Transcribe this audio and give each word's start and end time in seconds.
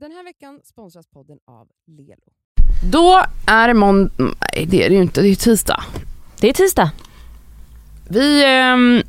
Den 0.00 0.12
här 0.12 0.24
veckan 0.24 0.60
sponsras 0.64 1.06
podden 1.06 1.38
av 1.46 1.66
Lelo. 1.86 2.32
Då 2.92 3.22
är 3.46 3.68
det 3.68 3.74
måndag, 3.74 4.10
nej 4.18 4.66
det 4.66 4.84
är 4.84 4.88
det 4.88 4.94
ju 4.94 5.02
inte, 5.02 5.20
det 5.22 5.28
är 5.28 5.34
tisdag. 5.34 5.84
Det 6.40 6.48
är 6.48 6.52
tisdag. 6.52 6.90
Vi, 8.08 8.44
ehm, 8.44 9.02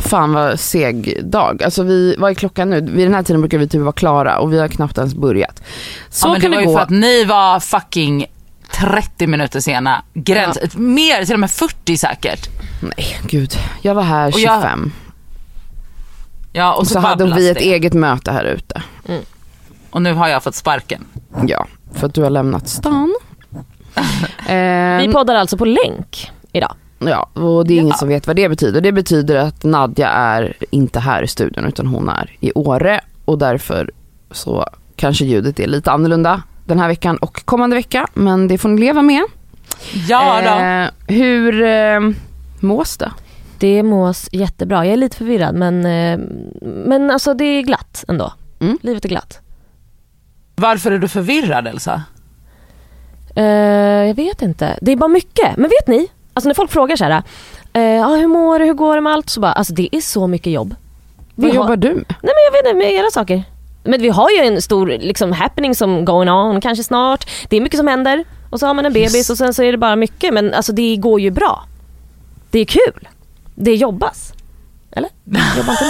fan 0.00 0.32
vad 0.32 0.60
seg 0.60 1.24
dag. 1.24 1.62
Alltså 1.62 1.82
vi, 1.82 2.16
vad 2.18 2.30
är 2.30 2.34
klockan 2.34 2.70
nu? 2.70 2.80
Vid 2.80 3.06
den 3.06 3.14
här 3.14 3.22
tiden 3.22 3.40
brukar 3.40 3.58
vi 3.58 3.68
typ 3.68 3.80
vara 3.80 3.92
klara 3.92 4.38
och 4.38 4.52
vi 4.52 4.58
har 4.60 4.68
knappt 4.68 4.98
ens 4.98 5.14
börjat. 5.14 5.62
Så 6.10 6.26
ja, 6.28 6.32
men 6.32 6.40
kan 6.40 6.50
det 6.50 6.56
det, 6.56 6.60
var 6.60 6.62
ju 6.62 6.66
gå. 6.68 6.76
för 6.76 6.82
att 6.82 6.90
ni 6.90 7.24
var 7.24 7.60
fucking 7.60 8.26
30 8.74 9.26
minuter 9.26 9.60
sena. 9.60 10.04
Gräns, 10.14 10.58
mer, 10.76 11.24
till 11.24 11.34
och 11.34 11.40
med 11.40 11.50
40 11.50 11.96
säkert. 11.96 12.48
Nej 12.82 13.20
gud, 13.28 13.52
jag 13.82 13.94
var 13.94 14.02
här 14.02 14.26
Och 14.28 14.32
25 14.40 14.52
jag- 14.52 14.90
Ja, 16.54 16.72
och 16.74 16.80
och 16.80 16.86
så, 16.86 16.92
så 16.92 16.98
hade 16.98 17.34
vi 17.34 17.48
ett 17.50 17.58
det. 17.58 17.64
eget 17.64 17.92
möte 17.94 18.32
här 18.32 18.44
ute. 18.44 18.82
Och 19.92 20.02
nu 20.02 20.12
har 20.14 20.28
jag 20.28 20.42
fått 20.42 20.54
sparken. 20.54 21.04
Ja, 21.46 21.66
för 21.92 22.06
att 22.06 22.14
du 22.14 22.22
har 22.22 22.30
lämnat 22.30 22.68
stan. 22.68 23.14
Ehm, 24.48 24.98
Vi 25.06 25.12
poddar 25.12 25.34
alltså 25.34 25.56
på 25.56 25.64
länk 25.64 26.30
idag. 26.52 26.74
Ja, 26.98 27.28
och 27.34 27.66
det 27.66 27.74
är 27.74 27.76
ingen 27.78 27.88
Ja. 27.88 27.94
som 27.96 28.08
vet 28.08 28.26
vad 28.26 28.36
det 28.36 28.48
betyder. 28.48 28.80
Det 28.80 28.92
betyder 28.92 29.36
att 29.36 29.64
Nadja 29.64 30.08
är 30.08 30.54
inte 30.70 31.00
här 31.00 31.22
i 31.22 31.28
studion 31.28 31.64
utan 31.64 31.86
hon 31.86 32.08
är 32.08 32.36
i 32.40 32.52
Åre 32.54 33.00
och 33.24 33.38
därför 33.38 33.90
så 34.30 34.66
kanske 34.96 35.24
ljudet 35.24 35.60
är 35.60 35.66
lite 35.66 35.90
annorlunda 35.90 36.42
den 36.64 36.78
här 36.78 36.88
veckan 36.88 37.16
och 37.16 37.44
kommande 37.44 37.76
vecka 37.76 38.06
men 38.14 38.48
det 38.48 38.58
får 38.58 38.68
ni 38.68 38.80
leva 38.80 39.02
med. 39.02 39.22
Ja 40.08 40.40
då. 40.44 40.64
Eh, 40.64 41.16
hur 41.18 41.62
eh, 41.62 42.00
mås 42.60 42.96
det? 42.96 43.10
Det 43.58 43.82
mås 43.82 44.28
jättebra. 44.32 44.84
Jag 44.86 44.92
är 44.92 44.96
lite 44.96 45.16
förvirrad 45.16 45.54
men, 45.54 45.86
eh, 45.86 46.18
men 46.86 47.10
alltså 47.10 47.34
det 47.34 47.44
är 47.44 47.62
glatt 47.62 48.04
ändå. 48.08 48.32
Mm. 48.60 48.78
Livet 48.82 49.04
är 49.04 49.08
glatt. 49.08 49.40
Varför 50.62 50.90
är 50.92 50.98
du 50.98 51.08
förvirrad 51.08 51.66
Elsa? 51.66 52.02
Eh, 53.36 53.44
jag 54.08 54.14
vet 54.14 54.42
inte. 54.42 54.78
Det 54.82 54.92
är 54.92 54.96
bara 54.96 55.08
mycket. 55.08 55.56
Men 55.56 55.70
vet 55.70 55.86
ni? 55.86 56.08
Alltså 56.34 56.48
när 56.48 56.54
folk 56.54 56.70
frågar 56.70 56.96
så 56.96 57.04
här, 57.04 57.22
eh, 57.72 58.08
ah, 58.08 58.16
hur 58.16 58.26
mår 58.26 58.58
du, 58.58 58.64
hur 58.64 58.74
går 58.74 58.94
det 58.94 59.00
med 59.00 59.12
allt? 59.12 59.30
Så 59.30 59.40
bara, 59.40 59.52
alltså 59.52 59.72
det 59.74 59.88
är 59.96 60.00
så 60.00 60.26
mycket 60.26 60.52
jobb. 60.52 60.74
Vi 61.34 61.42
Vad 61.46 61.50
har- 61.50 61.54
jobbar 61.56 61.76
du 61.76 61.88
med? 61.88 62.04
Nej 62.08 62.32
men 62.34 62.44
jag 62.46 62.52
vet 62.52 62.66
inte, 62.66 62.78
med 62.86 62.92
era 62.92 63.10
saker. 63.10 63.44
Men 63.84 64.02
vi 64.02 64.08
har 64.08 64.30
ju 64.30 64.36
en 64.38 64.62
stor 64.62 64.86
liksom, 64.86 65.32
happening 65.32 65.74
som 65.74 66.04
going 66.04 66.30
on 66.30 66.60
kanske 66.60 66.84
snart. 66.84 67.30
Det 67.48 67.56
är 67.56 67.60
mycket 67.60 67.78
som 67.78 67.86
händer. 67.88 68.24
Och 68.50 68.60
så 68.60 68.66
har 68.66 68.74
man 68.74 68.86
en 68.86 68.92
bebis 68.92 69.30
och 69.30 69.38
sen 69.38 69.54
så 69.54 69.62
är 69.62 69.72
det 69.72 69.78
bara 69.78 69.96
mycket. 69.96 70.34
Men 70.34 70.54
alltså 70.54 70.72
det 70.72 70.96
går 70.96 71.20
ju 71.20 71.30
bra. 71.30 71.64
Det 72.50 72.58
är 72.58 72.64
kul. 72.64 73.08
Det 73.54 73.74
jobbas. 73.74 74.32
Eller? 74.96 75.10
Jobbar 75.56 75.72
inte 75.72 75.84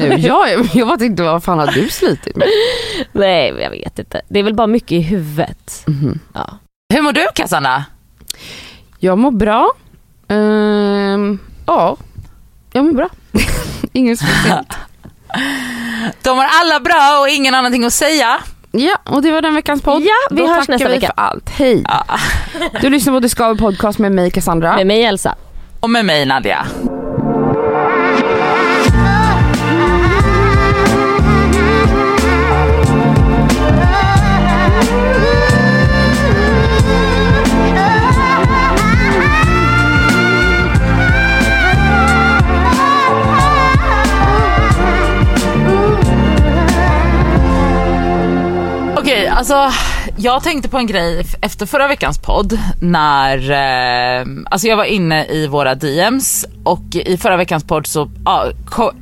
ni? 0.00 0.08
Nu, 0.08 0.14
jag, 0.26 0.68
jag 0.74 0.88
bara 0.88 0.98
tänkte 0.98 1.22
vad 1.22 1.44
fan 1.44 1.58
har 1.58 1.66
du 1.66 1.88
slitit 1.88 2.36
med? 2.36 2.48
Nej 3.12 3.48
jag 3.60 3.70
vet 3.70 3.98
inte. 3.98 4.20
Det 4.28 4.38
är 4.38 4.42
väl 4.42 4.54
bara 4.54 4.66
mycket 4.66 4.92
i 4.92 5.00
huvudet. 5.00 5.82
Mhm. 5.86 6.18
Ja. 6.34 6.58
Hur 6.94 7.02
mår 7.02 7.12
du 7.12 7.26
Cassandra? 7.34 7.84
Jag 8.98 9.18
mår 9.18 9.30
bra. 9.30 9.72
Ehm, 10.28 11.38
ja, 11.66 11.96
jag 12.72 12.84
mår 12.84 12.92
bra. 12.92 13.08
Ingen 13.92 14.16
speciellt. 14.16 14.68
De 16.22 16.38
har 16.38 16.48
alla 16.60 16.80
bra 16.80 17.18
och 17.22 17.28
ingen 17.28 17.52
någonting 17.52 17.84
att 17.84 17.92
säga. 17.92 18.38
Ja, 18.72 18.96
och 19.04 19.22
det 19.22 19.30
var 19.32 19.42
den 19.42 19.54
veckans 19.54 19.82
podd. 19.82 20.02
Ja, 20.02 20.14
vi 20.30 20.36
Då 20.42 20.48
hörs 20.48 20.68
nästa 20.68 20.88
vi 20.88 20.94
vecka. 20.94 21.06
för 21.16 21.22
allt. 21.22 21.48
Hej. 21.50 21.84
Ja. 21.88 22.04
Du 22.80 22.90
lyssnar 22.90 23.12
på 23.12 23.20
The 23.20 23.28
Skaver 23.28 23.54
Podcast 23.54 23.98
med 23.98 24.12
mig 24.12 24.30
Cassandra. 24.30 24.76
Med 24.76 24.86
mig 24.86 25.02
Elsa. 25.04 25.34
Och 25.80 25.90
med 25.90 26.04
mig 26.04 26.26
Nadja. 26.26 26.66
Alltså 49.40 49.70
jag 50.16 50.42
tänkte 50.42 50.68
på 50.68 50.78
en 50.78 50.86
grej 50.86 51.24
efter 51.42 51.66
förra 51.66 51.88
veckans 51.88 52.18
podd 52.18 52.58
när, 52.80 53.50
eh, 54.20 54.26
alltså 54.50 54.66
jag 54.68 54.76
var 54.76 54.84
inne 54.84 55.26
i 55.26 55.46
våra 55.46 55.74
DMs 55.74 56.46
och 56.64 56.82
i 56.94 57.16
förra 57.16 57.36
veckans 57.36 57.64
podd 57.64 57.86
så 57.86 58.10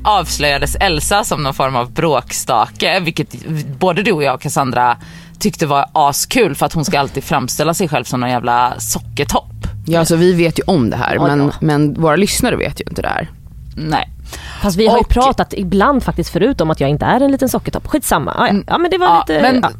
avslöjades 0.05 0.77
Elsa 0.81 1.25
som 1.25 1.43
någon 1.43 1.55
form 1.55 1.77
av 1.77 1.91
bråkstake, 1.93 3.01
vilket 3.01 3.35
både 3.79 4.03
du 4.03 4.13
och 4.13 4.23
jag 4.23 4.41
Cassandra 4.41 4.97
tyckte 5.39 5.67
var 5.67 5.87
askul 5.93 6.55
för 6.55 6.67
att 6.67 6.73
hon 6.73 6.85
ska 6.85 6.99
alltid 7.01 7.25
framställa 7.25 7.75
sig 7.75 7.89
själv 7.89 8.05
som 8.05 8.21
någon 8.21 8.31
jävla 8.31 8.75
sockertopp. 8.81 9.53
Ja, 9.87 9.99
alltså 10.01 10.17
vi 10.17 10.33
vet 10.33 10.59
ju 10.59 10.63
om 10.67 10.91
det 10.91 10.97
här 10.97 11.19
men, 11.19 11.53
men 11.61 11.95
våra 12.01 12.17
lyssnare 12.17 12.57
vet 12.57 12.81
ju 12.81 12.85
inte 12.89 13.03
det 13.03 13.09
här. 13.09 13.31
Nej. 13.77 14.09
Fast 14.63 14.77
vi 14.77 14.87
har 14.87 14.97
ju 14.97 15.01
Och- 15.01 15.09
pratat 15.09 15.55
ibland 15.55 16.03
faktiskt 16.03 16.31
förut 16.31 16.61
om 16.61 16.71
att 16.71 16.81
jag 16.81 16.91
inte 16.91 17.05
är 17.07 17.21
en 17.21 17.33
liten 17.33 17.49
sockertopp. 17.49 17.87
Skitsamma. 17.87 18.35
Ja, 18.39 18.49
ja. 18.49 18.63
ja 18.67 18.79
men 18.79 18.91
det 18.91 18.99
var 18.99 19.07
Ja, 19.07 19.25
lite... 19.29 19.43
men, 19.43 19.61
ja 19.63 19.71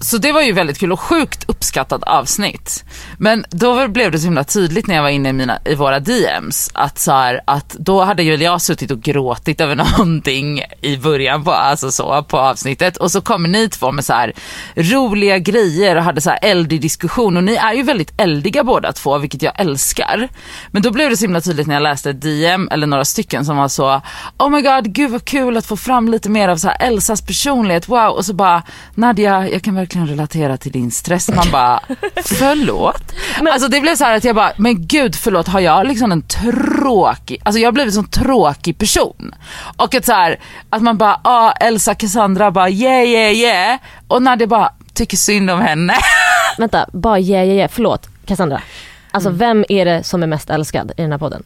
så 0.00 0.18
det 0.18 0.32
var 0.32 0.42
ju 0.42 0.52
väldigt 0.52 0.78
kul 0.78 0.92
och 0.92 1.00
sjukt 1.00 1.44
uppskattat 1.48 2.02
avsnitt. 2.02 2.84
Men 3.18 3.44
då 3.50 3.88
blev 3.88 4.10
det 4.10 4.18
så 4.18 4.24
himla 4.24 4.44
tydligt 4.44 4.86
när 4.86 4.94
jag 4.94 5.02
var 5.02 5.10
inne 5.10 5.28
i, 5.28 5.32
mina, 5.32 5.58
i 5.64 5.74
våra 5.74 6.00
DMs 6.00 6.70
att, 6.74 6.98
så 6.98 7.12
här, 7.12 7.40
att 7.44 7.76
då 7.78 8.02
hade 8.02 8.22
ju 8.22 8.36
jag 8.36 8.62
suttit 8.62 8.90
och 8.90 9.00
gråtit 9.00 9.60
över 9.60 9.76
någonting 9.98 10.62
i 10.80 10.96
början 10.96 11.44
på, 11.44 11.52
alltså 11.52 11.90
så, 11.90 12.22
på 12.22 12.38
avsnittet 12.38 12.96
och 12.96 13.10
så 13.10 13.20
kommer 13.20 13.48
ni 13.48 13.68
två 13.68 13.92
med 13.92 14.04
så 14.04 14.12
här 14.12 14.32
roliga 14.74 15.38
grejer 15.38 15.96
och 15.96 16.02
hade 16.02 16.20
så 16.20 16.30
här 16.30 16.38
eldig 16.42 16.80
diskussion 16.80 17.36
och 17.36 17.44
ni 17.44 17.54
är 17.54 17.72
ju 17.72 17.82
väldigt 17.82 18.12
eldiga 18.16 18.64
båda 18.64 18.92
två 18.92 19.18
vilket 19.18 19.42
jag 19.42 19.60
älskar. 19.60 20.28
Men 20.70 20.82
då 20.82 20.90
blev 20.90 21.10
det 21.10 21.16
så 21.16 21.24
himla 21.24 21.40
tydligt 21.40 21.66
när 21.66 21.74
jag 21.74 21.82
läste 21.82 22.10
ett 22.10 22.22
DM 22.22 22.68
eller 22.70 22.86
några 22.86 23.04
stycken 23.04 23.44
som 23.44 23.56
var 23.56 23.68
så 23.68 24.02
Oh 24.38 24.50
my 24.50 24.62
god, 24.62 24.94
gud 24.94 25.10
vad 25.10 25.24
kul 25.24 25.56
att 25.56 25.66
få 25.66 25.76
fram 25.76 26.08
lite 26.08 26.30
mer 26.30 26.48
av 26.48 26.56
så 26.56 26.68
här 26.68 26.76
Elsas 26.80 27.22
personlighet, 27.22 27.88
wow. 27.88 28.08
Och 28.08 28.24
så 28.24 28.34
bara 28.34 28.62
Nadja, 28.94 29.48
jag 29.48 29.61
kan 29.62 29.74
verkligen 29.74 30.06
relatera 30.06 30.56
till 30.56 30.72
din 30.72 30.90
stress. 30.90 31.28
Man 31.28 31.46
bara, 31.52 31.80
förlåt? 32.24 33.12
Alltså 33.52 33.68
det 33.68 33.80
blev 33.80 33.96
så 33.96 34.04
här 34.04 34.16
att 34.16 34.24
jag 34.24 34.34
bara, 34.36 34.52
men 34.56 34.86
gud 34.86 35.14
förlåt, 35.14 35.48
har 35.48 35.60
jag 35.60 35.86
liksom 35.86 36.12
en 36.12 36.22
tråkig, 36.22 37.40
alltså 37.42 37.60
jag 37.60 37.66
har 37.66 37.72
blivit 37.72 37.90
en 37.90 37.94
sån 38.02 38.10
tråkig 38.24 38.78
person. 38.78 39.34
Och 39.76 39.94
att 39.94 40.04
så 40.04 40.12
här, 40.12 40.40
att 40.70 40.82
man 40.82 40.98
bara, 40.98 41.20
ah 41.24 41.52
Elsa 41.52 41.94
Cassandra 41.94 42.50
bara 42.50 42.68
yeah 42.70 43.04
yeah 43.04 43.32
yeah. 43.32 43.78
Och 44.08 44.22
Nadja 44.22 44.46
bara, 44.46 44.72
tycker 44.94 45.16
synd 45.16 45.50
om 45.50 45.60
henne. 45.60 45.94
Vänta, 46.58 46.86
bara 46.92 47.18
yeah, 47.18 47.44
yeah, 47.44 47.56
yeah. 47.56 47.70
Förlåt, 47.72 48.08
Cassandra. 48.26 48.62
Alltså 49.10 49.28
Mm. 49.28 49.38
vem 49.38 49.64
är 49.68 49.84
det 49.84 50.02
som 50.04 50.22
är 50.22 50.26
mest 50.26 50.50
älskad 50.50 50.92
i 50.96 51.02
den 51.02 51.12
här 51.12 51.18
podden? 51.18 51.42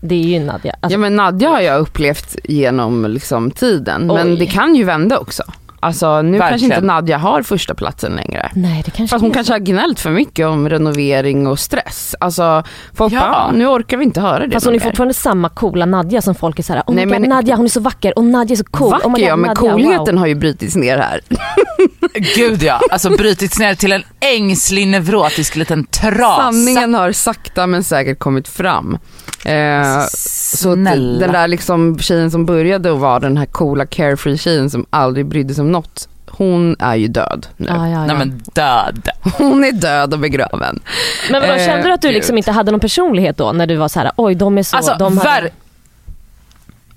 Det 0.00 0.14
är 0.14 0.22
ju 0.22 0.40
Nadja. 0.40 0.72
Alltså, 0.80 0.94
Ja 0.94 0.98
men 0.98 1.16
Nadja 1.16 1.48
har 1.48 1.60
jag 1.60 1.80
upplevt 1.80 2.36
genom 2.44 3.04
liksom, 3.04 3.50
tiden 3.50 4.06
men 4.06 4.26
Oj. 4.32 4.36
det 4.36 4.46
kan 4.46 4.74
ju 4.74 4.84
vända 4.84 5.18
också. 5.18 5.42
Alltså 5.86 6.22
nu 6.22 6.38
kanske 6.38 6.52
Verkligen. 6.52 6.72
inte 6.72 6.86
Nadja 6.86 7.18
har 7.18 7.42
första 7.42 7.74
platsen 7.74 8.12
längre. 8.16 8.50
Nej 8.54 8.82
det 8.84 8.90
kanske 8.90 9.14
Fast 9.14 9.22
hon 9.22 9.30
kanske 9.30 9.52
har 9.52 9.58
gnällt 9.58 10.00
för 10.00 10.10
mycket 10.10 10.46
om 10.46 10.68
renovering 10.68 11.46
och 11.46 11.58
stress. 11.58 12.14
Alltså 12.20 12.62
folk 12.94 13.12
Ja. 13.12 13.20
bara, 13.20 13.34
"Ah, 13.34 13.50
nu 13.52 13.66
orkar 13.66 13.96
vi 13.96 14.04
inte 14.04 14.20
höra 14.20 14.46
det 14.46 14.52
Fast 14.52 14.66
hon 14.66 14.74
är 14.74 14.78
någon 14.78 14.84
mer." 14.84 14.90
fortfarande 14.90 15.14
samma 15.14 15.48
coola 15.48 15.86
Nadja 15.86 16.22
som 16.22 16.34
folk 16.34 16.58
är 16.58 16.62
såhär, 16.62 16.82
oh 16.86 16.94
Nej, 16.94 17.06
men- 17.06 17.22
Nadja 17.22 17.56
hon 17.56 17.64
är 17.64 17.68
så 17.70 17.80
vacker 17.80 18.18
och 18.18 18.24
Nadja 18.24 18.52
är 18.54 18.56
så 18.56 18.64
cool. 18.64 18.90
Vacker 18.90 19.06
oh 19.08 19.10
God, 19.12 19.20
ja 19.20 19.36
men 19.36 19.48
Nadja, 19.48 19.70
coolheten 19.72 20.14
wow. 20.14 20.18
har 20.18 20.26
ju 20.26 20.34
brutits 20.34 20.76
ner 20.76 20.98
här. 20.98 21.20
Gud 22.36 22.62
ja, 22.62 22.80
alltså 22.90 23.10
brutits 23.10 23.58
ner 23.58 23.74
till 23.74 23.92
en 23.92 24.02
ängslig 24.20 24.86
neurotisk 24.88 25.56
liten 25.56 25.84
trasa. 25.86 26.42
Sanningen 26.42 26.94
har 26.94 27.12
sakta 27.12 27.66
men 27.66 27.84
säkert 27.84 28.18
kommit 28.18 28.48
fram. 28.48 28.98
Eh, 29.44 30.04
så 30.56 30.74
den 30.74 31.32
där 31.32 31.48
liksom 31.48 31.98
tjejen 31.98 32.30
som 32.30 32.46
började 32.46 32.92
att 32.92 32.98
vara 32.98 33.18
den 33.20 33.36
här 33.36 33.46
coola 33.46 33.86
carefree 33.86 34.38
tjejen 34.38 34.70
som 34.70 34.86
aldrig 34.90 35.26
brydde 35.26 35.54
sig 35.54 35.62
om 35.62 35.72
något. 35.76 36.08
Hon 36.30 36.76
är 36.78 36.94
ju 36.94 37.08
död 37.08 37.46
nu. 37.56 37.66
Ja, 37.68 37.76
ja, 37.76 37.88
ja. 37.88 38.06
Nej 38.06 38.16
men 38.16 38.42
död. 38.54 39.08
Hon 39.38 39.64
är 39.64 39.72
död 39.72 40.12
och 40.12 40.18
begraven. 40.18 40.80
Men 41.30 41.40
vadå, 41.40 41.54
Eh, 41.54 41.66
kände 41.66 41.88
du 41.88 41.92
att 41.92 42.02
du 42.02 42.12
liksom 42.12 42.38
inte 42.38 42.52
hade 42.52 42.70
någon 42.70 42.80
personlighet 42.80 43.36
då 43.36 43.52
när 43.52 43.66
du 43.66 43.76
var 43.76 43.88
så 43.88 44.00
här: 44.00 44.10
oj 44.16 44.34
de 44.34 44.58
är 44.58 44.62
så, 44.62 44.76
Alltså, 44.76 44.96
de 44.98 45.18
hade... 45.18 45.50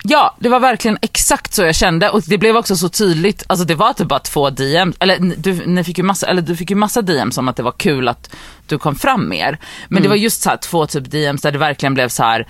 Ja, 0.04 0.36
det 0.40 0.50
var 0.50 0.60
verkligen 0.60 0.98
exakt 1.02 1.54
så 1.54 1.62
jag 1.64 1.76
kände 1.76 2.10
och 2.10 2.22
det 2.28 2.38
blev 2.38 2.58
också 2.58 2.76
så 2.76 2.90
tydligt, 2.90 3.44
alltså 3.48 3.66
det 3.66 3.76
var 3.76 3.94
typ 3.94 4.08
bara 4.08 4.20
två 4.20 4.50
DM, 4.50 4.94
eller 5.00 5.18
du, 5.38 5.66
ni 5.66 5.84
fick 5.84 5.98
ju 5.98 6.04
massa, 6.04 6.28
eller 6.28 6.42
du 6.42 6.56
fick 6.56 6.70
ju 6.70 6.76
massa 6.76 7.02
DMs 7.02 7.38
om 7.38 7.48
att 7.48 7.56
det 7.56 7.64
var 7.64 7.72
kul 7.72 8.08
att 8.08 8.30
du 8.68 8.78
kom 8.78 8.96
fram 8.96 9.30
mer. 9.30 9.58
Men 9.88 10.04
det 10.04 10.10
var 10.10 10.16
just 10.16 10.42
så 10.42 10.50
här 10.50 10.58
två 10.58 10.86
typ 10.88 11.12
DMs 11.12 11.42
där 11.42 11.52
det 11.52 11.58
verkligen 11.58 11.94
blev 11.94 12.10
så 12.10 12.24
här. 12.24 12.48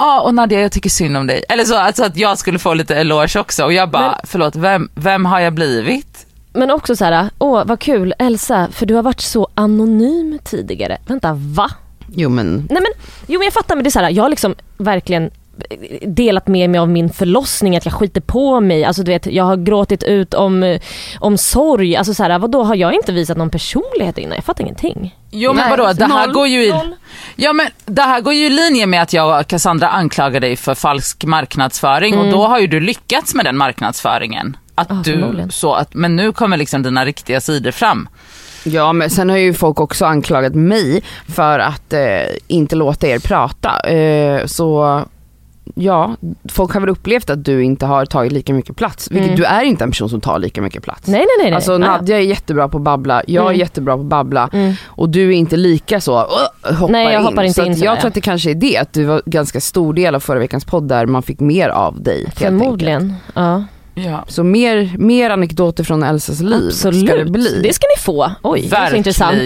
Ja 0.00 0.20
och 0.20 0.34
Nadia 0.34 0.60
jag 0.60 0.72
tycker 0.72 0.90
synd 0.90 1.16
om 1.16 1.26
dig. 1.26 1.44
Eller 1.48 1.64
så 1.64 1.76
alltså 1.76 2.04
att 2.04 2.16
jag 2.16 2.38
skulle 2.38 2.58
få 2.58 2.74
lite 2.74 2.96
eloge 2.96 3.40
också 3.40 3.64
och 3.64 3.72
jag 3.72 3.90
bara, 3.90 4.02
Men- 4.06 4.20
förlåt 4.24 4.56
vem, 4.56 4.88
vem 4.94 5.24
har 5.24 5.40
jag 5.40 5.52
blivit? 5.54 6.26
Men 6.52 6.70
också 6.70 6.96
så 6.96 7.04
här: 7.04 7.30
åh 7.38 7.62
vad 7.66 7.80
kul 7.80 8.14
Elsa, 8.18 8.68
för 8.72 8.86
du 8.86 8.94
har 8.94 9.02
varit 9.02 9.20
så 9.20 9.48
anonym 9.54 10.38
tidigare. 10.44 10.98
Vänta, 11.06 11.32
va? 11.32 11.70
Jo 12.14 12.28
men 12.28 12.56
Nej 12.56 12.82
men, 12.82 12.92
jo 13.26 13.38
men 13.38 13.44
jag 13.44 13.52
fattar 13.54 13.74
men 13.76 13.84
det 13.84 13.88
är 13.88 13.90
så 13.90 13.98
här, 14.00 14.10
jag 14.10 14.22
har 14.24 14.28
liksom 14.30 14.54
verkligen 14.78 15.30
delat 16.06 16.48
med 16.48 16.70
mig 16.70 16.80
av 16.80 16.88
min 16.88 17.10
förlossning, 17.10 17.76
att 17.76 17.84
jag 17.84 17.94
skiter 17.94 18.20
på 18.20 18.60
mig. 18.60 18.84
Alltså 18.84 19.02
du 19.02 19.10
vet, 19.12 19.26
jag 19.26 19.44
har 19.44 19.56
gråtit 19.56 20.02
ut 20.02 20.34
om, 20.34 20.78
om 21.20 21.38
sorg. 21.38 21.96
Alltså 21.96 22.14
så 22.14 22.22
här, 22.22 22.38
vadå, 22.38 22.62
har 22.62 22.74
jag 22.74 22.94
inte 22.94 23.12
visat 23.12 23.36
någon 23.36 23.50
personlighet 23.50 24.18
innan? 24.18 24.34
Jag 24.34 24.44
fattar 24.44 24.64
ingenting. 24.64 25.16
Jo 25.30 25.52
men 25.52 25.68
Nej, 25.68 25.70
vadå, 25.78 25.92
det 25.92 26.04
här 26.04 26.26
noll, 26.26 26.34
går 26.34 26.46
ju 26.46 26.66
i... 26.66 26.70
noll. 26.70 26.94
Ja 27.36 27.52
men 27.52 27.66
det 27.86 28.02
här 28.02 28.20
går 28.20 28.32
ju 28.34 28.46
i 28.46 28.50
linje 28.50 28.86
med 28.86 29.02
att 29.02 29.12
jag 29.12 29.40
och 29.40 29.46
Cassandra 29.46 29.88
anklagar 29.88 30.40
dig 30.40 30.56
för 30.56 30.74
falsk 30.74 31.24
marknadsföring 31.24 32.18
och 32.18 32.30
då 32.30 32.46
har 32.46 32.58
ju 32.58 32.66
du 32.66 32.80
lyckats 32.80 33.34
med 33.34 33.44
den 33.44 33.56
marknadsföringen. 33.56 34.56
Att 34.74 34.90
Mm. 34.90 35.20
Ja, 35.20 35.44
du, 35.44 35.50
så 35.50 35.74
att, 35.74 35.94
men 35.94 36.16
nu 36.16 36.32
kommer 36.32 36.56
liksom 36.56 36.82
dina 36.82 37.04
riktiga 37.04 37.40
sidor 37.40 37.70
fram. 37.70 38.08
Ja 38.64 38.92
men 38.92 39.10
sen 39.10 39.30
har 39.30 39.36
ju 39.36 39.54
folk 39.54 39.80
också 39.80 40.04
anklagat 40.04 40.54
mig 40.54 41.02
för 41.28 41.58
att 41.58 41.92
eh, 41.92 42.00
inte 42.46 42.76
låta 42.76 43.06
er 43.06 43.18
prata. 43.18 43.80
Eh, 43.80 44.46
så 44.46 45.02
ja, 45.74 46.16
folk 46.48 46.72
har 46.72 46.80
väl 46.80 46.90
upplevt 46.90 47.30
att 47.30 47.44
du 47.44 47.64
inte 47.64 47.86
har 47.86 48.06
tagit 48.06 48.32
lika 48.32 48.54
mycket 48.54 48.76
plats. 48.76 49.10
Vilket 49.10 49.26
Mm. 49.26 49.36
du 49.40 49.44
är 49.44 49.62
inte 49.62 49.84
en 49.84 49.90
person 49.90 50.08
som 50.10 50.20
tar 50.20 50.38
lika 50.38 50.62
mycket 50.62 50.82
plats. 50.82 51.06
Nej 51.08 51.18
nej 51.20 51.26
nej. 51.38 51.46
nej. 51.46 51.54
Alltså 51.54 51.72
Ah. 51.72 51.78
Nadja 51.78 52.16
är 52.16 52.20
jättebra 52.20 52.68
på 52.68 52.76
att 52.78 52.82
babbla, 52.82 53.22
jag 53.26 53.44
är 53.44 53.48
Mm. 53.48 53.58
jättebra 53.60 53.94
på 53.96 54.00
att 54.00 54.06
babbla 54.06 54.48
Mm. 54.52 54.74
och 54.86 55.08
du 55.08 55.28
är 55.28 55.36
inte 55.36 55.56
lika 55.56 56.00
så, 56.00 56.18
uh, 56.20 56.74
hoppar 56.76 56.92
Nej, 56.92 57.04
jag 57.12 57.20
in. 57.20 57.26
hoppar 57.26 57.42
inte 57.42 57.54
så 57.60 57.66
in 57.66 57.74
sådär, 57.74 57.86
jag 57.86 57.96
ja. 57.96 58.00
tror 58.00 58.08
att 58.08 58.14
det 58.14 58.20
kanske 58.20 58.50
är 58.50 58.54
det, 58.54 58.76
att 58.76 58.92
du 58.92 59.04
var 59.04 59.22
ganska 59.26 59.60
stor 59.60 59.94
del 59.94 60.14
av 60.14 60.20
förra 60.20 60.38
veckans 60.38 60.64
podd 60.64 60.88
där 60.88 61.06
man 61.06 61.22
fick 61.22 61.40
mer 61.40 61.68
av 61.68 62.02
dig. 62.02 62.32
Förmodligen. 62.36 63.14
Ja. 63.34 63.64
Ja. 63.94 64.24
Så 64.28 64.44
mer, 64.44 64.94
mer 64.98 65.30
anekdoter 65.30 65.84
från 65.84 66.02
Elsas 66.02 66.40
liv 66.40 66.66
Absolut. 66.66 67.06
ska 67.08 67.16
det 67.16 67.24
bli. 67.24 67.60
Det 67.62 67.72
ska 67.74 67.86
ni 67.96 68.02
få. 68.02 68.30
Oj, 68.42 68.66
det 68.70 68.76
är 68.76 68.90
så 68.90 68.96
intressant. 68.96 69.36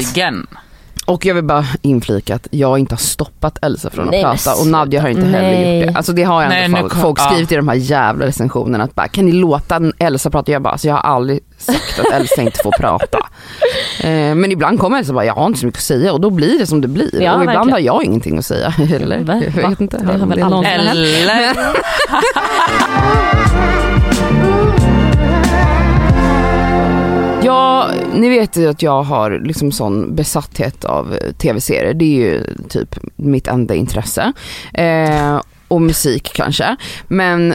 Och 1.07 1.27
jag 1.27 1.35
vill 1.35 1.45
bara 1.45 1.65
inflika 1.83 2.35
att 2.35 2.49
jag 2.51 2.79
inte 2.79 2.93
har 2.95 2.99
stoppat 2.99 3.59
Elsa 3.65 3.91
från 3.91 4.05
att 4.05 4.11
Nej, 4.11 4.23
men 4.25 4.37
prata 4.37 4.61
och 4.61 4.67
Nadja 4.67 5.01
har 5.03 5.09
inte 5.09 5.23
heller 5.23 5.43
nej. 5.43 5.79
gjort 5.79 5.89
det. 5.93 5.97
Alltså 5.97 6.13
det 6.13 6.23
har 6.23 6.43
jag 6.43 6.49
Nej, 6.49 6.65
ändå 6.65 6.79
folk, 6.79 6.93
kom- 6.93 7.01
folk 7.03 7.19
ja. 7.21 7.25
skrivit 7.31 7.53
i 7.53 7.57
de 7.57 7.69
här 7.69 7.75
jävla 7.75 8.27
recensionerna 8.27 8.85
att 8.85 8.95
bara, 8.95 9.09
kan 9.09 9.27
ni 9.27 9.33
låta 9.33 9.81
Elsa 9.99 10.31
prata? 10.31 10.53
Jag 10.53 10.63
bara, 10.63 10.71
alltså 10.71 10.89
jag 10.89 10.95
har 10.95 11.01
aldrig 11.15 11.41
sagt 11.59 12.01
att 12.01 12.13
Elsa 12.13 12.43
inte 12.43 12.59
får 12.63 12.71
prata. 12.81 13.19
Eh, 14.01 14.35
men 14.35 14.53
ibland 14.53 14.81
kommer 14.81 14.99
Elsa 14.99 15.11
och 15.11 15.15
bara, 15.15 15.25
jag 15.25 15.35
har 15.35 15.47
inte 15.47 15.59
så 15.61 15.67
mycket 15.67 15.79
att 15.79 15.85
säga 15.85 16.13
och 16.13 16.21
då 16.21 16.31
blir 16.31 16.59
det 16.59 16.67
som 16.67 16.81
det 16.81 16.89
blir. 16.89 17.23
Ja, 17.23 17.35
och 17.35 17.43
ibland 17.43 17.47
verkligen. 17.71 17.73
har 17.73 17.79
jag 17.79 18.05
ingenting 18.05 18.39
att 18.39 18.47
säga. 18.47 18.75
Eller? 18.95 19.19
Va? 19.19 19.43
Jag 19.57 19.69
vet 19.71 19.81
inte. 19.81 19.97
Det 19.99 20.07
har 20.19 20.19
väl 20.27 20.29
Det 20.29 20.41
är 20.41 20.49
någon- 20.49 20.65
aldrig 20.67 21.27
Ja, 27.45 27.91
ni 28.15 28.29
vet 28.29 28.57
ju 28.57 28.69
att 28.69 28.83
jag 28.83 29.03
har 29.03 29.41
liksom 29.45 29.73
sån 29.73 30.15
besatthet 30.15 30.85
av 30.85 31.15
eh, 31.15 31.33
tv-serier. 31.33 31.95
Det 31.95 32.05
är 32.05 32.19
ju 32.31 32.45
typ 32.69 32.99
mitt 33.17 33.49
enda 33.49 33.75
intresse. 33.75 34.33
Eh, 34.75 35.41
och 35.69 35.83
musik 35.83 36.31
kanske. 36.35 36.77
Men 37.09 37.55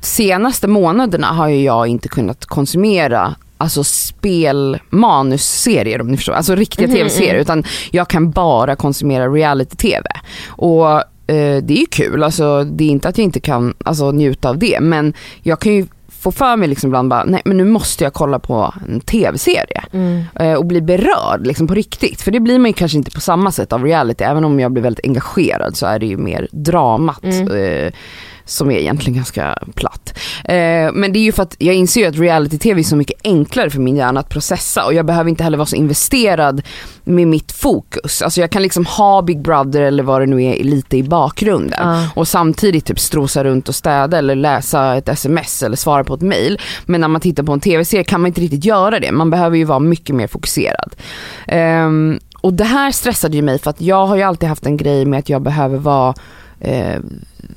senaste 0.00 0.68
månaderna 0.68 1.26
har 1.26 1.48
ju 1.48 1.62
jag 1.62 1.86
inte 1.86 2.08
kunnat 2.08 2.46
konsumera 2.46 3.34
alltså 3.58 3.84
spelmanusserier 3.84 6.00
om 6.00 6.08
ni 6.10 6.16
förstår. 6.16 6.32
Alltså 6.32 6.54
riktiga 6.54 6.86
Mhm, 6.88 6.96
tv-serier. 6.96 7.30
mm. 7.30 7.40
Utan 7.42 7.64
jag 7.90 8.08
kan 8.08 8.30
bara 8.30 8.76
konsumera 8.76 9.28
reality-tv. 9.28 10.02
Och 10.48 10.90
eh, 11.26 11.62
det 11.62 11.74
är 11.74 11.80
ju 11.80 11.86
kul, 11.86 12.22
alltså 12.22 12.64
det 12.64 12.84
är 12.84 12.88
inte 12.88 13.08
att 13.08 13.18
jag 13.18 13.24
inte 13.24 13.40
kan 13.40 13.74
alltså, 13.84 14.12
njuta 14.12 14.48
av 14.50 14.58
det. 14.58 14.78
Men 14.80 15.12
jag 15.42 15.60
kan 15.60 15.74
ju 15.74 15.86
få 16.20 16.32
för 16.32 16.56
mig 16.56 16.68
liksom 16.68 16.88
ibland 16.88 17.10
bara, 17.10 17.24
nej 17.24 17.42
men 17.44 17.56
nu 17.56 17.64
måste 17.64 18.04
jag 18.04 18.12
kolla 18.12 18.38
på 18.38 18.74
en 18.88 19.00
tv-serie. 19.00 19.84
Mm. 19.92 20.22
Eh, 20.34 20.54
och 20.54 20.66
bli 20.66 20.80
berörd 20.80 21.46
liksom 21.46 21.66
på 21.66 21.74
riktigt. 21.74 22.22
För 22.22 22.30
det 22.30 22.40
blir 22.40 22.58
man 22.58 22.66
ju 22.66 22.72
kanske 22.72 22.98
inte 22.98 23.10
på 23.10 23.20
samma 23.20 23.52
sätt 23.52 23.72
av 23.72 23.84
reality. 23.84 24.24
Även 24.24 24.44
om 24.44 24.60
jag 24.60 24.72
blir 24.72 24.82
väldigt 24.82 25.06
engagerad 25.06 25.76
så 25.76 25.86
är 25.86 25.98
det 25.98 26.06
ju 26.06 26.16
mer 26.16 26.48
dramat. 26.52 27.24
Mm. 27.24 27.56
Eh, 27.56 27.92
som 28.50 28.70
är 28.70 28.78
egentligen 28.78 29.16
ganska 29.16 29.58
platt. 29.74 30.18
Eh, 30.44 30.92
men 30.92 31.12
det 31.12 31.18
är 31.18 31.22
ju 31.24 31.32
för 31.32 31.42
att 31.42 31.56
jag 31.58 31.74
inser 31.74 32.00
ju 32.00 32.06
att 32.06 32.18
reality-tv 32.18 32.80
är 32.80 32.84
så 32.84 32.96
mycket 32.96 33.20
enklare 33.24 33.70
för 33.70 33.80
min 33.80 33.96
hjärna 33.96 34.20
att 34.20 34.28
processa 34.28 34.84
och 34.86 34.94
jag 34.94 35.06
behöver 35.06 35.30
inte 35.30 35.44
heller 35.44 35.58
vara 35.58 35.66
så 35.66 35.76
investerad 35.76 36.62
med 37.04 37.28
mitt 37.28 37.52
fokus. 37.52 38.22
Alltså 38.22 38.40
jag 38.40 38.50
kan 38.50 38.62
liksom 38.62 38.86
ha 38.86 39.22
Big 39.22 39.42
Brother 39.42 39.80
eller 39.80 40.02
vad 40.02 40.22
det 40.22 40.26
nu 40.26 40.44
är 40.44 40.64
lite 40.64 40.96
i 40.96 41.02
bakgrunden 41.02 41.78
Ja. 41.82 42.08
och 42.14 42.28
samtidigt 42.28 42.84
typ 42.84 42.98
strosa 43.00 43.44
runt 43.44 43.68
och 43.68 43.74
städa 43.74 44.18
eller 44.18 44.34
läsa 44.34 44.96
ett 44.96 45.08
sms 45.08 45.62
eller 45.62 45.76
svara 45.76 46.04
på 46.04 46.14
ett 46.14 46.20
mail. 46.22 46.58
Men 46.86 47.00
när 47.00 47.08
man 47.08 47.20
tittar 47.20 47.42
på 47.42 47.52
en 47.52 47.60
tv-serie 47.60 48.04
kan 48.04 48.20
man 48.20 48.28
inte 48.28 48.40
riktigt 48.40 48.64
göra 48.64 49.00
det. 49.00 49.12
Man 49.12 49.30
behöver 49.30 49.56
ju 49.56 49.64
vara 49.64 49.78
mycket 49.78 50.16
mer 50.16 50.26
fokuserad. 50.26 50.94
Ehm, 51.46 52.18
och 52.40 52.52
det 52.52 52.64
här 52.64 52.90
stressade 52.92 53.36
ju 53.36 53.42
mig 53.42 53.58
för 53.58 53.70
att 53.70 53.80
jag 53.80 54.06
har 54.06 54.16
ju 54.16 54.22
alltid 54.22 54.48
haft 54.48 54.66
en 54.66 54.76
grej 54.76 55.04
med 55.04 55.18
att 55.18 55.28
jag 55.28 55.42
behöver 55.42 55.78
vara 55.78 56.14
eh, 56.60 56.96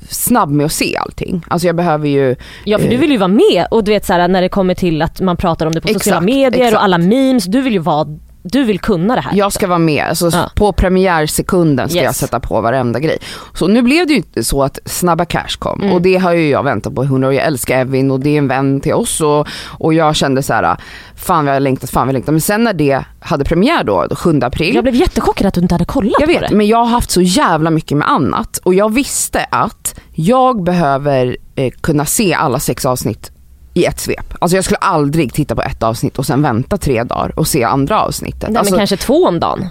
snabb 0.08 0.50
med 0.50 0.66
att 0.66 0.72
se 0.72 0.96
allting. 0.96 1.44
Alltså 1.48 1.66
jag 1.66 1.76
behöver 1.76 2.08
ju 2.08 2.36
Ja 2.64 2.78
för 2.78 2.88
du 2.88 2.94
Eh. 2.94 3.00
vill 3.00 3.10
ju 3.10 3.16
vara 3.16 3.28
med 3.28 3.66
och 3.70 3.84
du 3.84 3.92
vet 3.92 4.04
såhär 4.06 4.28
när 4.28 4.42
det 4.42 4.48
kommer 4.48 4.74
till 4.74 5.02
att 5.02 5.20
man 5.20 5.36
pratar 5.36 5.66
om 5.66 5.72
det 5.72 5.80
på 5.80 5.88
sociala 5.88 6.16
Exakt, 6.18 6.24
medier 6.26 6.60
exakt. 6.66 6.76
och 6.76 6.82
alla 6.84 6.98
memes, 6.98 7.44
du 7.44 7.62
vill 7.62 7.72
ju 7.72 7.78
vara, 7.78 8.18
du 8.46 8.64
vill 8.64 8.78
kunna 8.80 9.14
det 9.14 9.20
här. 9.20 9.32
Jag 9.34 9.52
ska 9.52 9.66
vara 9.66 9.78
med, 9.78 10.04
alltså 10.08 10.30
Ja. 10.32 10.50
på 10.54 10.72
premiärsekunden 10.72 11.88
ska 11.88 11.98
Yes. 11.98 12.04
jag 12.04 12.14
sätta 12.14 12.40
på 12.40 12.60
varenda 12.60 12.98
grej. 13.00 13.18
Så 13.54 13.68
nu 13.68 13.82
blev 13.82 14.06
det 14.06 14.12
ju 14.12 14.16
inte 14.16 14.44
så 14.44 14.62
att 14.62 14.78
Snabba 14.84 15.24
Cash 15.24 15.56
kom 15.58 15.80
Mm. 15.82 15.92
och 15.94 16.02
det 16.02 16.16
har 16.16 16.32
ju 16.32 16.48
jag 16.48 16.62
väntat 16.62 16.94
på 16.94 17.04
i 17.04 17.06
hundra 17.06 17.28
år. 17.28 17.34
Jag 17.34 17.44
älskar 17.46 17.78
Evin 17.78 18.10
och 18.10 18.20
det 18.20 18.30
är 18.30 18.38
en 18.38 18.48
vän 18.48 18.80
till 18.80 18.92
oss 18.94 19.20
och, 19.20 19.46
och 19.78 19.94
jag 19.94 20.16
kände 20.16 20.42
så 20.42 20.52
här: 20.54 20.76
fan 21.16 21.46
vad 21.46 21.54
jag 21.54 21.62
längtat, 21.62 21.90
fan 21.90 22.00
vad 22.00 22.08
jag 22.08 22.12
längtat. 22.12 22.32
Men 22.32 22.40
sen 22.40 22.64
när 22.64 22.72
det 22.72 23.04
hade 23.20 23.44
premiär 23.44 23.84
då, 23.84 24.06
då 24.10 24.16
7 24.16 24.40
april. 24.42 24.74
Jag 24.74 24.84
blev 24.84 24.94
jättechockad 24.94 25.46
att 25.46 25.54
du 25.54 25.60
inte 25.60 25.74
hade 25.74 25.84
kollat 25.84 26.12
Jag 26.20 26.28
på 26.28 26.40
vet, 26.40 26.50
det. 26.50 26.56
men 26.56 26.66
jag 26.66 26.78
har 26.78 26.84
haft 26.86 27.10
så 27.10 27.20
jävla 27.20 27.70
mycket 27.70 27.96
med 27.98 28.10
annat 28.10 28.58
och 28.62 28.74
jag 28.74 28.94
visste 28.94 29.46
att 29.50 30.00
jag 30.12 30.64
behöver 30.64 31.36
eh, 31.56 31.70
kunna 31.80 32.04
se 32.06 32.34
alla 32.34 32.58
sex 32.58 32.84
avsnitt 32.86 33.30
i 33.74 33.84
ett 33.84 34.00
svep. 34.00 34.34
Alltså 34.38 34.56
jag 34.56 34.64
skulle 34.64 34.78
aldrig 34.78 35.34
titta 35.34 35.54
på 35.54 35.62
ett 35.62 35.82
avsnitt 35.82 36.18
och 36.18 36.26
sen 36.26 36.42
vänta 36.42 36.76
tre 36.76 37.02
dagar 37.04 37.38
och 37.38 37.46
se 37.48 37.64
andra 37.64 38.02
avsnittet. 38.02 38.48
Nej 38.50 38.56
alltså, 38.58 38.72
men 38.74 38.78
kanske 38.80 38.96
två 38.96 39.24
om 39.26 39.40
dagen. 39.40 39.68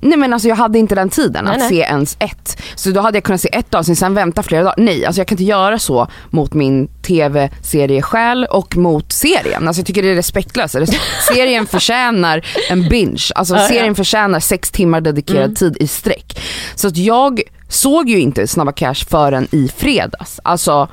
nej 0.00 0.18
men 0.18 0.32
alltså 0.32 0.48
jag 0.48 0.56
hade 0.56 0.78
inte 0.78 0.94
den 0.94 1.08
tiden 1.08 1.44
Nej, 1.44 1.52
att 1.52 1.58
nej. 1.58 1.68
se 1.68 1.76
ens 1.80 2.16
ett. 2.18 2.62
Så 2.74 2.90
då 2.90 3.00
hade 3.00 3.16
jag 3.16 3.24
kunnat 3.24 3.40
se 3.40 3.48
ett 3.52 3.74
avsnitt, 3.74 3.98
sen 3.98 4.14
vänta 4.14 4.42
flera 4.42 4.62
dagar. 4.62 4.74
Nej, 4.78 5.06
alltså 5.06 5.20
jag 5.20 5.26
kan 5.28 5.34
inte 5.34 5.44
göra 5.44 5.78
så 5.78 6.08
mot 6.30 6.54
min 6.54 6.88
tv-seriesjäl 7.02 8.44
och 8.50 8.76
mot 8.76 9.12
serien. 9.12 9.68
Alltså 9.68 9.80
jag 9.80 9.86
tycker 9.86 10.02
det 10.02 10.08
är 10.10 10.14
respektlöst. 10.14 10.74
Res- 10.74 10.96
Serien 11.34 11.66
förtjänar 11.66 12.46
en 12.70 12.88
binge. 12.88 13.22
Alltså 13.34 13.54
Ja, 13.54 13.60
ja. 13.62 13.68
serien 13.68 13.94
förtjänar 13.94 14.40
sex 14.40 14.70
timmar 14.70 15.00
dedikerad 15.00 15.42
Mm. 15.44 15.54
tid 15.54 15.76
i 15.80 15.86
sträck. 15.86 16.40
Så 16.74 16.88
att 16.88 16.96
jag 16.96 17.40
såg 17.68 18.08
ju 18.08 18.20
inte 18.20 18.46
Snabba 18.46 18.72
Cash 18.72 18.94
förrän 19.08 19.48
i 19.50 19.68
fredags. 19.76 20.40
Alltså 20.44 20.88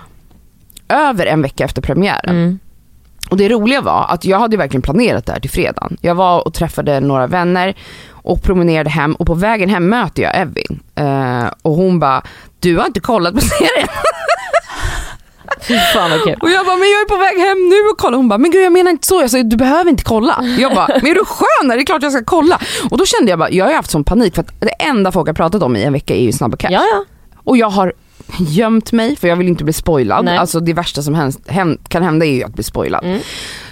över 0.93 1.25
en 1.25 1.41
vecka 1.41 1.63
efter 1.63 1.81
premiären. 1.81 2.35
Mm. 2.35 2.59
Och 3.29 3.37
det 3.37 3.49
roliga 3.49 3.81
var 3.81 4.05
att 4.09 4.25
jag 4.25 4.39
hade 4.39 4.57
verkligen 4.57 4.81
planerat 4.81 5.25
det 5.25 5.31
här 5.31 5.39
till 5.39 5.49
fredagen. 5.49 5.97
Jag 6.01 6.15
var 6.15 6.47
och 6.47 6.53
träffade 6.53 6.99
några 6.99 7.27
vänner 7.27 7.75
och 8.11 8.43
promenerade 8.43 8.89
hem 8.89 9.13
och 9.13 9.27
på 9.27 9.33
vägen 9.33 9.69
hem 9.69 9.89
möter 9.89 10.23
jag 10.23 10.37
Evin. 10.41 10.79
Eh, 10.95 11.45
och 11.61 11.71
hon 11.71 11.99
bara, 11.99 12.21
du 12.59 12.77
har 12.77 12.85
inte 12.85 12.99
kollat 12.99 13.33
på 13.33 13.41
serien? 13.41 13.87
Fy 15.67 15.77
fan 15.93 16.11
vad 16.11 16.23
kul. 16.23 16.37
Och 16.41 16.49
jag 16.49 16.65
bara, 16.65 16.75
men 16.75 16.87
jag 16.91 17.01
är 17.01 17.07
på 17.07 17.17
väg 17.17 17.37
hem 17.47 17.69
nu 17.69 17.89
och 17.91 17.97
kollar. 17.97 18.17
Hon 18.17 18.29
bara, 18.29 18.37
men 18.37 18.51
gud 18.51 18.65
jag 18.65 18.73
menar 18.73 18.91
inte 18.91 19.07
så. 19.07 19.21
Jag 19.21 19.31
sa, 19.31 19.43
du 19.43 19.55
behöver 19.57 19.89
inte 19.89 20.03
kolla. 20.03 20.43
Jag 20.59 20.75
bara, 20.75 20.87
men 20.87 21.11
är 21.11 21.15
du 21.15 21.25
skön? 21.25 21.67
Det 21.67 21.75
är 21.75 21.85
klart 21.85 22.03
jag 22.03 22.11
ska 22.11 22.23
kolla. 22.25 22.59
Och 22.91 22.97
då 22.97 23.05
kände 23.05 23.29
jag 23.29 23.39
bara, 23.39 23.49
jag 23.49 23.65
har 23.65 23.73
haft 23.73 23.91
sån 23.91 24.03
panik 24.03 24.35
för 24.35 24.41
att 24.41 24.53
det 24.59 24.69
enda 24.69 25.11
folk 25.11 25.27
har 25.27 25.33
pratat 25.33 25.63
om 25.63 25.75
i 25.75 25.83
en 25.83 25.93
vecka 25.93 26.15
är 26.15 26.21
ju 26.21 26.31
Snabba 26.31 26.57
Cash. 26.57 26.71
Ja 26.71 26.81
ja. 26.91 27.05
Och 27.43 27.57
jag 27.57 27.69
har 27.69 27.93
gömt 28.39 28.91
mig 28.91 29.15
för 29.15 29.27
jag 29.27 29.35
vill 29.35 29.47
inte 29.47 29.63
bli 29.63 29.73
spoilad. 29.73 30.25
Nej. 30.25 30.37
Alltså 30.37 30.59
det 30.59 30.73
värsta 30.73 31.01
som 31.01 31.13
hänt, 31.15 31.39
hänt, 31.47 31.89
kan 31.89 32.03
hända 32.03 32.25
är 32.25 32.33
ju 32.33 32.43
att 32.43 32.53
bli 32.53 32.63
spoilad. 32.63 33.03
Mm. 33.03 33.19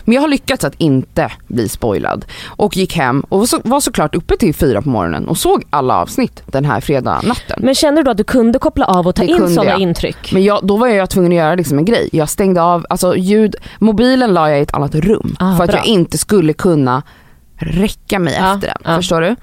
Men 0.03 0.15
jag 0.15 0.21
har 0.21 0.27
lyckats 0.27 0.63
att 0.63 0.73
inte 0.77 1.31
bli 1.47 1.69
spoilad. 1.69 2.25
Och 2.45 2.77
gick 2.77 2.95
hem 2.95 3.19
och 3.29 3.39
var, 3.39 3.45
så, 3.45 3.59
var 3.63 3.79
såklart 3.79 4.15
uppe 4.15 4.37
till 4.37 4.55
fyra 4.55 4.81
på 4.81 4.89
morgonen 4.89 5.27
och 5.27 5.37
såg 5.37 5.63
alla 5.69 5.97
avsnitt 5.97 6.43
den 6.45 6.65
här 6.65 6.81
fredag 6.81 7.21
natten. 7.23 7.59
Men 7.59 7.75
kände 7.75 8.03
du 8.03 8.11
att 8.11 8.17
du 8.17 8.23
kunde 8.23 8.59
koppla 8.59 8.85
av 8.85 9.07
och 9.07 9.15
ta 9.15 9.23
Det 9.23 9.31
in 9.31 9.49
sådana 9.49 9.69
jag. 9.69 9.79
intryck? 9.79 10.31
Men 10.33 10.43
jag, 10.43 10.59
då 10.63 10.77
var 10.77 10.87
jag 10.87 11.09
tvungen 11.09 11.31
att 11.31 11.35
göra 11.37 11.55
liksom 11.55 11.77
en 11.77 11.85
grej. 11.85 12.09
Jag 12.11 12.29
stängde 12.29 12.61
av, 12.61 12.85
alltså 12.89 13.15
ljud, 13.15 13.55
mobilen 13.79 14.33
la 14.33 14.49
jag 14.49 14.59
i 14.59 14.61
ett 14.61 14.73
annat 14.73 14.95
rum. 14.95 15.35
Ah, 15.39 15.57
för 15.57 15.63
att 15.63 15.69
bra. 15.69 15.79
jag 15.79 15.85
inte 15.85 16.17
skulle 16.17 16.53
kunna 16.53 17.03
räcka 17.61 18.19
mig 18.19 18.35
Ja, 18.39 18.53
efter 18.55 18.67
den. 18.67 18.77
ja. 18.83 18.95
Förstår 18.95 19.21
du? 19.21 19.35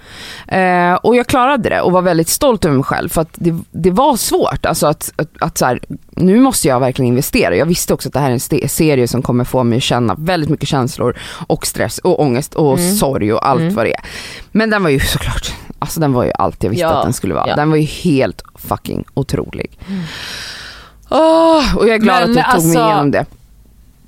Eh, 0.56 0.94
och 0.94 1.16
jag 1.16 1.26
klarade 1.26 1.68
det 1.68 1.80
och 1.80 1.92
var 1.92 2.02
väldigt 2.02 2.28
stolt 2.28 2.64
över 2.64 2.74
mig 2.76 2.84
själv 2.84 3.08
för 3.08 3.20
att 3.22 3.28
det, 3.34 3.58
det 3.70 3.90
var 3.90 4.16
svårt. 4.16 4.66
Alltså 4.66 4.86
att, 4.86 5.12
att, 5.16 5.28
att 5.40 5.58
så 5.58 5.66
här, 5.66 5.80
nu 6.10 6.40
måste 6.40 6.68
jag 6.68 6.80
verkligen 6.80 7.08
investera. 7.08 7.56
Jag 7.56 7.66
visste 7.66 7.94
också 7.94 8.08
att 8.08 8.12
det 8.12 8.20
här 8.20 8.28
är 8.30 8.62
en 8.62 8.68
serie 8.68 9.08
som 9.08 9.22
kommer 9.22 9.44
få 9.44 9.64
mig 9.64 9.76
att 9.76 9.82
känna 9.82 10.14
väldigt 10.18 10.50
mycket 10.50 10.68
känslor 10.68 11.16
och 11.46 11.66
stress 11.66 11.98
och 11.98 12.20
ångest 12.20 12.54
och 12.54 12.78
Mm. 12.78 12.94
sorg 12.94 13.32
och 13.32 13.48
allt 13.48 13.60
Mm. 13.60 13.74
vad 13.74 13.86
det 13.86 13.94
är. 13.94 14.00
Men 14.52 14.70
den 14.70 14.82
var 14.82 14.90
ju 14.90 15.00
såklart, 15.00 15.52
alltså 15.78 16.00
den 16.00 16.12
var 16.12 16.24
ju 16.24 16.32
allt 16.38 16.62
jag 16.62 16.70
visste 16.70 16.82
Ja, 16.84 16.90
att 16.94 17.04
den 17.04 17.12
skulle 17.12 17.34
vara. 17.34 17.56
Den 17.56 17.70
var 17.70 17.76
ju 17.76 17.84
helt 17.84 18.42
fucking 18.54 19.04
otrolig. 19.14 19.78
Åh, 21.10 21.76
och 21.76 21.88
jag 21.88 21.94
är 21.94 21.98
glad 21.98 22.20
Men 22.20 22.30
att 22.30 22.36
jag 22.36 22.54
tog 22.54 22.64
mig 22.66 22.76
alltså- 22.76 22.86
igenom 22.88 23.10
det. 23.10 23.24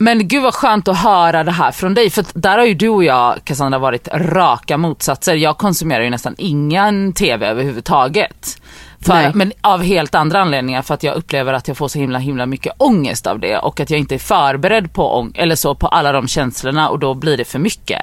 Men 0.02 0.28
gud 0.28 0.42
vad 0.42 0.54
skönt 0.54 0.88
att 0.88 0.98
höra 0.98 1.44
det 1.44 1.52
här 1.52 1.72
från 1.72 1.94
dig. 1.94 2.10
För 2.10 2.24
där 2.34 2.58
har 2.58 2.64
ju 2.64 2.74
du 2.74 2.88
och 2.88 3.04
jag 3.04 3.44
Cassandra 3.44 3.78
varit 3.78 4.08
raka 4.12 4.76
motsatser. 4.76 5.34
Jag 5.34 5.58
konsumerar 5.58 6.04
ju 6.04 6.10
nästan 6.10 6.34
ingen 6.38 7.12
TV 7.12 7.46
överhuvudtaget. 7.46 8.60
För, 9.00 9.32
men 9.34 9.52
av 9.60 9.82
helt 9.82 10.14
andra 10.14 10.40
anledningar 10.40 10.82
för 10.82 10.94
att 10.94 11.02
jag 11.02 11.16
upplever 11.16 11.52
att 11.52 11.68
jag 11.68 11.76
får 11.76 11.88
så 11.88 11.98
himla 11.98 12.18
himla 12.18 12.46
mycket 12.46 12.72
ångest 12.78 13.26
av 13.26 13.40
det 13.40 13.58
och 13.58 13.80
att 13.80 13.90
jag 13.90 14.00
inte 14.00 14.14
är 14.14 14.18
förberedd 14.18 14.92
på, 14.92 15.02
ång- 15.02 15.32
eller 15.34 15.54
så, 15.54 15.74
på 15.74 15.86
alla 15.86 16.12
de 16.12 16.28
känslorna 16.28 16.88
och 16.88 16.98
då 16.98 17.14
blir 17.14 17.36
det 17.36 17.44
för 17.44 17.58
mycket. 17.58 18.02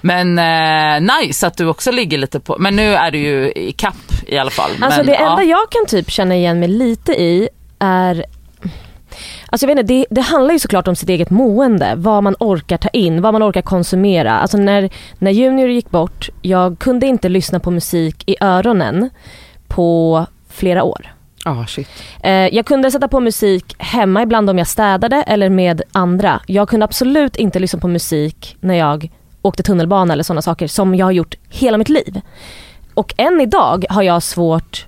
Men 0.00 0.38
eh, 0.38 1.16
nice 1.18 1.46
att 1.46 1.56
du 1.56 1.66
också 1.66 1.90
ligger 1.90 2.18
lite 2.18 2.40
på, 2.40 2.56
men 2.58 2.76
nu 2.76 2.94
är 2.94 3.10
du 3.10 3.18
ju 3.18 3.52
i 3.52 3.72
kapp 3.72 4.12
i 4.26 4.38
alla 4.38 4.50
fall. 4.50 4.70
Alltså 4.80 4.98
men, 4.98 5.06
det 5.06 5.12
ja. 5.12 5.30
enda 5.30 5.42
jag 5.42 5.70
kan 5.70 5.86
typ 5.86 6.10
känna 6.10 6.34
igen 6.34 6.60
mig 6.60 6.68
lite 6.68 7.12
i 7.12 7.48
är 7.78 8.24
Alltså 9.54 9.66
jag 9.66 9.74
vet 9.74 9.80
inte, 9.82 9.94
det, 9.94 10.06
det 10.10 10.20
handlar 10.20 10.52
ju 10.52 10.58
såklart 10.58 10.88
om 10.88 10.96
sitt 10.96 11.08
eget 11.08 11.30
mående, 11.30 11.94
vad 11.96 12.22
man 12.22 12.36
orkar 12.40 12.76
ta 12.76 12.88
in, 12.88 13.22
vad 13.22 13.32
man 13.32 13.42
orkar 13.42 13.62
konsumera. 13.62 14.38
Alltså 14.38 14.56
när, 14.56 14.90
när 15.18 15.30
Junior 15.30 15.68
gick 15.68 15.90
bort, 15.90 16.28
jag 16.42 16.78
kunde 16.78 17.06
inte 17.06 17.28
lyssna 17.28 17.60
på 17.60 17.70
musik 17.70 18.22
i 18.26 18.36
öronen 18.40 19.10
på 19.68 20.26
flera 20.48 20.82
år. 20.82 21.14
Ah 21.44 21.66
shit. 21.66 21.88
Eh, 22.22 22.32
jag 22.32 22.66
kunde 22.66 22.90
sätta 22.90 23.08
på 23.08 23.20
musik 23.20 23.74
hemma 23.78 24.22
ibland 24.22 24.50
om 24.50 24.58
jag 24.58 24.66
städade 24.66 25.16
eller 25.16 25.48
med 25.48 25.82
andra. 25.92 26.40
Jag 26.46 26.68
kunde 26.68 26.84
absolut 26.84 27.36
inte 27.36 27.58
lyssna 27.58 27.80
på 27.80 27.88
musik 27.88 28.56
när 28.60 28.74
jag 28.74 29.10
åkte 29.42 29.62
tunnelbana 29.62 30.12
eller 30.12 30.22
sådana 30.22 30.42
saker 30.42 30.66
som 30.66 30.94
jag 30.94 31.06
har 31.06 31.12
gjort 31.12 31.34
hela 31.48 31.78
mitt 31.78 31.88
liv. 31.88 32.20
Och 32.94 33.14
än 33.16 33.40
idag 33.40 33.84
har 33.88 34.02
jag 34.02 34.22
svårt 34.22 34.86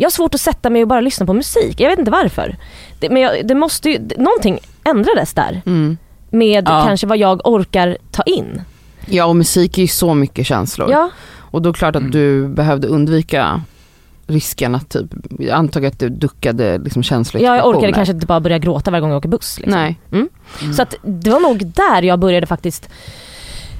jag 0.00 0.06
har 0.06 0.10
svårt 0.10 0.34
att 0.34 0.40
sätta 0.40 0.70
mig 0.70 0.82
och 0.82 0.88
bara 0.88 1.00
lyssna 1.00 1.26
på 1.26 1.32
musik. 1.34 1.80
Jag 1.80 1.90
vet 1.90 1.98
inte 1.98 2.10
varför. 2.10 2.56
Det, 2.98 3.10
men 3.10 3.22
jag, 3.22 3.46
det 3.46 3.54
måste 3.54 3.90
ju, 3.90 3.98
det- 3.98 4.16
någonting 4.18 4.58
ändrades 4.84 5.34
där. 5.34 5.62
Mm. 5.66 5.96
Med 6.30 6.64
Ja. 6.68 6.84
kanske 6.86 7.06
vad 7.06 7.18
jag 7.18 7.40
orkar 7.48 7.98
ta 8.10 8.22
in. 8.22 8.62
Ja 9.06 9.24
och 9.24 9.36
musik 9.36 9.78
är 9.78 9.82
ju 9.82 9.88
så 9.88 10.14
mycket 10.14 10.46
känslor. 10.46 10.90
Ja, 10.90 11.10
Och 11.38 11.62
då 11.62 11.68
är 11.68 11.72
det 11.72 11.78
klart 11.78 11.96
att 11.96 12.00
Mm. 12.00 12.10
du 12.12 12.48
behövde 12.48 12.88
undvika 12.88 13.62
risken 14.26 14.74
att 14.74 14.88
typ, 14.88 15.06
jag 15.38 15.50
antog 15.50 15.86
att 15.86 15.98
du 15.98 16.08
duckade 16.08 16.78
liksom 16.78 17.02
jag 17.32 17.66
orkade 17.66 17.92
kanske 17.92 18.14
inte 18.14 18.26
bara 18.26 18.40
börja 18.40 18.58
gråta 18.58 18.90
varje 18.90 19.00
gång 19.00 19.10
jag 19.10 19.18
åker 19.18 19.28
buss. 19.28 19.58
Liksom. 19.60 19.80
Nej. 19.80 19.98
Så 20.76 20.82
att 20.82 20.94
det 21.02 21.30
var 21.30 21.40
nog 21.40 21.66
där 21.66 22.02
jag 22.02 22.18
började 22.18 22.46
faktiskt 22.46 22.88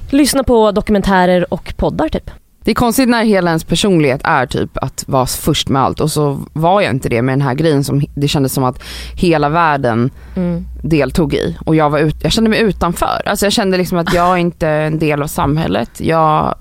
lyssna 0.09 0.43
på 0.43 0.71
dokumentärer 0.71 1.53
och 1.53 1.73
poddar 1.77 2.09
typ. 2.09 2.31
Det 2.63 2.71
är 2.71 2.75
konstigt 2.75 3.09
när 3.09 3.23
hela 3.23 3.49
ens 3.49 3.63
personlighet 3.63 4.21
är 4.23 4.45
typ 4.45 4.77
att 4.77 5.03
vara 5.07 5.25
först 5.25 5.69
med 5.69 5.81
allt 5.81 5.99
och 5.99 6.11
så 6.11 6.39
var 6.53 6.81
jag 6.81 6.91
inte 6.91 7.09
det 7.09 7.21
med 7.21 7.33
den 7.33 7.41
här 7.41 7.53
grejen 7.53 7.83
som 7.83 8.01
det 8.15 8.27
kändes 8.27 8.53
som 8.53 8.63
att 8.63 8.83
hela 9.15 9.49
världen 9.49 10.09
Mm 10.35 10.65
deltog 10.81 11.33
i 11.33 11.57
och 11.65 11.75
jag, 11.75 11.89
var 11.89 11.99
ut, 11.99 12.15
jag 12.23 12.31
kände 12.31 12.49
mig 12.49 12.59
utanför. 12.59 13.21
Alltså 13.25 13.45
jag 13.45 13.53
kände 13.53 13.77
liksom 13.77 13.97
att 13.97 14.13
jag 14.13 14.33
är 14.33 14.37
inte 14.37 14.67
en 14.67 14.99
del 14.99 15.21
av 15.21 15.27
samhället. 15.27 15.89
Jag, 15.97 16.55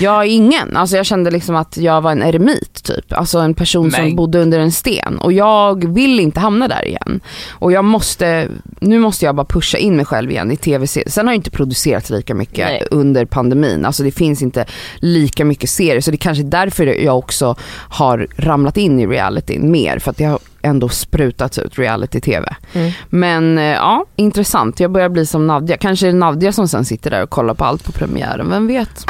jag 0.00 0.22
är 0.22 0.28
ingen. 0.28 0.76
Alltså 0.76 0.96
jag 0.96 1.06
kände 1.06 1.30
liksom 1.30 1.56
att 1.56 1.76
jag 1.76 2.00
var 2.00 2.12
en 2.12 2.22
eremit 2.22 2.82
typ. 2.84 3.12
Alltså 3.12 3.38
en 3.38 3.54
person 3.54 3.90
som 3.90 4.04
Men- 4.04 4.16
bodde 4.16 4.38
under 4.42 4.58
en 4.58 4.72
sten 4.72 5.18
och 5.18 5.32
jag 5.32 5.94
vill 5.94 6.20
inte 6.20 6.40
hamna 6.40 6.68
där 6.68 6.84
igen. 6.84 7.20
Och 7.50 7.72
jag 7.72 7.84
måste, 7.84 8.48
nu 8.80 8.98
måste 8.98 9.24
jag 9.24 9.34
bara 9.34 9.46
pusha 9.46 9.78
in 9.78 9.96
mig 9.96 10.04
själv 10.04 10.30
igen 10.30 10.52
i 10.52 10.56
tv-serier. 10.56 11.10
Sen 11.10 11.26
har 11.26 11.34
jag 11.34 11.38
inte 11.38 11.50
producerat 11.50 12.10
lika 12.10 12.34
mycket 12.34 12.66
Nej. 12.66 12.86
under 12.90 13.24
pandemin. 13.24 13.84
Alltså 13.84 14.02
det 14.02 14.10
finns 14.10 14.42
inte 14.42 14.64
lika 14.96 15.44
mycket 15.44 15.70
serier 15.70 16.00
så 16.00 16.10
det 16.10 16.14
är 16.14 16.18
kanske 16.18 16.44
är 16.44 16.50
därför 16.50 16.86
jag 16.86 17.18
också 17.18 17.56
har 17.88 18.26
ramlat 18.36 18.76
in 18.76 19.00
i 19.00 19.06
realityn 19.06 19.70
mer 19.70 19.98
för 19.98 20.10
att 20.10 20.20
har 20.20 20.38
ändå 20.66 20.88
sprutats 20.88 21.58
ut 21.58 21.78
reality-tv. 21.78 22.56
Mm. 22.72 22.92
Men 23.10 23.58
eh, 23.58 23.64
ja, 23.64 24.04
intressant. 24.16 24.80
Jag 24.80 24.90
börjar 24.90 25.08
bli 25.08 25.26
som 25.26 25.46
Nadja. 25.46 25.76
Kanske 25.76 26.06
är 26.06 26.12
det 26.12 26.18
Nadja 26.18 26.52
som 26.52 26.68
sen 26.68 26.84
sitter 26.84 27.10
där 27.10 27.22
och 27.22 27.30
kollar 27.30 27.54
på 27.54 27.64
allt 27.64 27.84
på 27.84 27.92
premiären, 27.92 28.50
vem 28.50 28.66
vet? 28.66 29.06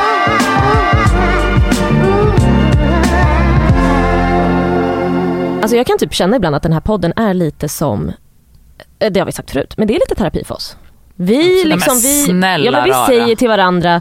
Alltså 5.63 5.77
jag 5.77 5.87
kan 5.87 5.99
typ 5.99 6.15
känna 6.15 6.37
ibland 6.37 6.57
att 6.57 6.63
den 6.63 6.73
här 6.73 6.81
podden 6.81 7.13
är 7.17 7.35
lite 7.35 7.69
som, 7.69 8.13
eh, 8.99 9.13
det 9.13 9.21
har 9.21 9.27
vi 9.27 9.33
sagt 9.33 9.51
förut, 9.51 9.75
men 9.77 9.89
det 9.89 9.95
är 9.95 10.01
lite 10.01 10.15
terapi 10.15 10.45
för 10.45 10.55
oss. 10.55 10.77
Vi 11.15 11.65
liksom, 11.65 11.95
vi, 11.95 12.25
snälla 12.25 12.65
ja, 12.65 12.71
men 12.71 12.85
vi 12.85 12.93
säger 13.07 13.37
till 13.37 13.49
varandra, 13.49 14.01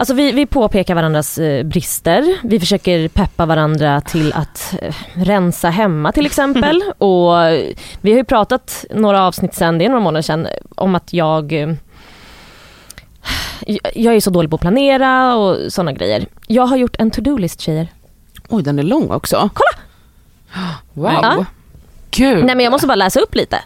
alltså 0.00 0.14
vi, 0.14 0.32
vi 0.32 0.46
påpekar 0.46 0.94
varandras 0.94 1.38
eh, 1.38 1.64
brister, 1.64 2.38
vi 2.42 2.60
försöker 2.60 3.08
peppa 3.08 3.46
varandra 3.46 4.00
till 4.00 4.32
att 4.32 4.74
eh, 4.82 4.94
rensa 5.14 5.70
hemma 5.70 6.12
till 6.12 6.26
exempel. 6.26 6.82
och 6.98 7.42
eh, 7.44 7.74
vi 8.00 8.10
har 8.10 8.18
ju 8.18 8.24
pratat 8.24 8.84
några 8.90 9.26
avsnitt 9.26 9.54
sen, 9.54 9.78
det 9.78 9.84
är 9.84 9.88
några 9.88 10.00
månader 10.00 10.22
sedan, 10.22 10.46
om 10.74 10.94
att 10.94 11.12
jag 11.12 11.52
eh, 11.52 11.74
jag 13.94 14.14
är 14.14 14.20
så 14.20 14.30
dålig 14.30 14.50
på 14.50 14.54
att 14.54 14.60
planera 14.60 15.36
och 15.36 15.72
sådana 15.72 15.92
grejer. 15.92 16.26
Jag 16.46 16.66
har 16.66 16.76
gjort 16.76 16.96
en 16.98 17.10
to-do-list 17.10 17.60
tjejer. 17.60 17.88
Oj, 18.48 18.62
den 18.62 18.78
är 18.78 18.82
lång 18.82 19.10
också. 19.10 19.50
Kolla! 19.54 19.82
Wow. 20.92 21.12
Ja. 21.12 21.44
Gud. 22.10 22.44
Nej 22.44 22.54
men 22.56 22.64
jag 22.64 22.70
måste 22.70 22.86
bara 22.86 22.94
läsa 22.94 23.20
upp 23.20 23.34
lite. 23.34 23.58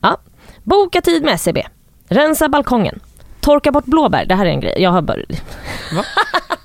Ja. 0.00 0.16
Boka 0.62 1.00
tid 1.00 1.22
med 1.24 1.34
SCB. 1.34 1.66
Rensa 2.08 2.48
balkongen. 2.48 3.00
Torka 3.40 3.72
bort 3.72 3.84
blåbär. 3.84 4.24
Det 4.24 4.34
här 4.34 4.46
är 4.46 4.50
en 4.50 4.60
grej. 4.60 4.74
Jag 4.76 4.90
har 4.90 5.02
bara... 5.02 5.18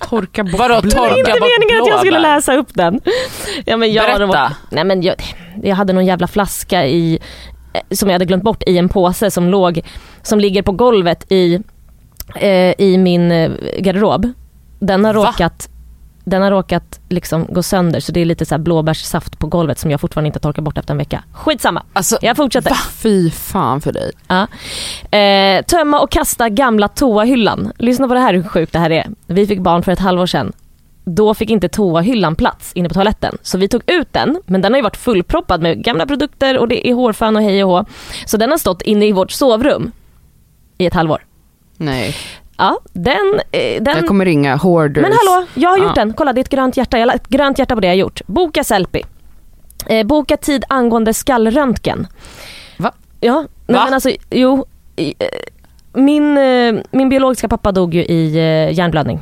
Torka 0.09 0.43
bort 0.43 0.59
Vadå, 0.59 0.81
blod. 0.81 0.93
torka 0.93 1.17
inte 1.17 1.31
bort 1.31 1.49
meningen 1.59 1.81
att 1.81 1.87
jag 1.87 1.99
skulle 1.99 2.11
blåbär? 2.19 2.35
läsa 2.35 2.55
upp 2.55 2.73
den. 2.73 2.99
Ja, 3.65 3.77
men 3.77 3.93
jag, 3.93 4.17
Berätta. 4.19 4.51
Nej 4.69 4.83
men 4.83 5.01
jag, 5.01 5.15
jag 5.63 5.75
hade 5.75 5.93
någon 5.93 6.05
jävla 6.05 6.27
flaska 6.27 6.85
i, 6.85 7.19
som 7.91 8.09
jag 8.09 8.13
hade 8.13 8.25
glömt 8.25 8.43
bort 8.43 8.63
i 8.67 8.77
en 8.77 8.89
påse 8.89 9.31
som 9.31 9.49
låg, 9.49 9.81
som 10.21 10.39
ligger 10.39 10.61
på 10.61 10.71
golvet 10.71 11.31
i, 11.31 11.59
eh, 12.35 12.73
i 12.77 12.97
min 12.97 13.31
eh, 13.31 13.51
garderob. 13.79 14.27
Den 14.79 15.05
har 15.05 15.13
Va? 15.13 15.25
råkat 15.29 15.69
den 16.23 16.41
har 16.41 16.51
råkat 16.51 16.99
liksom 17.09 17.45
gå 17.49 17.63
sönder 17.63 17.99
så 17.99 18.11
det 18.11 18.21
är 18.21 18.25
lite 18.25 18.45
så 18.45 18.55
här 18.55 18.59
blåbärssaft 18.59 19.39
på 19.39 19.47
golvet 19.47 19.79
som 19.79 19.91
jag 19.91 20.01
fortfarande 20.01 20.27
inte 20.27 20.39
torkar 20.39 20.61
bort 20.61 20.77
efter 20.77 20.93
en 20.93 20.97
vecka. 20.97 21.23
Skitsamma, 21.33 21.83
Alltså, 21.93 22.17
jag 22.21 22.37
fortsätter. 22.37 22.73
Fy 22.91 23.29
fan 23.29 23.81
för 23.81 23.91
dig. 23.91 24.11
Ja. 24.27 24.47
Eh, 25.17 25.65
tömma 25.65 25.99
och 25.99 26.11
kasta 26.11 26.49
gamla 26.49 26.87
toahyllan. 26.87 27.71
Lyssna 27.77 28.07
på 28.07 28.13
det 28.13 28.19
här 28.19 28.33
hur 28.33 28.43
sjukt 28.43 28.73
det 28.73 28.79
här 28.79 28.89
är. 28.89 29.07
Vi 29.27 29.47
fick 29.47 29.59
barn 29.59 29.83
för 29.83 29.91
ett 29.91 29.99
halvår 29.99 30.25
sedan. 30.25 30.51
Då 31.05 31.33
fick 31.33 31.49
inte 31.49 31.69
toahyllan 31.69 32.35
plats 32.35 32.73
inne 32.73 32.89
på 32.89 32.93
toaletten. 32.93 33.37
Så 33.41 33.57
vi 33.57 33.67
tog 33.67 33.81
ut 33.87 34.13
den, 34.13 34.41
men 34.45 34.61
den 34.61 34.71
har 34.73 34.77
ju 34.77 34.83
varit 34.83 34.97
fullproppad 34.97 35.61
med 35.61 35.83
gamla 35.83 36.05
produkter 36.05 36.57
och 36.57 36.67
det 36.67 36.87
är 36.89 36.93
hårfön 36.93 37.35
och 37.35 37.41
hej 37.41 37.63
och 37.63 37.69
hå. 37.69 37.85
Så 38.25 38.37
den 38.37 38.49
har 38.51 38.57
stått 38.57 38.81
inne 38.81 39.05
i 39.05 39.11
vårt 39.11 39.31
sovrum 39.31 39.91
i 40.77 40.85
ett 40.85 40.93
halvår. 40.93 41.25
Nej, 41.77 42.15
Ja, 42.57 42.79
den... 42.93 43.39
Eh, 43.51 43.83
den... 43.83 43.97
jag 43.97 44.07
kommer 44.07 44.25
ringa 44.25 44.55
hoarders. 44.55 45.01
Men 45.01 45.11
hallå, 45.11 45.45
jag 45.53 45.69
har 45.69 45.77
gjort 45.77 45.91
Ja. 45.95 46.03
den. 46.03 46.13
Kolla 46.13 46.33
det 46.33 46.39
är 46.39 46.43
ett 46.43 46.49
grönt 46.49 46.77
hjärta. 46.77 46.99
Jag 46.99 47.07
har 47.07 47.15
ett 47.15 47.27
grönt 47.27 47.59
hjärta 47.59 47.75
på 47.75 47.81
det 47.81 47.87
jag 47.87 47.91
har 47.93 47.97
gjort. 47.97 48.21
Boka 48.25 48.63
selfie. 48.63 49.05
Eh, 49.87 50.05
boka 50.05 50.37
tid 50.37 50.63
angående 50.69 51.13
skallröntgen. 51.13 52.07
Va? 52.77 52.91
Ja, 53.19 53.45
nej 53.67 53.77
Va? 53.77 53.83
men 53.85 53.93
alltså 53.93 54.09
jo. 54.29 54.65
eh, 54.95 55.13
Min, 55.93 56.37
eh, 56.37 56.75
min 56.91 57.09
biologiska 57.09 57.47
pappa 57.47 57.71
dog 57.71 57.93
ju 57.93 58.03
i 58.05 58.29
hjärnblödning. 58.73 59.19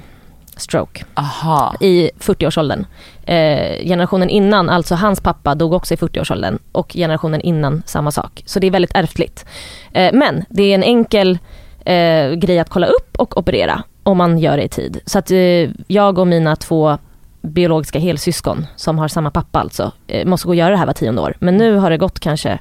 Stroke. 0.55 1.05
aha. 1.13 1.75
I 1.79 2.09
40-årsåldern. 2.19 2.85
Eh, 3.25 3.85
generationen 3.85 4.29
innan, 4.29 4.69
alltså 4.69 4.95
hans 4.95 5.21
pappa 5.21 5.55
dog 5.55 5.73
också 5.73 5.93
i 5.93 5.97
40-årsåldern. 5.97 6.59
Och 6.71 6.93
generationen 6.93 7.41
innan 7.41 7.83
samma 7.85 8.11
sak. 8.11 8.43
Så 8.45 8.59
det 8.59 8.67
är 8.67 8.71
väldigt 8.71 8.95
ärftligt. 8.95 9.45
Eh, 9.93 10.13
men 10.13 10.45
det 10.49 10.63
är 10.63 10.75
en 10.75 10.83
enkel 10.83 11.39
eh, 11.85 12.33
grej 12.33 12.59
att 12.59 12.69
kolla 12.69 12.87
upp 12.87 13.15
och 13.17 13.37
operera. 13.37 13.83
Om 14.03 14.17
man 14.17 14.37
gör 14.37 14.57
det 14.57 14.63
i 14.63 14.69
tid. 14.69 14.99
Så 15.05 15.19
att 15.19 15.31
eh, 15.31 15.69
jag 15.87 16.17
och 16.17 16.27
mina 16.27 16.55
två 16.55 16.97
biologiska 17.41 17.99
helsyskon 17.99 18.65
som 18.75 18.99
har 18.99 19.07
samma 19.07 19.31
pappa 19.31 19.59
alltså, 19.59 19.91
eh, 20.07 20.27
måste 20.27 20.47
gå 20.47 20.51
och 20.51 20.55
göra 20.55 20.69
det 20.69 20.77
här 20.77 20.85
var 20.85 20.93
tionde 20.93 21.21
år. 21.21 21.35
Men 21.39 21.57
nu 21.57 21.75
har 21.75 21.89
det 21.89 21.97
gått 21.97 22.19
kanske 22.19 22.59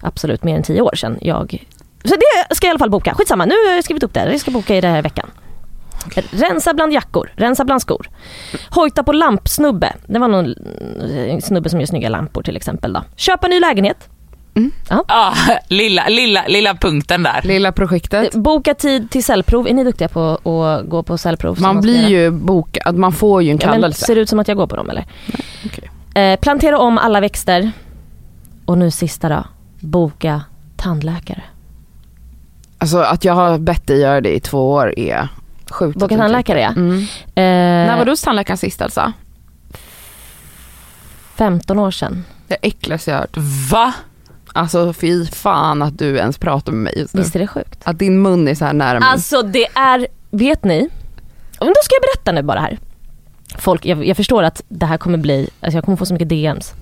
absolut 0.00 0.44
mer 0.44 0.56
än 0.56 0.62
tio 0.62 0.80
år 0.80 0.94
sedan 0.94 1.18
jag... 1.20 1.64
Så 2.04 2.14
det 2.14 2.54
ska 2.54 2.66
jag 2.66 2.70
i 2.70 2.72
alla 2.72 2.78
fall 2.78 2.90
boka. 2.90 3.14
Skitsamma, 3.14 3.44
nu 3.44 3.54
har 3.68 3.74
jag 3.74 3.84
skrivit 3.84 4.02
upp 4.02 4.14
det. 4.14 4.20
här. 4.20 4.30
Jag 4.30 4.40
ska 4.40 4.50
boka 4.50 4.76
i 4.76 4.80
den 4.80 4.92
här 4.92 5.02
veckan. 5.02 5.30
Rensa 6.30 6.74
bland 6.74 6.92
jackor, 6.92 7.32
rensa 7.36 7.64
bland 7.64 7.82
skor. 7.82 8.10
Hojta 8.70 9.02
på 9.02 9.12
lampsnubbe. 9.12 9.92
Det 10.06 10.18
var 10.18 10.28
någon 10.28 10.54
eh, 11.16 11.38
snubbe 11.38 11.68
som 11.68 11.80
gör 11.80 11.86
snygga 11.86 12.08
lampor 12.08 12.42
till 12.42 12.56
exempel. 12.56 12.92
Då. 12.92 13.02
Köpa 13.16 13.48
ny 13.48 13.60
lägenhet. 13.60 14.08
Ah, 14.88 15.34
lilla, 15.68 16.08
lilla, 16.08 16.44
lilla 16.48 16.74
punkten 16.74 17.22
där. 17.22 17.40
Lilla 17.44 17.72
projektet. 17.72 18.34
Boka 18.34 18.74
tid 18.74 19.10
till 19.10 19.24
cellprov. 19.24 19.68
Är 19.68 19.74
ni 19.74 19.84
duktiga 19.84 20.08
på 20.08 20.30
att 20.30 20.88
gå 20.88 21.02
på 21.02 21.18
cellprov? 21.18 21.60
Man 21.60 21.80
blir 21.80 22.08
ju 22.08 22.30
bokad, 22.30 22.96
man 22.96 23.12
får 23.12 23.42
ju 23.42 23.50
en 23.50 23.58
Ja, 23.62 23.68
kallelse. 23.72 24.04
ser 24.06 24.14
det 24.14 24.20
ut 24.20 24.28
som 24.28 24.38
att 24.38 24.48
jag 24.48 24.56
går 24.56 24.66
på 24.66 24.76
dem 24.76 24.90
eller? 24.90 25.06
okej. 25.66 25.90
Eh, 26.24 26.40
plantera 26.40 26.78
om 26.78 26.98
alla 26.98 27.20
växter. 27.20 27.72
Och 28.64 28.78
nu 28.78 28.90
sista 28.90 29.28
då. 29.28 29.44
Boka 29.80 30.42
tandläkare. 30.76 31.42
Alltså 32.78 32.98
att 32.98 33.24
jag 33.24 33.34
har 33.34 33.58
bett 33.58 33.86
dig 33.86 33.98
göra 34.00 34.20
det 34.20 34.34
i 34.36 34.40
två 34.40 34.70
år 34.72 34.98
är 34.98 35.28
sjukt. 35.70 35.98
Boka 35.98 36.16
tandläkare 36.16 36.60
ja. 36.60 36.68
Mm. 36.68 36.98
Eh, 37.00 37.06
När 37.86 37.98
var 37.98 38.04
du 38.04 38.10
hos 38.12 38.22
tandläkaren 38.22 38.58
sist 38.58 38.80
Elsa? 38.80 39.12
15 41.36 41.78
år 41.78 41.90
sedan. 41.90 42.24
Det 42.48 42.56
äckligaste 42.62 43.10
jag 43.10 43.16
har 43.16 43.20
hört. 43.22 43.36
Va? 43.70 43.92
Alltså 44.52 44.92
fy 44.92 45.26
fan 45.26 45.82
att 45.82 45.98
du 45.98 46.16
ens 46.16 46.38
pratar 46.38 46.72
med 46.72 46.82
mig 46.82 46.98
just 46.98 47.14
nu. 47.14 47.22
Visst 47.22 47.36
är 47.36 47.40
det 47.40 47.46
sjukt? 47.46 47.80
Att 47.84 47.98
din 47.98 48.22
mun 48.22 48.48
är 48.48 48.54
så 48.54 48.64
här 48.64 48.72
nära 48.72 48.94
min. 48.94 49.02
Alltså 49.02 49.42
det 49.42 49.66
är, 49.74 50.06
vet 50.30 50.64
ni? 50.64 50.88
Men 51.58 51.68
då 51.68 51.74
ska 51.82 51.94
jag 51.94 52.02
berätta 52.02 52.32
nu 52.32 52.42
bara 52.42 52.60
här. 52.60 52.78
folk, 53.58 53.86
jag, 53.86 54.06
jag 54.06 54.16
förstår 54.16 54.42
att 54.42 54.62
det 54.68 54.86
här 54.86 54.96
kommer 54.96 55.18
bli, 55.18 55.48
alltså 55.60 55.76
jag 55.76 55.84
kommer 55.84 55.96
få 55.96 56.06
så 56.06 56.12
mycket 56.14 56.28
DMs. 56.28 56.72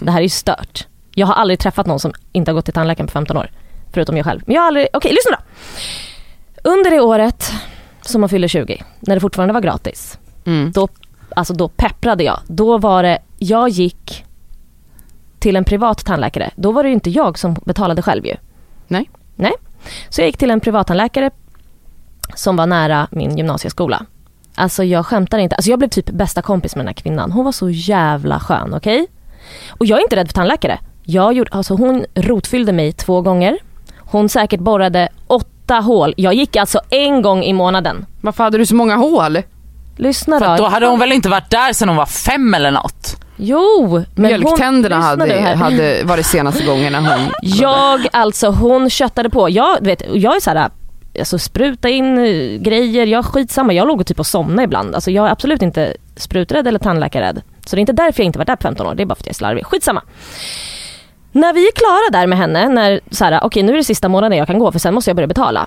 Det 0.00 0.10
här 0.10 0.18
är 0.18 0.22
ju 0.22 0.28
stört. 0.28 0.86
Jag 1.14 1.26
har 1.26 1.34
aldrig 1.34 1.58
träffat 1.58 1.86
någon 1.86 2.00
som 2.00 2.12
inte 2.32 2.50
har 2.50 2.54
gått 2.54 2.64
till 2.64 2.74
tandläkaren 2.74 3.06
på 3.06 3.12
15 3.12 3.36
år. 3.36 3.50
Förutom 3.92 4.16
jag 4.16 4.26
själv. 4.26 4.40
Men 4.46 4.54
jag 4.54 4.62
har 4.62 4.66
aldrig, 4.66 4.86
okej 4.92 5.10
lyssna 5.12 5.36
då. 5.36 6.70
Under 6.70 6.90
det 6.90 7.00
året 7.00 7.52
som 8.02 8.20
man 8.20 8.30
fyller 8.30 8.48
20, 8.48 8.82
när 9.00 9.14
det 9.14 9.20
fortfarande 9.20 9.54
var 9.54 9.60
gratis, 9.60 10.18
Mm. 10.46 10.72
då, 10.72 10.88
alltså 11.36 11.54
då 11.54 11.68
pepprade 11.68 12.24
jag. 12.24 12.40
Då 12.46 12.78
var 12.78 13.02
det, 13.02 13.18
jag 13.38 13.68
gick 13.68 14.24
till 15.44 15.56
en 15.56 15.64
privat 15.64 16.04
tandläkare. 16.04 16.50
Då 16.56 16.72
var 16.72 16.82
det 16.82 16.88
ju 16.88 16.94
inte 16.94 17.10
jag 17.10 17.38
som 17.38 17.56
betalade 17.64 18.02
själv 18.02 18.26
ju. 18.26 18.36
Nej. 18.88 19.10
Nej. 19.36 19.52
Så 20.08 20.20
jag 20.20 20.26
gick 20.26 20.36
till 20.36 20.50
en 20.50 20.60
privattandläkare 20.60 21.30
som 22.34 22.56
var 22.56 22.66
nära 22.66 23.08
min 23.10 23.36
gymnasieskola. 23.36 24.06
Alltså 24.54 24.84
jag 24.84 25.06
skämtar 25.06 25.38
inte. 25.38 25.56
Alltså 25.56 25.70
jag 25.70 25.78
blev 25.78 25.88
typ 25.88 26.10
bästa 26.10 26.42
kompis 26.42 26.76
med 26.76 26.84
den 26.84 26.88
här 26.88 26.94
kvinnan. 27.02 27.32
Hon 27.32 27.44
var 27.44 27.52
så 27.52 27.70
jävla 27.70 28.40
skön, 28.40 28.74
okej? 28.74 29.06
Och 29.68 29.86
jag 29.86 29.98
är 29.98 30.02
inte 30.02 30.16
rädd 30.16 30.26
för 30.26 30.34
tandläkare. 30.34 30.78
Jag 31.02 31.32
gjorde, 31.32 31.50
alltså 31.52 31.74
hon 31.74 32.04
rotfyllde 32.14 32.72
mig 32.72 32.92
två 32.92 33.20
gånger. 33.20 33.58
Hon 33.98 34.28
säkert 34.28 34.60
borrade 34.60 35.08
åtta 35.26 35.74
hål. 35.74 36.14
Jag 36.16 36.34
gick 36.34 36.56
alltså 36.56 36.80
en 36.90 37.22
gång 37.22 37.42
i 37.44 37.52
månaden. 37.52 38.06
Varför 38.20 38.44
hade 38.44 38.58
du 38.58 38.66
så 38.66 38.74
många 38.74 38.96
hål? 38.96 39.38
Lyssna 39.96 40.38
För 40.38 40.48
då. 40.48 40.56
då 40.56 40.68
hade 40.68 40.86
hon 40.86 40.98
väl 40.98 41.12
inte 41.12 41.28
varit 41.28 41.50
där 41.50 41.72
sedan 41.72 41.88
hon 41.88 41.96
var 41.96 42.06
fem 42.06 42.54
eller 42.54 42.70
något? 42.70 43.23
Jo, 43.36 44.04
men 44.14 44.26
Mjölktänderna 44.26 44.96
hon, 44.96 45.04
hade, 45.04 45.54
hade 45.54 46.04
var 46.04 46.16
det 46.16 46.22
senaste 46.22 46.64
gången 46.64 46.92
när 46.92 47.00
hon... 47.00 47.32
Jag, 47.42 48.06
alltså 48.12 48.50
hon 48.50 48.90
köttade 48.90 49.30
på. 49.30 49.50
Jag, 49.50 49.84
vet, 49.84 50.02
jag 50.14 50.36
är 50.36 50.40
så 50.40 50.50
här, 50.50 50.70
alltså 51.18 51.38
spruta 51.38 51.88
in 51.88 52.18
eh, 52.18 52.60
grejer, 52.60 53.06
jag 53.06 53.24
skitsamma. 53.24 53.72
Jag 53.72 53.88
låg 53.88 54.00
och 54.00 54.06
typ 54.06 54.18
och 54.18 54.26
somnade 54.26 54.62
ibland. 54.62 54.94
Alltså 54.94 55.10
jag 55.10 55.26
är 55.26 55.30
absolut 55.30 55.62
inte 55.62 55.96
spruträdd 56.16 56.68
eller 56.68 56.78
tandläkarrädd. 56.78 57.42
Så 57.66 57.76
det 57.76 57.78
är 57.78 57.80
inte 57.80 57.92
därför 57.92 58.20
jag 58.22 58.26
inte 58.26 58.38
varit 58.38 58.46
där 58.46 58.56
på 58.56 58.62
15 58.62 58.86
år, 58.86 58.94
det 58.94 59.02
är 59.02 59.06
bara 59.06 59.14
för 59.14 59.22
att 59.22 59.26
jag 59.26 59.32
är 59.32 59.34
slarvig. 59.34 59.66
Skitsamma. 59.66 60.02
När 61.32 61.52
vi 61.52 61.66
är 61.66 61.72
klara 61.72 62.20
där 62.20 62.26
med 62.26 62.38
henne, 62.38 62.68
när 62.68 63.00
så 63.10 63.24
här, 63.24 63.40
okej 63.42 63.62
nu 63.62 63.72
är 63.72 63.76
det 63.76 63.84
sista 63.84 64.08
månaden 64.08 64.38
jag 64.38 64.46
kan 64.46 64.58
gå 64.58 64.72
för 64.72 64.78
sen 64.78 64.94
måste 64.94 65.10
jag 65.10 65.16
börja 65.16 65.26
betala. 65.26 65.66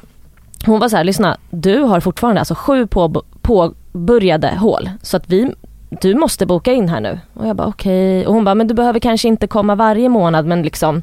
Hon 0.65 0.79
var 0.79 0.89
så 0.89 0.97
här, 0.97 1.03
lyssna, 1.03 1.37
du 1.49 1.79
har 1.79 1.99
fortfarande 1.99 2.41
alltså 2.41 2.55
sju 2.55 2.87
på, 2.87 3.23
påbörjade 3.41 4.49
hål. 4.49 4.89
Så 5.01 5.17
att 5.17 5.23
vi, 5.27 5.51
du 5.89 6.15
måste 6.15 6.45
boka 6.45 6.73
in 6.73 6.89
här 6.89 6.99
nu. 7.01 7.19
Och 7.33 7.47
jag 7.47 7.55
bara 7.55 7.67
okej. 7.67 8.27
Och 8.27 8.33
hon 8.33 8.43
bara, 8.43 8.55
men 8.55 8.67
du 8.67 8.73
behöver 8.73 8.99
kanske 8.99 9.27
inte 9.27 9.47
komma 9.47 9.75
varje 9.75 10.09
månad 10.09 10.45
men 10.45 10.61
liksom. 10.61 11.01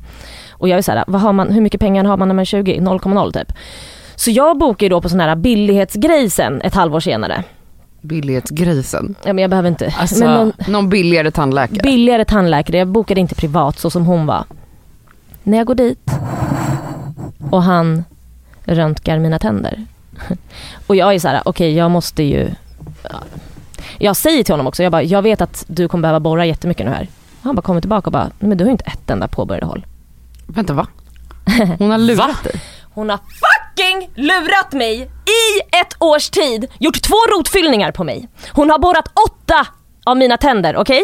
Och 0.53 0.69
jag 0.69 0.79
är 0.79 0.83
så 0.83 0.93
här, 0.93 1.05
vad 1.07 1.21
har 1.21 1.33
man, 1.33 1.53
hur 1.53 1.61
mycket 1.61 1.81
pengar 1.81 2.05
har 2.05 2.17
man 2.17 2.29
när 2.29 2.35
man 2.35 2.41
är 2.43 2.45
20? 2.45 2.81
0,0 2.81 3.33
typ. 3.33 3.53
Så 4.17 4.31
jag 4.31 4.59
bokar 4.59 4.85
ju 4.87 4.91
då 4.91 5.01
på 5.01 5.09
sån 5.09 5.21
här 5.21 5.37
billighetsgrej 5.37 6.31
sen 6.31 6.61
ett 6.63 6.75
halvår 6.75 7.01
senare. 7.01 7.45
Billighetsgrisen. 8.01 9.15
Ja 9.25 9.33
men 9.33 9.43
jag 9.43 9.51
behöver 9.51 9.69
inte. 9.69 9.95
Alltså- 9.99 10.25
Men 10.25 10.35
någon 10.39 10.53
Någon 10.69 10.89
billigare 10.89 11.31
tandläkare. 11.31 11.81
billigare 11.83 12.25
tandläkare, 12.25 12.79
jag 12.79 12.89
bokade 12.89 13.21
inte 13.21 13.35
privat 13.35 13.79
så 13.79 13.91
som 13.91 14.07
hon 14.07 14.27
var. 14.27 14.45
När 15.43 15.59
jag 15.59 15.67
går 15.67 15.75
dit 15.75 16.11
och 17.51 17.63
han 17.63 18.05
röntgar 18.65 19.19
mina 19.19 19.39
tänder. 19.39 19.85
Och 20.87 20.97
jag 20.97 21.15
är 21.15 21.19
så 21.19 21.29
här, 21.29 21.43
okej 21.45 21.75
jag 21.75 21.91
måste 21.91 22.23
ju... 22.23 22.49
ja. 23.03 23.11
Jag 23.99 24.17
säger 24.17 24.45
till 24.45 24.53
honom 24.53 24.67
också, 24.67 24.83
jag 24.83 24.93
bara, 24.93 25.03
jag 25.03 25.23
vet 25.23 25.41
att 25.41 25.65
du 25.69 25.89
kommer 25.89 26.03
behöva 26.03 26.21
borra 26.21 26.47
jättemycket 26.47 26.87
nu 26.87 26.93
här. 26.93 27.09
Och 27.41 27.45
han 27.45 27.55
bara 27.55 27.63
kommer 27.63 27.81
tillbaka 27.81 28.07
och 28.09 28.13
bara, 28.13 28.31
men 28.39 28.59
du 28.59 28.65
har 28.65 28.69
ju 28.69 28.73
inte 28.73 28.85
ett 28.85 29.11
enda 29.11 29.29
påbörjade 29.29 29.67
hål. 29.67 29.87
Vänta 30.47 30.73
va? 30.73 30.87
Hon 31.79 31.91
har 31.91 31.99
lurat 31.99 32.45
dig. 32.45 32.61
Hon 32.95 33.11
har 33.11 33.17
fucking 33.19 34.11
lurat 34.15 34.73
mig 34.73 35.01
i 35.27 35.77
ett 35.81 35.97
års 36.03 36.31
tid, 36.31 36.67
gjort 36.79 37.03
två 37.03 37.17
rotfyllningar 37.39 37.93
på 37.93 38.05
mig. 38.05 38.29
Hon 38.53 38.71
har 38.71 38.79
borrat 38.79 39.09
åtta 39.29 39.67
av 40.05 40.17
mina 40.17 40.37
tänder, 40.37 40.77
okej? 40.77 41.03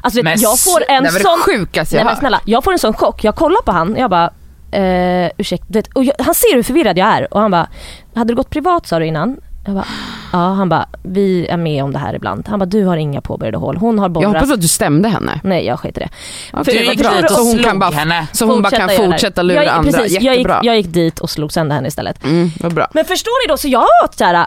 Alltså 0.00 0.18
vet, 0.18 0.24
Men 0.24 0.34
jag 0.40 0.60
får 0.60 0.84
en 0.88 1.02
Det 1.04 1.10
var 1.10 1.18
det 1.18 1.24
sån... 1.24 1.38
sjukaste 1.38 1.94
Nej 1.96 2.00
jag 2.00 2.04
men 2.04 2.10
hört. 2.14 2.18
snälla, 2.18 2.40
jag 2.44 2.64
får 2.64 2.72
en 2.72 2.78
sån 2.78 2.94
chock. 2.94 3.24
Jag 3.24 3.34
kollar 3.34 3.62
på 3.62 3.72
han, 3.72 3.96
jag 3.96 4.10
bara, 4.10 4.30
eh, 4.72 5.30
ursäkta, 5.38 5.66
du 5.68 5.78
vet, 5.78 5.88
och 5.92 6.04
jag, 6.04 6.14
han 6.18 6.34
ser 6.34 6.54
hur 6.54 6.62
förvirrad 6.62 6.98
jag 6.98 7.08
är 7.08 7.34
och 7.34 7.40
han 7.40 7.50
bara, 7.50 7.68
hade 8.14 8.32
du 8.32 8.36
gått 8.36 8.50
privat 8.50 8.86
sa 8.86 8.98
du 8.98 9.06
innan? 9.06 9.40
Jag 9.68 9.74
bara, 9.74 9.86
ja 10.32 10.38
han 10.38 10.68
bara, 10.68 10.86
vi 11.02 11.46
är 11.46 11.56
med 11.56 11.84
om 11.84 11.92
det 11.92 11.98
här 11.98 12.14
ibland. 12.14 12.48
Han 12.48 12.58
bara, 12.58 12.66
du 12.66 12.84
har 12.84 12.96
inga 12.96 13.20
påbörjade 13.20 13.58
hål. 13.58 13.76
Hon 13.76 13.98
har 13.98 14.04
Jag 14.04 14.12
borrat. 14.12 14.32
hoppas 14.34 14.50
att 14.50 14.60
du 14.60 14.68
stämde 14.68 15.08
henne. 15.08 15.40
Nej 15.44 15.64
jag 15.66 15.80
skiter 15.80 16.00
i 16.00 16.04
det. 16.04 16.10
Ja, 16.52 16.62
Du 16.64 16.72
gick 16.72 16.98
dit 16.98 17.24
och 17.24 17.30
Så 17.30 17.42
hon 17.42 17.54
kan 17.58 17.62
slog 17.70 17.80
bara, 17.80 17.90
henne. 17.90 18.26
så 18.32 18.46
hon 18.46 18.62
bara 18.62 18.70
kan 18.76 18.88
Fortsätta 18.88 19.42
lura 19.42 19.64
jag, 19.64 19.74
andra. 19.74 19.92
Precis, 19.92 20.20
jag 20.20 20.36
gick, 20.36 20.46
jag 20.62 20.76
gick 20.76 20.86
dit 20.86 21.18
och 21.18 21.30
slog 21.30 21.52
sönder 21.52 21.74
henne 21.76 21.88
istället. 21.88 22.24
Mm, 22.24 22.50
vad 22.60 22.74
bra. 22.74 22.88
Men 22.94 23.04
förstår 23.04 23.46
ni 23.46 23.52
då, 23.52 23.56
så 23.56 23.68
jag 23.68 23.78
har 23.80 24.16
såhär, 24.16 24.46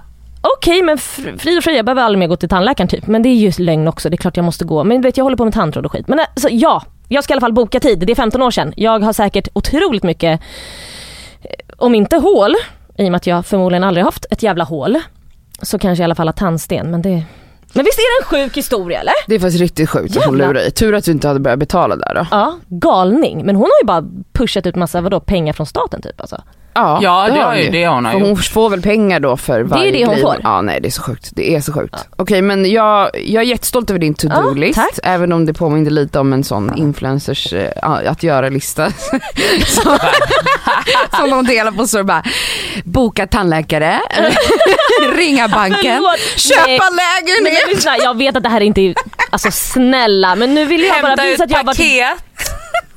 okej 0.57 0.81
men 0.81 0.97
fr- 0.97 1.37
frid 1.37 1.57
och 1.57 1.63
fröjd, 1.63 1.77
jag 1.77 1.85
behöver 1.85 2.01
aldrig 2.01 2.19
mer 2.19 2.27
gå 2.27 2.35
till 2.35 2.49
tandläkaren 2.49 2.87
typ. 2.87 3.07
Men 3.07 3.21
det 3.23 3.29
är 3.29 3.35
ju 3.35 3.51
lögn 3.57 3.87
också, 3.87 4.09
det 4.09 4.15
är 4.15 4.17
klart 4.17 4.37
jag 4.37 4.43
måste 4.43 4.65
gå. 4.65 4.83
Men 4.83 5.01
vet 5.01 5.17
jag 5.17 5.23
håller 5.25 5.37
på 5.37 5.45
med 5.45 5.53
tandtråd 5.53 5.85
och 5.85 5.91
skit. 5.91 6.07
Men 6.07 6.19
alltså, 6.19 6.49
ja, 6.51 6.83
jag 7.07 7.23
ska 7.23 7.33
i 7.33 7.35
alla 7.35 7.41
fall 7.41 7.53
boka 7.53 7.79
tid. 7.79 7.99
Det 7.99 8.11
är 8.13 8.15
15 8.15 8.41
år 8.41 8.51
sedan. 8.51 8.73
Jag 8.75 8.99
har 9.03 9.13
säkert 9.13 9.47
otroligt 9.53 10.03
mycket, 10.03 10.41
eh, 11.41 11.49
om 11.77 11.95
inte 11.95 12.17
hål, 12.17 12.55
i 12.97 13.07
och 13.07 13.11
med 13.11 13.15
att 13.15 13.27
jag 13.27 13.45
förmodligen 13.45 13.83
aldrig 13.83 14.05
haft 14.05 14.25
ett 14.31 14.43
jävla 14.43 14.63
hål, 14.63 14.97
så 15.61 15.79
kanske 15.79 16.01
i 16.01 16.05
alla 16.05 16.15
fall 16.15 16.27
har 16.27 16.33
tandsten. 16.33 16.91
Men 16.91 17.01
det 17.01 17.23
men 17.73 17.85
visst 17.85 17.99
är 17.99 18.21
det 18.21 18.25
en 18.25 18.43
sjuk 18.43 18.57
historia 18.57 18.99
eller? 18.99 19.13
Det 19.27 19.35
är 19.35 19.39
faktiskt 19.39 19.61
riktigt 19.61 19.89
sjukt 19.89 20.17
att 20.17 20.25
hon 20.25 20.37
lurar 20.37 20.53
dig. 20.53 20.71
Tur 20.71 20.95
att 20.95 21.03
du 21.03 21.11
inte 21.11 21.27
hade 21.27 21.39
börjat 21.39 21.59
betala 21.59 21.95
där 21.95 22.15
då. 22.15 22.27
Ja, 22.31 22.59
galning. 22.67 23.45
Men 23.45 23.55
hon 23.55 23.63
har 23.63 23.81
ju 23.81 23.85
bara 23.85 24.23
pushat 24.33 24.67
ut 24.67 24.75
massa 24.75 25.01
vadå, 25.01 25.19
pengar 25.19 25.53
från 25.53 25.65
staten 25.65 26.01
typ 26.01 26.21
alltså. 26.21 26.41
Ja, 26.73 26.99
Ja, 27.01 27.27
det 27.33 27.39
har 27.41 27.45
hon 27.55 27.57
ju 27.63 27.69
det 27.69 27.87
hon 27.87 28.05
har 28.05 28.11
För 28.11 28.19
hon 28.19 28.29
gjort. 28.29 28.45
får 28.45 28.69
väl 28.69 28.81
pengar 28.81 29.19
då 29.19 29.37
för 29.37 29.61
varje 29.63 29.91
det 29.91 30.05
hon 30.05 30.13
grej. 30.13 30.23
får. 30.23 30.37
Ja 30.43 30.61
nej 30.61 30.79
det 30.81 30.87
är 30.87 30.91
så 30.91 31.01
sjukt. 31.01 31.29
Det 31.31 31.55
är 31.55 31.61
så 31.61 31.73
sjukt. 31.73 31.95
Okej 32.15 32.41
men 32.41 32.71
jag, 32.71 33.09
jag 33.25 33.43
är 33.43 33.47
jättestolt 33.47 33.89
över 33.89 33.99
din 33.99 34.15
Ja, 34.23 34.29
to-do-list. 34.29 34.75
tack. 34.75 34.99
även 35.03 35.33
om 35.33 35.45
det 35.45 35.53
påminner 35.53 35.91
lite 35.91 36.19
om 36.19 36.33
en 36.33 36.43
sån 36.43 36.77
influencers 36.77 37.53
eh, 37.53 37.71
att 37.83 38.23
göra-lista. 38.23 38.91
som, 39.67 39.97
som 41.19 41.29
de 41.29 41.45
delar 41.45 41.71
på 41.71 41.87
så 41.87 42.03
bara, 42.03 42.23
boka 42.83 43.27
tandläkare, 43.27 43.99
ringa 45.15 45.47
banken, 45.47 46.03
köpa 46.35 46.61
Nej. 46.67 46.79
Nej, 46.79 47.41
men 47.43 47.53
lägenhet. 47.53 48.03
jag 48.03 48.17
vet 48.17 48.35
att 48.35 48.43
det 48.43 48.49
här 48.49 48.61
inte 48.61 48.81
är, 48.81 48.95
alltså 49.29 49.51
snälla 49.51 50.35
men 50.35 50.55
nu 50.55 50.65
vill 50.65 50.81
jag 50.83 51.01
bara 51.01 51.07
Hämta 51.07 51.23
visa 51.23 51.33
ut 51.35 51.41
att 51.41 51.51
jag 51.51 51.57
har 51.57 51.63
varit 51.63 51.77
paket. 51.77 52.50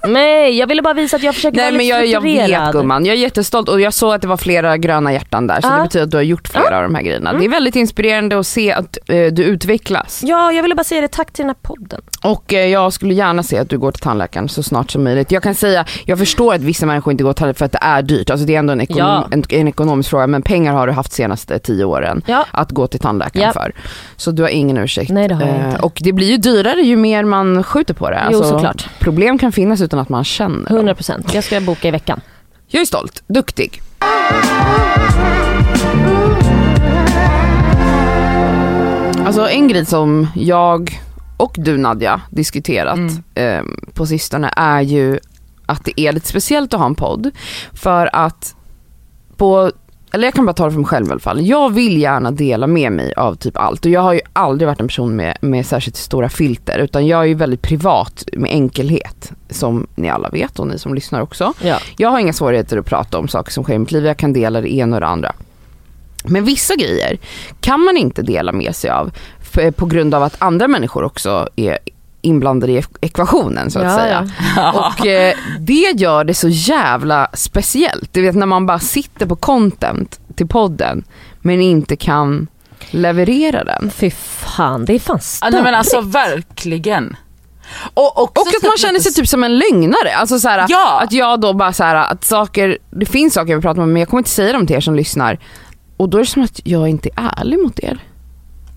Nej, 0.08 0.58
jag 0.58 0.66
ville 0.66 0.82
bara 0.82 0.94
visa 0.94 1.16
att 1.16 1.22
jag 1.22 1.34
försöker 1.34 1.56
Nej 1.56 1.66
vara 1.70 1.76
men 1.76 1.86
jag, 1.86 2.06
jag 2.06 2.20
vet 2.20 2.72
gumman, 2.72 3.06
jag 3.06 3.16
är 3.16 3.20
jättestolt 3.20 3.68
och 3.68 3.80
jag 3.80 3.94
såg 3.94 4.14
att 4.14 4.22
det 4.22 4.28
var 4.28 4.36
flera 4.36 4.76
gröna 4.76 5.12
hjärtan 5.12 5.46
där 5.46 5.60
så 5.60 5.68
Ja. 5.68 5.76
det 5.76 5.82
betyder 5.82 6.04
att 6.04 6.10
du 6.10 6.16
har 6.16 6.22
gjort 6.24 6.48
flera 6.48 6.76
av 6.76 6.82
de 6.82 6.94
här 6.94 7.02
grejerna. 7.02 7.32
Det 7.32 7.44
är 7.44 7.48
väldigt 7.48 7.76
inspirerande 7.76 8.38
att 8.38 8.46
se 8.46 8.72
att 8.72 8.98
eh, 9.08 9.26
du 9.32 9.42
utvecklas. 9.44 10.20
Ja, 10.24 10.52
jag 10.52 10.62
ville 10.62 10.74
bara 10.74 10.84
säga 10.84 11.00
det. 11.00 11.08
Tack 11.08 11.32
till 11.32 11.42
den 11.42 11.48
här 11.48 11.56
podden. 11.62 12.00
Och 12.24 12.54
eh, 12.54 12.66
jag 12.66 12.92
skulle 12.92 13.14
gärna 13.14 13.42
se 13.42 13.58
att 13.58 13.68
du 13.68 13.78
går 13.78 13.92
till 13.92 14.02
tandläkaren 14.02 14.48
så 14.48 14.62
snart 14.62 14.90
som 14.90 15.04
möjligt. 15.04 15.30
Jag 15.32 15.42
kan 15.42 15.54
säga, 15.54 15.84
jag 16.04 16.18
förstår 16.18 16.54
att 16.54 16.60
vissa 16.60 16.86
människor 16.86 17.10
inte 17.10 17.24
går 17.24 17.32
till 17.32 17.38
tandläkaren 17.38 17.54
för 17.58 17.64
att 17.64 17.72
det 17.72 17.78
är 17.86 18.02
dyrt. 18.02 18.30
Alltså 18.30 18.46
det 18.46 18.54
är 18.54 18.58
ändå 18.58 18.72
en, 18.72 18.80
ekonom, 18.80 19.06
Ja. 19.06 19.28
en, 19.30 19.44
en 19.48 19.68
ekonomisk 19.68 20.10
fråga 20.10 20.26
men 20.26 20.42
pengar 20.42 20.72
har 20.72 20.86
du 20.86 20.92
haft 20.92 21.12
senaste 21.12 21.58
tio 21.58 21.84
åren 21.84 22.22
Ja. 22.26 22.46
att 22.50 22.70
gå 22.70 22.86
till 22.86 23.00
tandläkaren 23.00 23.46
Ja. 23.46 23.52
för. 23.52 23.72
Så 24.16 24.30
du 24.30 24.42
har 24.42 24.48
ingen 24.50 24.78
ursäkt. 24.78 25.10
Nej, 25.10 25.28
det 25.28 25.34
har 25.34 25.42
jag 25.42 25.50
Eh, 25.56 25.66
inte. 25.68 25.80
Och 25.82 25.98
det 26.00 26.12
blir 26.12 26.30
ju 26.30 26.36
dyrare 26.36 26.80
ju 26.80 26.96
mer 26.96 27.24
man 27.24 27.62
skjuter 27.62 27.94
på 27.94 28.10
det. 28.10 28.22
Jo, 28.30 28.36
Alltså, 28.38 28.50
såklart. 28.52 28.88
Problem 29.00 29.38
kan 29.38 29.52
finnas 29.52 29.80
utan 29.80 29.93
att 29.98 30.08
man 30.08 30.24
känner 30.24 30.68
dem. 30.70 30.88
100%. 30.88 31.30
Jag 31.32 31.44
ska 31.44 31.60
boka 31.60 31.88
i 31.88 31.90
veckan. 31.90 32.20
Jag 32.66 32.80
är 32.80 32.86
stolt, 32.86 33.22
duktig. 33.26 33.82
Alltså 39.26 39.48
en 39.48 39.68
grej 39.68 39.86
som 39.86 40.26
jag 40.34 41.00
och 41.36 41.54
du 41.58 41.76
Nadja 41.78 42.20
diskuterat 42.30 42.98
Mm. 42.98 43.22
eh, 43.34 43.62
på 43.94 44.06
sistone 44.06 44.50
är 44.56 44.80
ju 44.80 45.18
att 45.66 45.84
det 45.84 46.00
är 46.00 46.12
lite 46.12 46.28
speciellt 46.28 46.74
att 46.74 46.80
ha 46.80 46.86
en 46.86 46.94
podd. 46.94 47.30
För 47.72 48.10
att 48.12 48.54
på, 49.36 49.72
eller 50.14 50.26
jag 50.26 50.34
kan 50.34 50.46
bara 50.46 50.52
ta 50.52 50.64
det 50.64 50.70
för 50.70 50.78
mig 50.78 50.88
själv 50.88 51.06
i 51.06 51.10
alla 51.10 51.20
fall. 51.20 51.46
Jag 51.46 51.72
vill 51.72 52.00
gärna 52.00 52.30
dela 52.30 52.66
med 52.66 52.92
mig 52.92 53.14
av 53.16 53.34
typ 53.34 53.56
allt 53.56 53.84
och 53.84 53.90
jag 53.90 54.00
har 54.00 54.12
ju 54.12 54.20
aldrig 54.32 54.68
varit 54.68 54.80
en 54.80 54.86
person 54.86 55.16
med, 55.16 55.36
med 55.40 55.66
särskilt 55.66 55.96
stora 55.96 56.28
filter 56.28 56.78
utan 56.78 57.06
jag 57.06 57.20
är 57.20 57.24
ju 57.24 57.34
väldigt 57.34 57.62
privat 57.62 58.24
med 58.32 58.50
enkelhet 58.50 59.32
som 59.50 59.86
ni 59.94 60.08
alla 60.10 60.28
vet 60.28 60.58
och 60.58 60.66
ni 60.66 60.78
som 60.78 60.94
lyssnar 60.94 61.20
också. 61.20 61.52
Ja. 61.62 61.78
Jag 61.96 62.10
har 62.10 62.20
inga 62.20 62.32
svårigheter 62.32 62.76
att 62.76 62.86
prata 62.86 63.18
om 63.18 63.28
saker 63.28 63.52
som 63.52 63.64
sker 63.64 63.74
i 63.74 63.78
mitt 63.78 63.92
liv, 63.92 64.06
jag 64.06 64.16
kan 64.16 64.32
dela 64.32 64.60
det 64.60 64.74
ena 64.74 64.96
och 64.96 65.00
det 65.00 65.06
andra. 65.06 65.32
Men 66.24 66.44
vissa 66.44 66.74
grejer 66.74 67.18
kan 67.60 67.80
man 67.80 67.96
inte 67.96 68.22
dela 68.22 68.52
med 68.52 68.76
sig 68.76 68.90
av 68.90 69.12
på 69.76 69.86
grund 69.86 70.14
av 70.14 70.22
att 70.22 70.36
andra 70.38 70.68
människor 70.68 71.04
också 71.04 71.48
är 71.56 71.78
inblandade 72.24 72.72
i 72.72 72.82
ekvationen 73.00 73.70
så 73.70 73.78
att 73.78 73.84
Ja, 73.84 73.96
säga. 73.96 74.30
Och 74.74 75.06
eh, 75.06 75.34
det 75.60 75.94
gör 75.96 76.24
det 76.24 76.34
så 76.34 76.48
jävla 76.48 77.28
speciellt. 77.32 78.08
Du 78.12 78.22
vet 78.22 78.34
när 78.34 78.46
man 78.46 78.66
bara 78.66 78.78
sitter 78.78 79.26
på 79.26 79.36
content 79.36 80.20
till 80.34 80.46
podden 80.48 81.04
men 81.40 81.60
inte 81.60 81.96
kan 81.96 82.46
leverera 82.90 83.64
den. 83.64 83.90
Fy 83.90 84.10
fan, 84.10 84.84
det 84.84 84.94
är 84.94 84.98
fan 84.98 85.16
Ja, 85.16 85.20
störigt. 85.20 85.52
nej, 85.54 85.62
men 85.62 85.74
alltså 85.74 86.00
verkligen. 86.00 87.16
Och, 87.94 88.22
också 88.22 88.40
Och 88.40 88.46
att 88.48 88.62
man 88.68 88.76
känner 88.78 89.00
sig 89.00 89.12
typ 89.12 89.28
som 89.28 89.44
en 89.44 89.58
lögnare. 89.58 90.14
Alltså 90.16 90.38
så 90.38 90.48
här, 90.48 90.66
Ja. 90.68 91.00
att 91.02 91.12
jag 91.12 91.40
då 91.40 91.52
bara 91.52 91.72
så 91.72 91.84
här, 91.84 91.94
att 92.12 92.24
saker, 92.24 92.78
det 92.90 93.06
finns 93.06 93.34
saker 93.34 93.50
jag 93.52 93.56
vill 93.56 93.62
prata 93.62 93.80
om 93.82 93.92
men 93.92 94.00
jag 94.00 94.08
kommer 94.08 94.20
inte 94.20 94.30
säga 94.30 94.52
dem 94.52 94.66
till 94.66 94.76
er 94.76 94.80
som 94.80 94.94
lyssnar. 94.94 95.38
Och 95.96 96.08
då 96.08 96.18
är 96.18 96.22
det 96.22 96.26
som 96.28 96.42
att 96.42 96.60
jag 96.64 96.88
inte 96.88 97.08
är 97.16 97.30
ärlig 97.40 97.58
mot 97.62 97.78
er. 97.80 97.98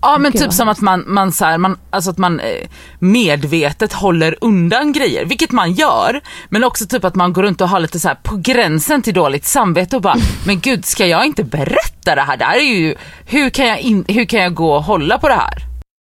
Ja 0.02 0.18
men 0.18 0.32
Gud, 0.32 0.42
typ 0.42 0.52
som 0.52 0.68
att 0.68 0.80
man, 0.80 1.04
man, 1.06 1.32
så 1.32 1.44
här, 1.44 1.58
man, 1.58 1.78
alltså 1.90 2.10
att 2.10 2.18
man 2.18 2.40
eh, 2.40 2.68
medvetet 2.98 3.92
håller 3.92 4.36
undan 4.40 4.92
grejer, 4.92 5.24
vilket 5.24 5.52
man 5.52 5.72
gör. 5.72 6.20
Men 6.48 6.64
också 6.64 6.86
typ 6.86 7.04
att 7.04 7.14
man 7.14 7.32
går 7.32 7.42
runt 7.42 7.60
och 7.60 7.68
har 7.68 7.80
lite 7.80 8.00
så 8.00 8.08
här 8.08 8.14
på 8.22 8.36
gränsen 8.36 9.02
till 9.02 9.14
dåligt 9.14 9.44
samvete 9.44 9.96
och 9.96 10.02
bara, 10.02 10.16
men 10.46 10.60
gud 10.60 10.84
ska 10.84 11.06
jag 11.06 11.26
inte 11.26 11.44
berätta 11.44 12.14
det 12.14 12.20
här? 12.20 12.36
Det 12.36 12.44
här 12.44 12.56
är 12.58 12.74
ju, 12.74 12.94
hur 13.26 13.50
kan 13.50 13.66
jag, 13.66 13.78
in, 13.80 14.04
hur 14.08 14.24
kan 14.24 14.40
jag 14.40 14.54
gå 14.54 14.72
och 14.76 14.82
hålla 14.84 15.18
på 15.18 15.28
det 15.28 15.34
här? 15.34 15.54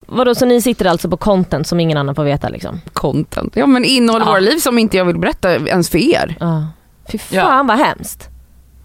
Vadå, 0.08 0.36
så 0.36 0.46
ni 0.46 0.62
sitter 0.62 0.86
alltså 0.86 1.10
på 1.10 1.18
content 1.18 1.68
som 1.68 1.80
ingen 1.80 1.98
annan 1.98 2.16
får 2.16 2.24
veta 2.24 2.50
liksom? 2.50 2.82
Content. 2.94 3.54
Ja 3.56 3.66
men 3.66 3.86
innehåll 3.86 4.22
i 4.22 4.26
Ja. 4.26 4.30
våra 4.32 4.40
liv 4.40 4.58
som 4.58 4.78
inte 4.80 4.98
jag 4.98 5.06
vill 5.06 5.18
berätta 5.20 5.52
ens 5.56 5.90
för 5.90 5.98
er. 5.98 6.38
Ja. 6.40 6.68
Fy 7.12 7.18
fan 7.18 7.38
Ja. 7.38 7.64
vad 7.68 7.78
hemskt. 7.78 8.30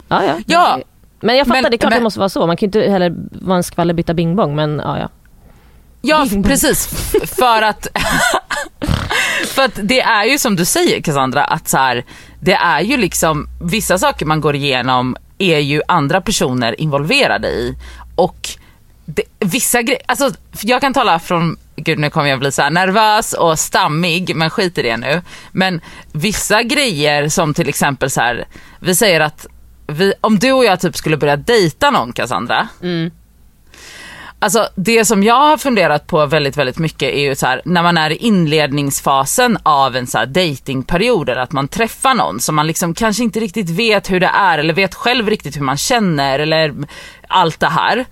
Ja, 0.09 0.25
ja. 0.25 0.35
Ja, 0.47 0.79
Men 1.21 1.37
jag 1.37 1.47
fattar, 1.47 1.63
Men- 1.63 1.71
det 1.71 1.77
är 1.77 1.79
klart 1.79 1.91
men- 1.91 2.01
det 2.01 2.05
måste 2.05 2.19
vara 2.21 2.29
så. 2.29 2.47
Man 2.47 2.57
kan 2.57 2.71
ju 2.71 2.79
inte 2.81 2.91
heller 2.93 3.15
vara 3.31 3.57
en 3.57 3.63
skvallerbytta 3.63 4.15
bing 4.15 4.37
bong 4.37 4.55
men 4.57 4.79
ja, 4.85 4.99
ja. 4.99 5.09
Ja 6.03 6.27
precis, 6.45 6.87
för 7.37 7.63
att, 7.63 7.87
för 9.47 9.65
att 9.65 9.79
det 9.83 10.01
är 10.01 10.25
ju 10.25 10.39
som 10.39 10.57
du 10.57 10.65
säger 10.65 11.01
Cassandra, 11.03 11.45
att 11.45 11.69
så 11.69 11.77
här, 11.77 12.05
det 12.41 12.53
är 12.55 12.81
ju 12.81 12.97
liksom, 12.97 13.49
vissa 13.63 13.99
saker 13.99 14.27
man 14.27 14.41
går 14.41 14.55
igenom 14.55 15.17
är 15.39 15.59
ju 15.59 15.83
andra 15.89 16.21
personer 16.21 16.81
involverade 16.81 17.49
i 17.49 17.77
och 18.15 18.49
det, 19.05 19.23
vissa 19.41 19.83
grejer, 19.83 20.03
alltså 20.07 20.31
jag 20.63 20.81
kan 20.81 20.95
tala 20.95 21.19
från, 21.19 21.57
gud 21.77 21.99
nu 21.99 22.11
kommer 22.11 22.29
jag 22.29 22.39
bli 22.39 22.53
så 22.53 22.69
nervös 22.71 23.33
och 23.33 23.59
stammig 23.59 24.37
men 24.37 24.51
skit 24.51 24.79
i 24.79 24.83
det 24.83 24.97
nu. 24.97 25.23
Men 25.53 25.81
vissa 26.13 26.63
grejer 26.63 27.29
som 27.29 27.55
till 27.55 27.69
exempel 27.69 28.11
så 28.11 28.21
här, 28.21 28.45
vi 28.81 28.95
säger 28.95 29.21
att 29.21 29.47
vi, 29.87 30.14
om 30.20 30.38
du 30.38 30.53
och 30.53 30.64
jag 30.64 30.81
typ 30.81 30.96
skulle 30.96 31.16
börja 31.16 31.37
dejta 31.37 31.90
någon 31.90 32.12
Cassandra, 32.12 32.68
Alltså 34.38 34.68
det 34.75 35.05
som 35.05 35.22
jag 35.22 35.40
har 35.40 35.57
funderat 35.57 36.07
på 36.07 36.27
väldigt, 36.27 36.57
väldigt 36.57 36.79
mycket 36.79 37.14
är 37.14 37.20
ju 37.20 37.35
så 37.35 37.46
här, 37.46 37.62
när 37.64 37.83
man 37.83 37.99
är 37.99 38.11
i 38.11 38.16
inledningsfasen 38.16 39.59
av 39.62 39.96
en 39.96 40.07
så 40.07 40.18
här 40.18 40.27
datingperiod 40.27 41.29
eller 41.29 41.40
att 41.40 41.53
man 41.53 41.68
träffar 41.68 42.14
någon 42.14 42.40
som 42.40 42.55
man 42.55 42.66
liksom 42.66 42.94
kanske 42.94 43.22
inte 43.22 43.40
riktigt 43.40 43.70
vet 43.70 44.11
hur 44.11 44.20
det 44.20 44.31
är 44.35 44.59
eller 44.59 44.75
vet 44.75 44.94
själv 44.94 45.29
riktigt 45.31 45.57
hur 45.57 45.62
man 45.62 45.77
känner 45.77 46.38
eller 46.38 46.75
allt 47.29 47.61
det 47.61 47.68
här. 47.68 48.05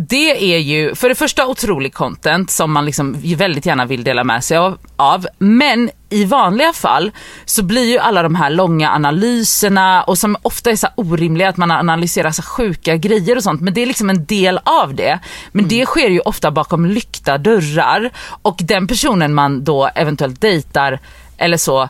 Det 0.00 0.54
är 0.54 0.58
ju 0.58 0.94
för 0.94 1.08
det 1.08 1.14
första 1.14 1.46
otrolig 1.46 1.94
content 1.94 2.50
som 2.50 2.72
man 2.72 2.84
liksom 2.84 3.16
väldigt 3.36 3.66
gärna 3.66 3.86
vill 3.86 4.04
dela 4.04 4.24
med 4.24 4.44
sig 4.44 4.56
av, 4.56 4.78
av. 4.96 5.26
Men 5.38 5.90
i 6.10 6.24
vanliga 6.24 6.72
fall 6.72 7.10
så 7.44 7.62
blir 7.62 7.84
ju 7.84 7.98
alla 7.98 8.22
de 8.22 8.34
här 8.34 8.50
långa 8.50 8.90
analyserna 8.90 10.02
och 10.02 10.18
som 10.18 10.36
ofta 10.42 10.70
är 10.70 10.76
så 10.76 10.86
orimliga 10.94 11.48
att 11.48 11.56
man 11.56 11.70
analyserar 11.70 12.30
så 12.30 12.42
sjuka 12.42 12.96
grejer 12.96 13.36
och 13.36 13.42
sånt 13.42 13.60
men 13.60 13.74
det 13.74 13.82
är 13.82 13.86
liksom 13.86 14.10
en 14.10 14.24
del 14.24 14.60
av 14.64 14.94
det. 14.94 15.18
Men 15.52 15.68
det 15.68 15.86
sker 15.86 16.08
ju 16.08 16.20
ofta 16.20 16.50
bakom 16.50 16.86
lyckta 16.86 17.38
dörrar 17.38 18.10
och 18.42 18.56
den 18.60 18.86
personen 18.86 19.34
man 19.34 19.64
då 19.64 19.90
eventuellt 19.94 20.40
dejtar 20.40 20.98
eller 21.38 21.56
så 21.56 21.88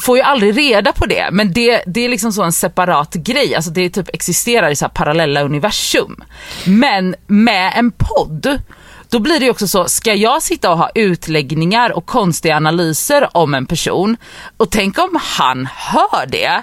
får 0.00 0.16
ju 0.16 0.22
aldrig 0.22 0.58
reda 0.58 0.92
på 0.92 1.06
det 1.06 1.28
men 1.32 1.52
det, 1.52 1.82
det 1.86 2.04
är 2.04 2.08
liksom 2.08 2.32
så 2.32 2.42
en 2.42 2.52
separat 2.52 3.14
grej, 3.14 3.54
alltså 3.54 3.70
det 3.70 3.90
typ 3.90 4.08
existerar 4.12 4.70
i 4.70 4.76
så 4.76 4.84
här 4.84 4.90
parallella 4.90 5.42
universum. 5.42 6.24
Men 6.64 7.14
med 7.26 7.72
en 7.76 7.92
podd 7.92 8.58
då 9.14 9.20
blir 9.20 9.38
det 9.38 9.44
ju 9.44 9.50
också 9.50 9.68
så, 9.68 9.84
ska 9.84 10.14
jag 10.14 10.42
sitta 10.42 10.70
och 10.70 10.78
ha 10.78 10.90
utläggningar 10.94 11.96
och 11.96 12.06
konstiga 12.06 12.56
analyser 12.56 13.28
om 13.32 13.54
en 13.54 13.66
person 13.66 14.16
och 14.56 14.70
tänk 14.70 14.98
om 14.98 15.18
han 15.22 15.68
hör 15.74 16.26
det. 16.26 16.62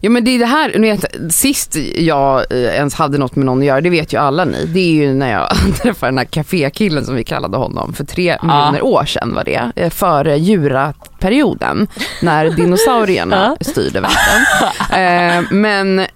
Ja 0.00 0.10
men 0.10 0.24
det 0.24 0.30
är 0.30 0.38
det 0.38 0.46
här, 0.46 0.78
ni 0.78 0.90
vet, 0.90 1.32
sist 1.34 1.76
jag 1.94 2.52
eh, 2.52 2.58
ens 2.58 2.94
hade 2.94 3.18
något 3.18 3.36
med 3.36 3.46
någon 3.46 3.58
att 3.58 3.64
göra, 3.64 3.80
det 3.80 3.90
vet 3.90 4.12
ju 4.12 4.18
alla 4.18 4.44
ni, 4.44 4.66
det 4.66 4.80
är 4.80 4.92
ju 4.92 5.14
när 5.14 5.32
jag 5.32 5.48
träffade 5.82 6.12
den 6.12 6.18
här 6.18 6.24
kafékillen 6.24 7.04
som 7.04 7.14
vi 7.14 7.24
kallade 7.24 7.56
honom 7.56 7.92
för 7.92 8.04
tre 8.04 8.38
miljoner 8.42 8.82
år 8.82 9.04
sedan 9.04 9.34
var 9.34 9.44
det, 9.44 9.72
eh, 9.76 9.90
före 9.90 10.36
djuraperioden, 10.36 11.88
när 12.22 12.50
dinosaurierna 12.50 13.56
styrde 13.60 14.00
världen. 14.00 14.46
Eh, 14.90 15.42
men 15.50 16.06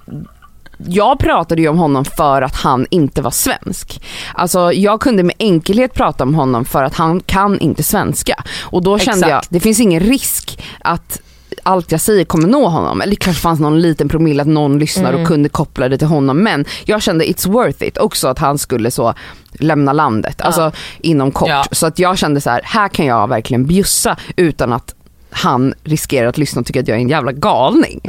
jag 0.87 1.19
pratade 1.19 1.63
ju 1.63 1.69
om 1.69 1.79
honom 1.79 2.05
för 2.05 2.43
att 2.43 2.57
han 2.57 2.87
inte 2.91 3.23
var 3.23 3.31
svensk. 3.31 4.03
Alltså 4.35 4.73
jag 4.73 5.01
kunde 5.01 5.23
med 5.23 5.35
enkelhet 5.39 5.95
prata 5.95 6.25
om 6.25 6.35
honom 6.35 6.65
för 6.65 6.85
att 6.85 6.95
han 6.95 7.21
kan 7.21 7.59
inte 7.59 7.83
svenska. 7.83 8.45
Och 8.61 8.83
då 8.83 8.99
kände 8.99 9.29
jag, 9.29 9.39
Exakt. 9.39 9.51
det 9.51 9.61
finns 9.61 9.81
ingen 9.81 10.01
risk 10.01 10.63
att 10.81 11.21
allt 11.63 11.93
jag 11.93 12.01
säger 12.01 12.25
kommer 12.25 12.49
nå 12.49 12.69
honom. 12.69 13.01
Eller 13.01 13.11
det 13.11 13.17
kanske 13.17 13.43
fanns 13.43 13.61
någon 13.61 13.81
liten 13.81 14.09
promille 14.09 14.43
att 14.43 14.49
någon 14.49 14.79
lyssnar 14.79 15.13
och 15.13 15.27
kunde 15.27 15.49
koppla 15.49 15.89
det 15.89 15.99
till 15.99 16.07
honom. 16.07 16.43
Men 16.43 16.65
jag 16.85 17.03
kände 17.03 17.25
it's 17.25 17.49
worth 17.49 17.83
it 17.83 17.99
också 17.99 18.29
att 18.29 18.39
han 18.39 18.59
skulle 18.59 18.91
så 18.91 19.15
lämna 19.53 19.93
landet, 19.93 20.41
alltså 20.41 20.73
inom 21.01 21.31
kort. 21.31 21.49
Ja. 21.49 21.65
Så 21.73 21.87
att 21.87 21.99
jag 21.99 22.19
kände 22.19 22.41
så 22.41 22.51
här, 22.51 22.61
här 22.65 22.89
kan 22.89 23.07
jag 23.07 23.29
verkligen 23.29 23.67
bjussa 23.67 24.17
utan 24.37 24.73
att 24.73 24.95
han 25.31 25.75
riskerar 25.85 26.29
att 26.29 26.39
lyssna 26.39 26.61
och 26.61 26.67
tycka 26.67 26.81
att 26.81 26.89
jag 26.89 26.97
är 26.97 27.03
en 27.03 27.09
jävla 27.09 27.33
galning. 27.33 28.01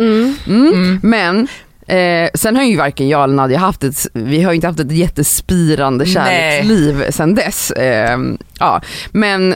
Mm. 0.45 0.99
Men 1.03 1.47
Eh, 1.87 2.29
sen 2.33 2.55
har 2.55 2.63
ju 2.63 2.77
varken 2.77 3.09
jag 3.09 3.23
eller 3.23 3.35
Nadja 3.35 3.59
haft 3.59 3.83
ett, 3.83 4.07
vi 4.13 4.43
har 4.43 4.51
ju 4.51 4.55
inte 4.55 4.67
haft 4.67 4.79
ett 4.79 4.91
jättespirande 4.91 6.03
Nej. 6.03 6.13
kärleksliv 6.13 7.11
sen 7.11 7.35
dess. 7.35 7.71
Eh, 7.71 8.17
ja. 8.59 8.81
Men 9.11 9.55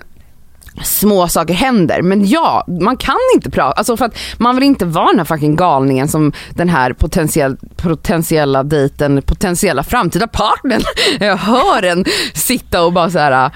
små 0.84 1.28
saker 1.28 1.54
händer. 1.54 2.02
Men 2.02 2.28
ja, 2.28 2.66
man 2.82 2.98
kan 2.98 3.18
inte 3.36 3.52
prata, 3.52 3.78
alltså 3.78 3.98
för 3.98 4.06
att 4.06 4.18
man 4.38 4.56
vill 4.56 4.64
inte 4.64 4.86
vara 4.86 5.08
den 5.08 5.18
här 5.18 5.26
fucking 5.26 5.56
galningen 5.56 6.08
som 6.08 6.32
den 6.50 6.70
här 6.70 6.94
potentiell, 6.94 7.58
potentiella 7.76 8.64
dejten, 8.64 9.22
potentiella 9.22 9.84
framtida 9.84 10.28
partnern, 10.28 10.82
jag 11.20 11.38
hör 11.38 11.84
en 11.84 12.06
sitta 12.34 12.84
och 12.84 12.94
bara 12.94 13.10
så 13.10 13.20
här. 13.20 13.52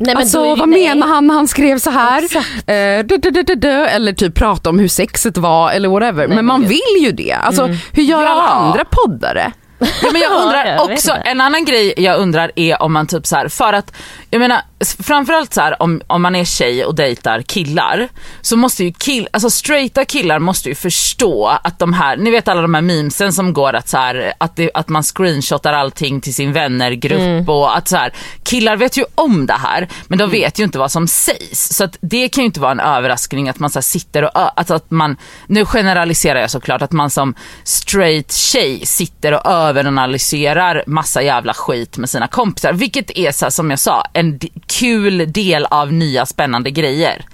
Nej, 0.00 0.14
men 0.14 0.16
alltså 0.16 0.44
ju- 0.46 0.56
vad 0.56 0.68
nej. 0.68 0.88
menar 0.88 1.06
han 1.06 1.26
när 1.26 1.34
han 1.34 1.48
skrev 1.48 1.78
så 1.78 1.90
här? 1.90 2.22
Eh, 2.66 3.04
dö, 3.06 3.16
dö, 3.16 3.54
dö, 3.54 3.84
eller 3.86 4.12
typ 4.12 4.34
prata 4.34 4.70
om 4.70 4.78
hur 4.78 4.88
sexet 4.88 5.36
var 5.38 5.70
eller 5.70 5.88
whatever. 5.88 6.18
Nej, 6.18 6.28
men 6.28 6.36
men 6.36 6.44
man 6.44 6.60
gud. 6.60 6.68
vill 6.68 7.04
ju 7.04 7.12
det. 7.12 7.32
Alltså 7.32 7.66
hur 7.92 8.02
gör 8.02 8.22
Ja. 8.22 8.28
alla 8.28 8.42
andra 8.42 8.84
poddare? 8.84 9.52
Ja, 9.80 9.86
men 10.12 10.20
jag 10.20 10.30
Ja, 10.32 10.42
undrar 10.44 10.92
också, 10.92 11.12
en 11.24 11.40
annan 11.40 11.64
grej 11.64 11.94
jag 11.96 12.18
undrar 12.20 12.50
är 12.56 12.82
om 12.82 12.92
man 12.92 13.06
typ 13.06 13.26
så 13.26 13.36
här, 13.36 13.48
för 13.48 13.72
att 13.72 13.92
jag 14.30 14.38
menar 14.38 14.62
framförallt 15.02 15.54
så 15.54 15.60
här 15.60 15.82
om, 15.82 16.02
om 16.06 16.22
man 16.22 16.36
är 16.36 16.44
tjej 16.44 16.84
och 16.84 16.94
dejtar 16.94 17.42
killar 17.42 18.08
så 18.40 18.56
måste 18.56 18.84
ju 18.84 18.92
kill, 18.92 19.28
alltså 19.32 19.50
straighta 19.50 20.04
killar 20.04 20.38
måste 20.38 20.68
ju 20.68 20.74
förstå 20.74 21.58
att 21.64 21.78
de 21.78 21.92
här, 21.92 22.16
ni 22.16 22.30
vet 22.30 22.48
alla 22.48 22.62
de 22.62 22.74
här 22.74 22.80
memesen 22.80 23.32
som 23.32 23.52
går 23.52 23.72
att 23.72 23.88
så 23.88 23.96
här, 23.96 24.32
att, 24.38 24.56
det, 24.56 24.70
att 24.74 24.88
man 24.88 25.02
screenshotar 25.02 25.72
allting 25.72 26.20
till 26.20 26.34
sin 26.34 26.52
vännergrupp 26.52 27.18
Mm. 27.18 27.48
och 27.48 27.76
att 27.76 27.88
så 27.88 27.96
här, 27.96 28.12
killar 28.42 28.76
vet 28.76 28.96
ju 28.96 29.04
om 29.14 29.46
det 29.46 29.52
här 29.52 29.88
men 30.06 30.18
de 30.18 30.30
vet 30.30 30.58
ju 30.58 30.64
inte 30.64 30.78
vad 30.78 30.92
som 30.92 31.08
sägs 31.08 31.68
så 31.76 31.84
att 31.84 31.96
det 32.00 32.28
kan 32.28 32.42
ju 32.42 32.46
inte 32.46 32.60
vara 32.60 32.72
en 32.72 32.80
överraskning 32.80 33.48
att 33.48 33.58
man 33.58 33.70
så 33.70 33.82
sitter 33.82 34.22
och, 34.22 34.30
alltså 34.60 34.74
att 34.74 34.90
man, 34.90 35.16
nu 35.46 35.64
generaliserar 35.64 36.40
jag 36.40 36.50
såklart, 36.50 36.82
att 36.82 36.92
man 36.92 37.10
som 37.10 37.34
straight 37.64 38.32
tjej 38.32 38.86
sitter 38.86 39.32
och 39.32 39.46
överanalyserar 39.46 40.84
massa 40.86 41.22
jävla 41.22 41.54
skit 41.54 41.96
med 41.96 42.10
sina 42.10 42.28
kompisar 42.28 42.72
vilket 42.72 43.18
är 43.18 43.32
så 43.32 43.44
här, 43.44 43.50
som 43.50 43.70
jag 43.70 43.78
sa 43.78 44.04
en 44.18 44.38
kul 44.66 45.32
del 45.32 45.64
av 45.64 45.92
nya 45.92 46.26
spännande 46.26 46.70
grejer. 46.70 47.26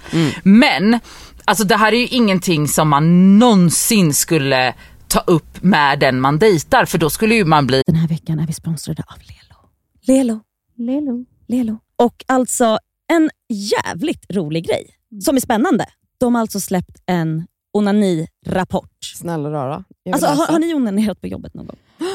Men 0.43 0.99
alltså 1.45 1.63
det 1.63 1.75
här 1.75 1.93
är 1.93 1.97
ju 1.97 2.07
ingenting 2.07 2.67
som 2.67 2.89
man 2.89 3.39
någonsin 3.39 4.13
skulle 4.13 4.73
ta 5.07 5.19
upp 5.19 5.63
med 5.63 5.99
den 5.99 6.21
man 6.21 6.39
dejtar 6.39 6.85
för 6.85 6.97
då 6.97 7.09
skulle 7.09 7.35
ju 7.35 7.45
man 7.45 7.67
bli 7.67 7.81
Den 7.85 7.95
här 7.95 8.07
veckan 8.07 8.39
är 8.39 8.47
vi 8.47 8.53
sponsrade 8.53 9.03
av 9.07 9.17
Lelo. 9.19 9.59
Lelo. 10.01 10.41
Lelo. 10.77 11.25
Lelo. 11.47 11.79
Och 12.03 12.23
alltså 12.27 12.77
en 13.13 13.29
jävligt 13.49 14.25
rolig 14.29 14.67
grej 14.67 14.89
som 15.23 15.35
är 15.35 15.39
spännande. 15.39 15.85
De 16.17 16.35
har 16.35 16.41
alltså 16.41 16.59
släppt 16.59 17.01
en 17.05 17.47
onani-rapport. 17.77 19.05
Snälla 19.15 19.51
rara. 19.51 19.83
Alltså, 20.11 20.27
har, 20.27 20.47
har 20.47 20.59
ni 20.59 20.73
onanerat 20.73 21.21
på 21.21 21.27
jobbet 21.27 21.53
någon 21.53 21.67
gång? 21.67 21.77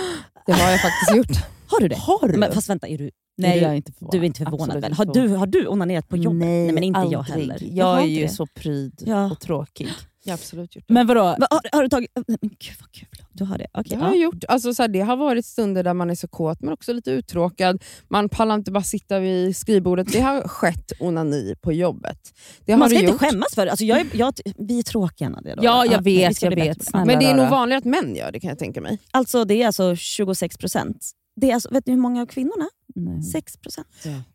Det 0.46 0.52
har 0.52 0.70
jag 0.70 0.80
faktiskt 0.80 1.16
gjort. 1.16 1.46
Har 1.66 1.80
du 1.80 1.88
det? 1.88 1.96
Har 1.96 2.28
du? 2.28 2.38
Men, 2.38 2.52
fast 2.52 2.70
vänta, 2.70 2.88
är 2.88 2.98
du, 2.98 3.10
Nej, 3.40 3.58
är 3.58 3.62
jag 3.62 3.76
inte 3.76 3.92
förvånad. 3.92 4.12
du 4.12 4.18
är 4.18 4.24
inte 4.24 4.44
förvånad 4.44 4.80
väl? 4.80 4.92
Har 4.92 5.04
du, 5.04 5.28
har 5.28 5.46
du 5.46 5.66
onanerat 5.66 6.08
på 6.08 6.16
jobbet? 6.16 6.38
Nej, 6.38 6.72
men 6.72 6.82
inte 6.84 7.00
jag 7.00 7.14
aldrig. 7.14 7.40
heller. 7.50 7.58
Jag 7.62 7.84
har 7.86 8.00
är 8.00 8.06
ju 8.06 8.22
det. 8.22 8.28
så 8.28 8.46
pryd 8.46 9.02
Ja. 9.06 9.30
och 9.32 9.40
tråkig. 9.40 9.88
Jag 10.24 10.32
har 10.32 10.34
absolut 10.34 10.76
gjort 10.76 10.84
det. 10.88 10.94
Men 10.94 11.06
vadå? 11.06 11.20
Va, 11.22 11.46
har, 11.50 11.60
har 11.76 11.82
du 11.82 11.88
tagit... 11.88 12.10
Men 12.14 12.24
gud 12.40 12.74
vad 12.80 12.92
kul. 12.92 13.08
Du 13.32 13.44
har 13.44 13.58
det? 13.58 13.66
Okej. 13.72 13.96
Det 13.96 14.04
har 14.04 14.10
jag 14.10 14.18
gjort. 14.18 14.44
Alltså, 14.48 14.74
så 14.74 14.82
här, 14.82 14.88
det 14.88 15.00
har 15.00 15.16
varit 15.16 15.46
stunder 15.46 15.82
där 15.82 15.94
man 15.94 16.10
är 16.10 16.14
så 16.14 16.28
kåt 16.28 16.60
men 16.62 16.72
också 16.72 16.92
lite 16.92 17.10
uttråkad. 17.10 17.82
Man 18.08 18.28
pallar 18.28 18.54
inte 18.54 18.70
bara 18.70 18.82
sitta 18.82 19.18
vid 19.18 19.56
skrivbordet. 19.56 20.12
Det 20.12 20.20
har 20.20 20.42
skett 20.48 20.92
onani 20.98 21.54
på 21.60 21.72
jobbet. 21.72 22.18
Det 22.64 22.72
har 22.72 22.78
Man 22.78 22.88
ska 22.88 22.98
inte 22.98 23.10
gjort. 23.10 23.20
skämmas 23.20 23.54
för 23.54 23.64
det. 23.64 23.70
Alltså, 23.70 23.84
jag 23.84 24.00
är, 24.00 24.06
jag, 24.14 24.32
vi 24.58 24.78
är 24.78 24.82
tråkiga 24.82 25.28
Nadia. 25.28 25.56
då. 25.56 25.64
Ja, 25.64 25.86
jag 25.86 26.02
vi 26.02 26.16
vet, 26.16 26.42
jag 26.42 26.54
vet. 26.54 26.84
Snälla 26.84 27.04
Men 27.04 27.18
det 27.18 27.24
är 27.26 27.34
nog 27.34 27.48
vanligare 27.48 27.78
att 27.78 27.84
män 27.84 28.16
gör 28.16 28.32
det 28.32 28.40
kan 28.40 28.48
jag 28.48 28.58
tänka 28.58 28.80
mig. 28.80 28.98
Alltså, 29.10 29.44
det 29.44 29.62
är 29.62 29.66
alltså 29.66 29.96
26 29.96 30.56
procent. 30.58 31.10
Det 31.40 31.50
är 31.50 31.54
alltså, 31.54 31.68
vet 31.72 31.86
ni 31.86 31.92
hur 31.92 32.00
många 32.00 32.22
av 32.22 32.26
kvinnorna? 32.26 32.68
Nej. 33.04 33.22
6 33.22 33.56
procent. 33.56 33.88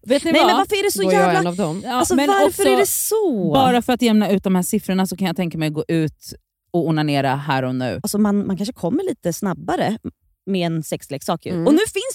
Vet 0.08 0.24
ni 0.24 0.32
Nej 0.32 0.42
vad? 0.42 0.50
men 0.50 0.58
varför 0.58 0.76
är 0.76 0.84
det 0.84 0.92
så 0.92 1.02
Då 1.04 1.12
jag 1.12 1.28
en 1.30 1.34
jävla... 1.34 1.50
av 1.50 1.56
dem. 1.56 1.82
Ja, 1.86 1.94
Alltså, 1.94 2.16
men 2.16 2.28
varför 2.28 2.48
också, 2.48 2.64
är 2.64 2.78
det 2.78 2.86
så? 2.86 3.52
Bara 3.54 3.82
för 3.82 3.94
att 3.94 4.02
jämna 4.02 4.32
ut 4.32 4.44
de 4.44 4.56
här 4.56 4.64
siffrorna 4.64 5.08
så 5.08 5.18
kan 5.18 5.28
jag 5.28 5.36
tänka 5.36 5.58
mig 5.58 5.68
att 5.68 5.74
gå 5.74 5.86
ut 5.88 6.34
och 6.72 6.88
onanera 6.88 7.36
här 7.36 7.64
och 7.64 7.76
nu. 7.76 8.00
Alltså, 8.04 8.18
man, 8.18 8.48
man 8.48 8.58
kanske 8.58 8.74
kommer 8.74 9.04
lite 9.04 9.34
snabbare 9.34 9.98
med 10.46 10.66
en 10.68 10.84
sexleksak. 10.84 11.46
Mm. 11.46 11.68
Och 11.68 11.74
nu 11.74 11.80
finns 11.80 12.15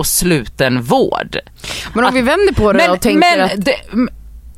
och 0.00 0.06
sluten 0.06 0.82
vård. 0.82 1.36
Men 1.94 2.04
om 2.04 2.14
vi 2.14 2.22
vänder 2.22 2.54
på 2.54 2.72
det 2.72 2.88
och 2.88 3.00
tänker 3.00 3.36
men, 3.36 3.40
att... 3.40 3.64
det, 3.64 3.76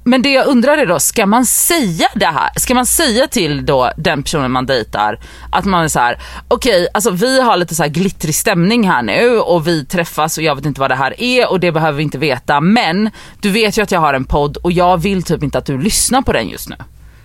men 0.05 0.23
det 0.23 0.33
jag 0.33 0.47
undrar 0.47 0.79
är 0.79 0.87
då, 0.87 0.99
ska 0.99 1.27
man 1.27 1.47
säga 1.47 2.09
det 2.15 2.27
här? 2.27 2.51
Ska 2.57 2.75
man 2.75 2.87
säga 2.87 3.29
till 3.29 3.67
då 3.67 3.93
den 3.97 4.23
personen 4.23 4.51
man 4.51 4.67
dejtar 4.67 5.19
att 5.53 5.65
man 5.65 5.85
är 5.85 5.89
så 5.89 5.99
här: 5.99 6.19
okej 6.49 6.89
alltså 6.95 7.11
vi 7.11 7.41
har 7.41 7.57
lite 7.57 7.75
så 7.75 7.83
här 7.83 7.91
glittrig 7.91 8.35
stämning 8.35 8.89
här 8.89 9.03
nu 9.03 9.39
och 9.39 9.67
vi 9.67 9.85
träffas 9.85 10.39
och 10.39 10.45
jag 10.45 10.55
vet 10.55 10.67
inte 10.67 10.81
vad 10.81 10.91
det 10.91 10.95
här 10.95 11.21
är 11.23 11.51
och 11.51 11.61
det 11.61 11.73
behöver 11.73 11.97
vi 11.97 12.03
inte 12.03 12.19
veta 12.19 12.61
men 12.61 13.11
du 13.41 13.51
vet 13.51 13.79
ju 13.79 13.83
att 13.83 13.91
jag 13.91 14.01
har 14.01 14.15
en 14.15 14.25
podd 14.25 14.57
och 14.57 14.73
jag 14.73 14.99
vill 14.99 15.23
typ 15.23 15.43
inte 15.43 15.59
att 15.59 15.67
du 15.67 15.79
lyssnar 15.79 16.23
på 16.23 16.33
den 16.33 16.49
just 16.49 16.69
nu. 16.69 16.77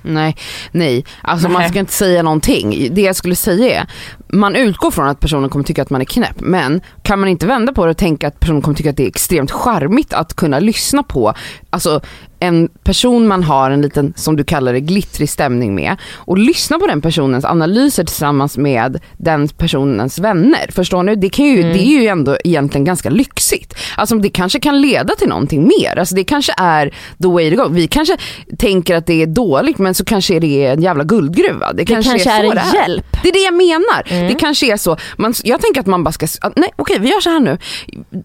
Nej, 0.07 0.35
nej. 0.71 1.05
Alltså 1.21 1.49
man 1.49 1.61
Nej. 1.61 1.69
ska 1.69 1.79
inte 1.79 1.93
säga 1.93 2.23
någonting. 2.23 2.89
Det 2.91 3.01
jag 3.01 3.15
skulle 3.15 3.35
säga 3.35 3.81
är, 3.81 3.87
man 4.27 4.55
utgår 4.55 4.91
från 4.91 5.07
att 5.07 5.19
personen 5.19 5.49
kommer 5.49 5.65
tycka 5.65 5.81
att 5.81 5.89
man 5.89 6.01
är 6.01 6.05
knäpp, 6.05 6.39
men 6.39 6.81
kan 7.07 7.19
man 7.19 7.29
inte 7.29 7.45
vända 7.47 7.73
på 7.73 7.85
det 7.85 7.91
och 7.91 7.97
tänka 7.97 8.27
att 8.27 8.39
personen 8.39 8.61
kommer 8.61 8.77
tycka 8.77 8.89
att 8.89 8.97
det 8.97 9.03
är 9.03 9.07
extremt 9.07 9.51
charmigt 9.51 10.13
att 10.13 10.33
kunna 10.33 10.59
lyssna 10.59 11.03
på, 11.03 11.33
alltså 11.69 12.01
en 12.39 12.69
person 12.83 13.27
man 13.27 13.43
har 13.43 13.71
en 13.71 13.81
liten, 13.81 14.13
som 14.15 14.35
du 14.35 14.43
kallar 14.43 14.73
det, 14.73 14.79
glittrig 14.79 15.29
stämning 15.29 15.75
med 15.75 15.95
och 16.15 16.37
lyssna 16.37 16.79
på 16.79 16.87
den 16.87 17.01
personens 17.01 17.45
analyser 17.45 18.03
tillsammans 18.03 18.57
med 18.57 18.99
den 19.17 19.47
personens 19.47 20.19
vänner. 20.19 20.67
Förstår 20.71 21.03
ni? 21.03 21.15
Det, 21.15 21.29
kan 21.29 21.45
ju, 21.45 21.63
det 21.63 21.79
är 21.87 22.01
ju 22.01 22.07
ändå 22.07 22.37
egentligen 22.43 22.85
ganska 22.85 23.09
lyxigt. 23.09 23.73
Alltså 23.97 24.15
det 24.15 24.29
kanske 24.29 24.59
kan 24.59 24.81
leda 24.81 25.15
till 25.15 25.27
någonting 25.29 25.63
mer. 25.67 25.97
Alltså 25.99 26.15
det 26.15 26.23
kanske 26.23 26.53
är 26.57 26.89
the 27.21 27.27
way 27.27 27.51
to 27.51 27.63
go. 27.63 27.69
Vi 27.69 27.87
kanske 27.87 28.17
tänker 28.57 28.95
att 28.95 29.05
det 29.05 29.21
är 29.21 29.27
dåligt 29.27 29.77
men 29.77 29.93
så 29.93 30.05
kanske 30.05 30.39
det 30.39 30.65
är 30.65 30.73
en 30.73 30.81
jävla 30.81 31.03
guldgruva. 31.03 31.73
Det, 31.73 31.77
Det 31.77 31.85
kanske, 31.85 32.13
är, 32.13 32.17
så 32.17 32.29
en 32.29 32.49
det 32.49 32.61
är. 32.61 32.73
hjälp. 32.81 33.05
Det 33.23 33.29
är 33.29 33.33
det 33.33 33.39
jag 33.39 33.53
menar. 33.53 34.27
Det 34.27 34.35
kanske 34.35 34.73
är 34.73 34.77
så. 34.77 34.97
Man, 35.17 35.33
jag 35.43 35.61
tänker 35.61 35.81
att 35.81 35.87
man 35.87 36.03
bara 36.03 36.11
ska, 36.11 36.27
nej 36.55 36.69
okej 36.75 36.96
vi 36.99 37.09
gör 37.09 37.21
så 37.21 37.29
här 37.29 37.39
nu. 37.39 37.57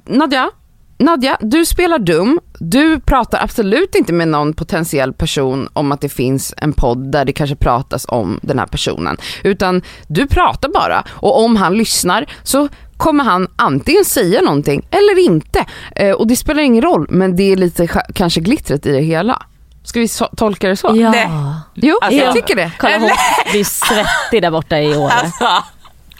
Nadja, 0.06 0.50
Nadja, 0.98 1.38
du 1.40 1.66
spelar 1.66 1.98
dum. 1.98 2.40
Du 2.58 3.00
pratar 3.00 3.42
absolut 3.42 3.94
inte 3.94 4.12
med 4.12 4.28
någon 4.28 4.52
potentiell 4.54 5.12
person 5.12 5.68
om 5.72 5.92
att 5.92 6.00
det 6.00 6.08
finns 6.08 6.54
en 6.56 6.72
podd 6.72 7.12
där 7.12 7.24
det 7.24 7.32
kanske 7.32 7.56
pratas 7.56 8.04
om 8.08 8.40
den 8.42 8.58
här 8.58 8.66
personen. 8.66 9.16
Utan 9.44 9.82
du 10.06 10.26
pratar 10.26 10.68
bara 10.68 11.04
och 11.10 11.44
om 11.44 11.56
han 11.56 11.74
lyssnar 11.78 12.26
så 12.42 12.68
kommer 12.96 13.24
han 13.24 13.48
antingen 13.56 14.04
säga 14.04 14.40
någonting 14.42 14.86
eller 14.90 15.18
inte. 15.26 15.64
Eh, 15.96 16.10
och 16.12 16.26
det 16.26 16.36
spelar 16.36 16.62
ingen 16.62 16.82
roll 16.82 17.06
men 17.10 17.36
det 17.36 17.52
är 17.52 17.56
lite 17.56 17.86
kanske 18.14 18.40
glittret 18.40 18.86
i 18.86 18.92
det 18.92 19.00
hela. 19.00 19.42
Ska 19.84 20.00
vi 20.00 20.08
så- 20.08 20.28
tolka 20.36 20.68
det 20.68 20.76
så? 20.76 20.90
Ja. 20.96 21.10
Nej. 21.10 21.28
Jo, 21.74 21.98
Alltså- 22.02 22.20
jag 22.20 22.34
tycker 22.34 22.56
det. 22.56 22.70
Kolla 22.78 22.98
hon 22.98 23.10
blir 23.52 23.64
svettig 23.64 24.42
där 24.42 24.50
borta 24.50 24.78
i 24.80 24.96
Åre. 24.96 25.12
Alltså, 25.12 25.44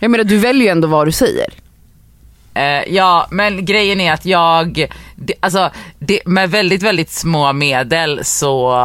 Jag 0.01 0.11
menar 0.11 0.25
du 0.25 0.39
väljer 0.39 0.63
ju 0.63 0.69
ändå 0.69 0.89
vad 0.89 1.07
du 1.07 1.13
säger. 1.13 1.47
Eh, 2.55 2.95
ja, 2.95 3.27
men 3.31 3.65
grejen 3.65 4.01
är 4.01 4.13
att 4.13 4.25
jag, 4.27 4.87
det, 5.17 5.35
alltså 5.41 5.71
det, 5.99 6.21
med 6.27 6.51
väldigt, 6.51 6.83
väldigt 6.83 7.11
små 7.11 7.53
medel 7.53 8.21
så 8.25 8.77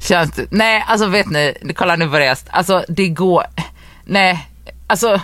känns 0.00 0.30
det, 0.32 0.46
nej 0.50 0.84
alltså 0.88 1.06
vet 1.06 1.30
ni, 1.30 1.54
kolla 1.76 1.96
nu 1.96 2.08
börjar 2.08 2.26
jag, 2.26 2.36
alltså 2.50 2.84
det 2.88 3.08
går, 3.08 3.42
nej, 4.04 4.48
alltså 4.86 5.20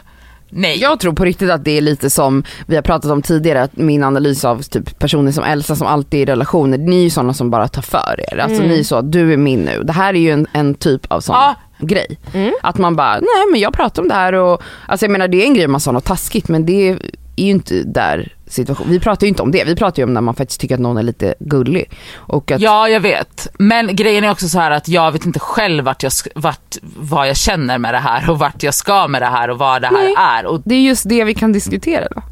nej. 0.51 0.79
Jag 0.79 1.01
tror 1.01 1.13
på 1.13 1.25
riktigt 1.25 1.51
att 1.51 1.65
det 1.65 1.71
är 1.77 1.81
lite 1.81 2.11
som 2.11 2.45
vi 2.67 2.75
har 2.77 2.83
pratat 2.83 3.11
om 3.11 3.23
tidigare, 3.23 3.63
att 3.63 3.77
min 3.77 4.05
analys 4.05 4.45
av 4.45 4.63
typ 4.63 4.99
personer 4.99 5.33
som 5.33 5.45
Elsa 5.45 5.77
som 5.77 5.87
alltid 5.87 6.21
är 6.21 6.23
i 6.23 6.27
relationer, 6.27 6.79
ni 6.79 6.97
är 6.99 7.03
ju 7.03 7.11
sådana 7.11 7.35
som 7.35 7.51
bara 7.51 7.69
tar 7.69 7.83
för 7.83 8.21
er. 8.33 8.39
Alltså 8.39 8.63
ni 8.63 8.79
är 8.79 8.85
så, 8.85 9.01
du 9.01 9.33
är 9.33 9.37
min 9.37 9.61
nu. 9.61 9.83
Det 9.85 9.93
här 9.93 10.15
är 10.15 10.19
ju 10.19 10.31
en, 10.31 10.47
en 10.53 10.75
typ 10.75 11.13
av 11.13 11.21
sån 11.21 11.35
Ja. 11.37 11.55
grej. 11.79 12.19
Att 12.63 12.79
man 12.79 12.97
bara, 12.97 13.15
nej 13.15 13.47
men 13.53 13.61
jag 13.61 13.73
pratar 13.73 14.03
om 14.03 14.09
det 14.09 14.15
här 14.15 14.33
och, 14.33 14.63
alltså 14.87 15.07
jag 15.07 15.11
menar 15.11 15.29
det 15.29 15.43
är 15.43 15.47
en 15.47 15.55
grej 15.55 15.67
man 15.67 15.81
sa 15.81 15.93
något 15.93 16.05
taskigt 16.05 16.49
men 16.49 16.67
det 16.67 16.89
är 16.89 16.99
ju 17.45 17.51
inte 17.51 17.83
där 17.83 18.33
situation. 18.47 18.87
Vi 18.91 19.01
pratar 19.01 19.25
ju 19.25 19.29
inte 19.29 19.43
om 19.43 19.51
det, 19.51 19.65
vi 19.65 19.77
pratar 19.77 19.99
ju 19.99 20.05
om 20.05 20.15
när 20.15 20.21
man 20.21 20.35
faktiskt 20.35 20.61
tycker 20.61 20.75
att 20.75 20.81
någon 20.81 20.97
är 20.97 21.03
lite 21.03 21.35
gullig. 21.39 21.91
Och 22.15 22.51
att, 22.51 22.61
Ja, 22.61 22.89
jag 22.89 23.01
vet. 23.01 23.49
Men 23.59 23.97
grejen 23.97 24.25
är 24.25 24.31
också 24.31 24.49
så 24.49 24.59
här 24.59 24.71
att 24.71 24.89
jag 24.89 25.13
vet 25.13 25.27
inte 25.27 25.39
själv 25.39 25.85
vart 25.85 26.03
jag, 26.03 26.13
vart, 26.35 26.77
vad 26.83 27.29
jag 27.29 27.37
känner 27.37 27.79
med 27.79 27.95
det 27.95 27.99
här 27.99 28.31
och 28.31 28.39
vart 28.39 28.63
jag 28.63 28.75
ska 28.75 29.09
med 29.09 29.23
det 29.23 29.27
här 29.27 29.51
och 29.51 29.59
vad 29.59 29.83
det 29.83 29.89
här 29.89 29.95
Nej. 29.95 30.15
är. 30.19 30.47
Och 30.47 30.63
det 30.65 30.75
är 30.75 30.81
just 30.81 31.09
det 31.09 31.25
vi 31.25 31.35
kan 31.35 31.53
diskutera 31.53 32.09
då. 32.11 32.23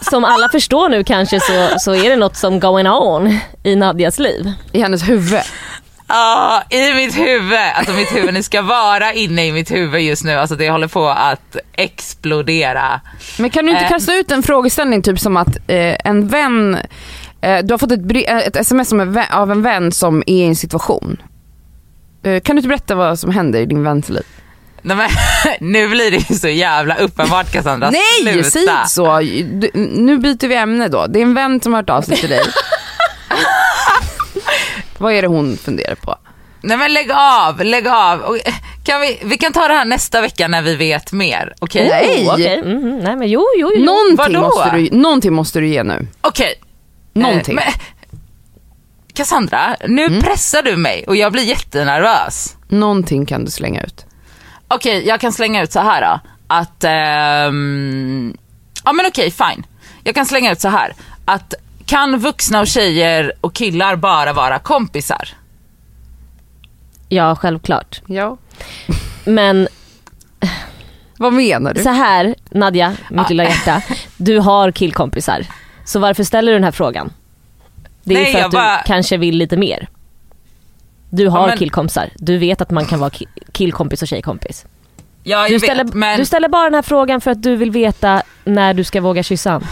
Som 0.10 0.24
alla 0.24 0.48
förstår 0.48 0.88
nu 0.88 1.04
kanske 1.04 1.40
så, 1.40 1.78
så 1.78 1.94
är 1.94 2.10
det 2.10 2.16
något 2.16 2.36
som 2.36 2.60
going 2.60 2.88
on 2.88 3.38
i 3.62 3.76
Nadjas 3.76 4.18
liv. 4.18 4.52
I 4.72 4.80
hennes 4.80 5.08
huvud. 5.08 5.40
Ja, 6.12 6.62
i 6.70 6.92
mitt 6.94 7.18
huvud. 7.18 7.58
Alltså 7.74 7.92
mitt 7.92 8.14
huvud, 8.16 8.34
ni 8.34 8.42
ska 8.42 8.62
vara 8.62 9.12
inne 9.12 9.46
i 9.46 9.52
mitt 9.52 9.70
huvud 9.70 10.00
just 10.00 10.24
nu. 10.24 10.34
Alltså 10.34 10.56
det 10.56 10.70
håller 10.70 10.88
på 10.88 11.08
att 11.08 11.56
explodera. 11.72 13.00
Men 13.38 13.50
kan 13.50 13.64
du 13.66 13.70
inte 13.72 13.84
Eh. 13.84 13.88
kasta 13.90 14.14
ut 14.14 14.30
en 14.30 14.42
frågeställning 14.42 15.02
typ 15.02 15.20
som 15.20 15.36
att 15.36 15.56
eh, 15.66 15.96
en 16.04 16.28
vän, 16.28 16.78
eh, 17.40 17.58
du 17.64 17.72
har 17.74 17.78
fått 17.78 17.92
ett, 17.92 18.00
eh, 18.28 18.36
ett 18.38 18.56
sms 18.56 18.88
som 18.88 19.00
en 19.00 19.12
vän, 19.12 19.26
av 19.32 19.50
en 19.52 19.62
vän 19.62 19.92
som 19.92 20.22
är 20.26 20.34
i 20.34 20.42
en 20.42 20.56
situation. 20.56 21.22
Eh, 22.24 22.40
kan 22.40 22.56
du 22.56 22.60
inte 22.60 22.68
berätta 22.68 22.94
vad 22.94 23.18
som 23.18 23.30
händer 23.30 23.60
i 23.60 23.66
din 23.66 23.82
väns 23.82 24.08
liv? 24.08 24.22
Nej, 24.82 24.96
men, 24.96 25.08
nu 25.72 25.88
blir 25.88 26.10
det 26.10 26.16
ju 26.30 26.38
så 26.38 26.48
jävla 26.48 26.94
uppenbart 26.96 27.52
Cassandra. 27.52 27.90
Nej, 27.90 28.32
Sluta. 28.32 28.50
säg 28.50 28.62
inte 28.62 28.88
så. 28.88 29.18
Du, 29.60 29.70
nu 29.90 30.18
byter 30.18 30.48
vi 30.48 30.54
ämne 30.56 30.88
då. 30.88 31.06
Det 31.06 31.18
är 31.18 31.22
en 31.22 31.34
vän 31.34 31.60
som 31.60 31.72
har 31.72 31.80
hört 31.82 31.90
av 31.90 32.02
sig 32.02 32.16
till 32.16 32.30
dig. 32.30 32.40
vad 35.00 35.12
är 35.12 35.22
det 35.22 35.28
hon 35.28 35.56
funderar 35.56 35.94
på? 35.94 36.16
Nej 36.62 36.76
men 36.76 36.92
lägg 36.92 37.10
av, 37.12 37.60
lägg 37.64 37.88
av. 37.88 38.36
Eh, 38.44 38.54
Kan 38.84 39.00
vi, 39.00 39.18
vi 39.24 39.36
kan 39.36 39.52
ta 39.52 39.68
det 39.68 39.74
här 39.74 39.84
nästa 39.84 40.20
vecka 40.20 40.48
när 40.48 40.62
vi 40.62 40.76
vet 40.76 41.12
mer. 41.12 41.54
Okej? 41.58 41.88
Nej. 41.88 42.26
Oh, 42.28 42.34
okej. 42.34 42.62
Mhm, 42.62 42.98
nej 42.98 43.16
men 43.16 43.28
jo, 43.28 43.46
jo, 43.56 43.72
jo. 43.76 43.84
Någonting 43.84 44.40
måste, 44.40 44.70
du, 44.76 44.88
någonting 44.96 45.32
måste 45.32 45.60
du 45.60 45.68
ge 45.68 45.82
nu. 45.82 46.06
Okej. 46.20 46.54
Någonting. 47.12 47.58
Eh, 47.58 47.64
men, 47.64 47.74
Cassandra, 49.14 49.76
nu 49.88 50.04
Mm. 50.06 50.20
pressar 50.20 50.62
du 50.62 50.76
mig 50.76 51.04
och 51.06 51.16
jag 51.16 51.32
blir 51.32 51.42
jättenervös. 51.42 52.56
Någonting 52.68 53.26
kan 53.26 53.44
du 53.44 53.50
slänga 53.50 53.82
ut. 53.82 54.04
Okej, 54.68 55.06
jag 55.08 55.20
kan 55.20 55.32
slänga 55.32 55.62
ut 55.62 55.72
så 55.72 55.80
här 55.80 56.00
då. 56.02 56.20
Att, 56.46 56.84
ehm, 56.84 58.36
ja 58.84 58.92
men 58.92 59.06
okej 59.06 59.30
fine. 59.30 59.66
Jag 60.04 60.14
kan 60.14 60.26
slänga 60.26 60.52
ut 60.52 60.60
så 60.60 60.68
här. 60.68 60.94
Att 61.24 61.54
kan 61.90 62.18
vuxna 62.18 62.60
och 62.60 62.66
tjejer 62.66 63.32
och 63.40 63.54
killar 63.54 63.96
bara 63.96 64.32
vara 64.32 64.58
kompisar? 64.58 65.28
Ja, 67.08 67.36
självklart. 67.36 68.00
Ja. 68.06 68.36
Men 69.24 69.68
Vad 71.18 71.32
menar 71.32 71.74
du? 71.74 71.82
så 71.82 71.88
här 71.88 72.34
Nadja, 72.50 72.96
mitt 73.10 73.28
lilla 73.30 73.44
hjärta. 73.44 73.82
Du 74.16 74.38
har 74.38 74.72
killkompisar. 74.72 75.46
Så 75.84 75.98
varför 75.98 76.24
ställer 76.24 76.52
du 76.52 76.56
den 76.58 76.64
här 76.64 76.70
frågan? 76.70 77.12
Det 78.04 78.14
är 78.14 78.18
Nej, 78.22 78.32
för 78.32 78.38
jag 78.38 78.44
att 78.46 78.50
du 78.50 78.56
bara- 78.56 78.82
kanske 78.86 79.16
vill 79.16 79.36
lite 79.36 79.56
mer. 79.56 79.88
Du 81.10 81.28
har 81.28 81.48
men- 81.48 81.58
killkompisar. 81.58 82.10
Du 82.16 82.38
vet 82.38 82.60
att 82.60 82.70
man 82.70 82.84
kan 82.86 82.98
vara 83.00 83.10
ki- 83.10 83.26
killkompis 83.52 84.02
och 84.02 84.08
tjejkompis. 84.08 84.64
Ja 85.22 85.38
jag 85.38 85.48
Du 85.50 85.54
vet 85.54 85.62
ställer, 85.62 85.84
men... 85.84 86.18
du 86.18 86.24
ställer 86.24 86.48
bara 86.48 86.64
den 86.64 86.74
här 86.74 86.82
frågan 86.82 87.20
för 87.20 87.30
att 87.30 87.42
du 87.42 87.56
vill 87.56 87.70
veta 87.70 88.22
när 88.44 88.74
du 88.74 88.84
ska 88.84 89.00
våga 89.00 89.22
kyssa 89.22 89.50
han. 89.50 89.64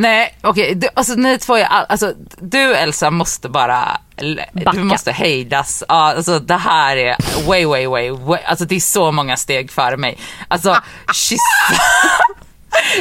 Nej 0.00 0.34
okej, 0.42 0.74
du- 0.74 0.88
alltså 0.94 1.14
ni 1.14 1.38
två 1.38 1.56
är, 1.56 1.64
all- 1.64 1.86
alltså 1.88 2.12
du 2.40 2.74
Elsa 2.74 3.10
måste 3.10 3.48
bara, 3.48 3.98
Backa. 4.52 4.70
du 4.72 4.84
måste 4.84 5.12
hejdas. 5.12 5.84
Ja, 5.88 5.94
alltså 5.94 6.38
det 6.38 6.56
här 6.56 6.96
är 6.96 7.16
way 7.48 7.64
way 7.66 7.86
way, 7.86 8.10
way 8.10 8.40
alltså 8.46 8.64
det 8.64 8.74
är 8.76 8.80
så 8.80 9.12
många 9.12 9.36
steg 9.36 9.70
före 9.72 9.96
mig. 9.96 10.18
Alltså 10.48 10.76
kyssa, 11.12 11.40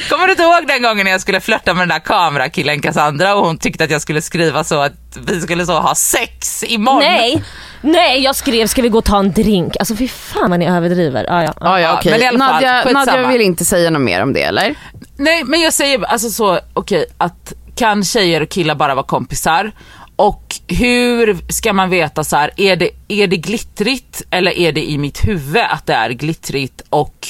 Kommer 0.09 0.25
du 0.25 0.31
inte 0.31 0.43
ihåg 0.43 0.67
den 0.67 0.81
gången 0.83 1.03
när 1.03 1.11
jag 1.11 1.21
skulle 1.21 1.39
flörta 1.39 1.73
med 1.73 1.81
den 1.81 1.89
där 1.89 1.99
kamerakillen 1.99 2.81
Cassandra 2.81 3.35
och 3.35 3.45
hon 3.45 3.57
tyckte 3.57 3.83
att 3.83 3.91
jag 3.91 4.01
skulle 4.01 4.21
skriva 4.21 4.63
så 4.63 4.81
att 4.81 4.93
vi 5.27 5.41
skulle 5.41 5.65
så 5.65 5.79
ha 5.79 5.95
sex 5.95 6.63
imorgon? 6.63 6.99
Nej, 6.99 7.43
nej 7.81 8.21
jag 8.23 8.35
skrev 8.35 8.67
ska 8.67 8.81
vi 8.81 8.89
gå 8.89 8.97
och 8.97 9.05
ta 9.05 9.19
en 9.19 9.31
drink. 9.31 9.77
Alltså 9.79 9.95
fy 9.95 10.07
fan 10.07 10.49
vad 10.49 10.59
ni 10.59 10.65
överdriver. 10.65 11.25
Ah, 11.29 11.43
ja. 11.43 11.53
Ja, 11.59 11.79
ja, 11.79 11.79
Ja, 11.79 11.97
okej. 11.97 12.11
men 12.11 12.21
i 12.21 12.25
alla 12.25 12.39
fall, 12.39 12.63
Nadja. 12.63 12.91
Nadja 12.91 13.27
vill 13.27 13.41
inte 13.41 13.65
säga 13.65 13.89
något 13.89 14.01
mer 14.01 14.21
om 14.23 14.33
det 14.33 14.43
eller? 14.43 14.75
Nej 15.17 15.43
men 15.43 15.61
jag 15.61 15.73
säger 15.73 16.03
alltså 16.03 16.29
så, 16.29 16.59
okej 16.73 17.05
att 17.17 17.53
kan 17.75 18.03
tjejer 18.03 18.41
och 18.41 18.49
killar 18.49 18.75
bara 18.75 18.95
vara 18.95 19.05
kompisar? 19.05 19.71
Och 20.15 20.55
hur 20.67 21.51
ska 21.51 21.73
man 21.73 21.89
veta 21.89 22.23
så 22.23 22.35
här, 22.35 22.51
är 22.57 22.75
det, 22.75 22.89
är 23.07 23.27
det 23.27 23.37
glittrigt 23.37 24.21
eller 24.31 24.51
är 24.51 24.71
det 24.71 24.89
i 24.89 24.97
mitt 24.97 25.27
huvud 25.27 25.63
att 25.69 25.85
det 25.85 25.93
är 25.93 26.09
glittrigt 26.09 26.81
och 26.89 27.27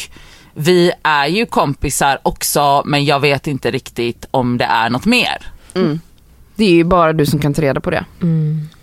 vi 0.60 0.92
är 1.04 1.28
ju 1.28 1.46
kompisar 1.46 2.20
också 2.24 2.84
men 2.86 3.06
jag 3.06 3.20
vet 3.20 3.48
inte 3.48 3.72
riktigt 3.72 4.26
om 4.32 4.58
det 4.58 4.66
är 4.66 4.90
något 4.90 5.06
mer. 5.06 5.38
Det 6.56 6.66
är 6.66 6.72
ju 6.72 6.84
bara 6.84 7.14
du 7.14 7.26
som 7.26 7.40
kan 7.40 7.54
ta 7.54 7.62
reda 7.62 7.80
på 7.82 7.90
det. 7.90 8.06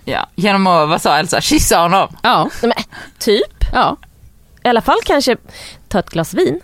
Ja, 0.04 0.26
genom 0.34 0.66
att, 0.66 0.88
vad 0.88 1.02
sa 1.02 1.18
Elsa, 1.18 1.40
kyssa 1.40 1.78
honom. 1.78 2.16
Ja, 2.22 2.50
Men, 2.62 2.72
typ. 3.18 3.64
ja. 3.72 3.96
I 4.64 4.68
alla 4.68 4.80
fall 4.80 4.98
kanske 5.04 5.36
ta 5.88 5.98
ett 5.98 6.10
glas 6.10 6.34
vin. 6.34 6.60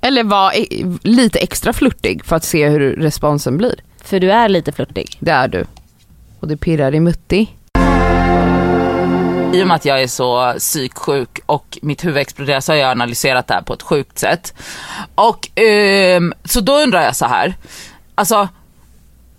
Eller 0.00 0.24
vara 0.24 0.54
e- 0.54 0.96
lite 1.02 1.38
extra 1.38 1.72
flörtig 1.72 2.24
för 2.24 2.36
att 2.36 2.44
se 2.44 2.68
hur 2.68 2.96
responsen 2.96 3.56
blir. 3.56 3.74
För 4.04 4.20
du 4.20 4.32
är 4.32 4.48
lite 4.48 4.72
flörtig. 4.72 5.16
Det 5.20 5.30
är 5.30 5.48
du. 5.48 5.64
Och 6.40 6.48
det 6.48 6.56
pirrar 6.56 6.94
i 6.94 7.00
mutti. 7.00 7.48
I 9.52 9.62
och 9.62 9.66
med 9.66 9.74
att 9.74 9.84
jag 9.84 10.02
är 10.02 10.06
så 10.06 10.54
psyksjuk 10.58 11.40
och 11.46 11.78
mitt 11.82 12.04
huvud 12.04 12.16
exploderar 12.16 12.60
så 12.60 12.72
har 12.72 12.76
jag 12.76 12.90
analyserat 12.90 13.46
det 13.46 13.54
här 13.54 13.62
på 13.62 13.72
ett 13.72 13.82
sjukt 13.82 14.18
sätt. 14.18 14.54
Och 15.14 15.48
ehm, 15.54 16.34
så 16.44 16.60
då 16.60 16.78
undrar 16.78 17.02
jag 17.02 17.16
så 17.16 17.26
här. 17.26 17.54
Alltså, 18.14 18.48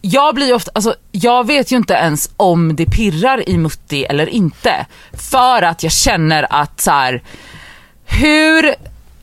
jag 0.01 0.35
blir 0.35 0.53
ofta, 0.53 0.71
alltså 0.75 0.95
jag 1.11 1.47
vet 1.47 1.71
ju 1.71 1.77
inte 1.77 1.93
ens 1.93 2.29
om 2.37 2.75
det 2.75 2.85
pirrar 2.85 3.49
i 3.49 3.57
mutti 3.57 4.05
eller 4.05 4.29
inte. 4.29 4.85
För 5.13 5.61
att 5.61 5.83
jag 5.83 5.91
känner 5.91 6.47
att 6.49 6.81
så 6.81 6.91
här, 6.91 7.23
hur, 8.05 8.75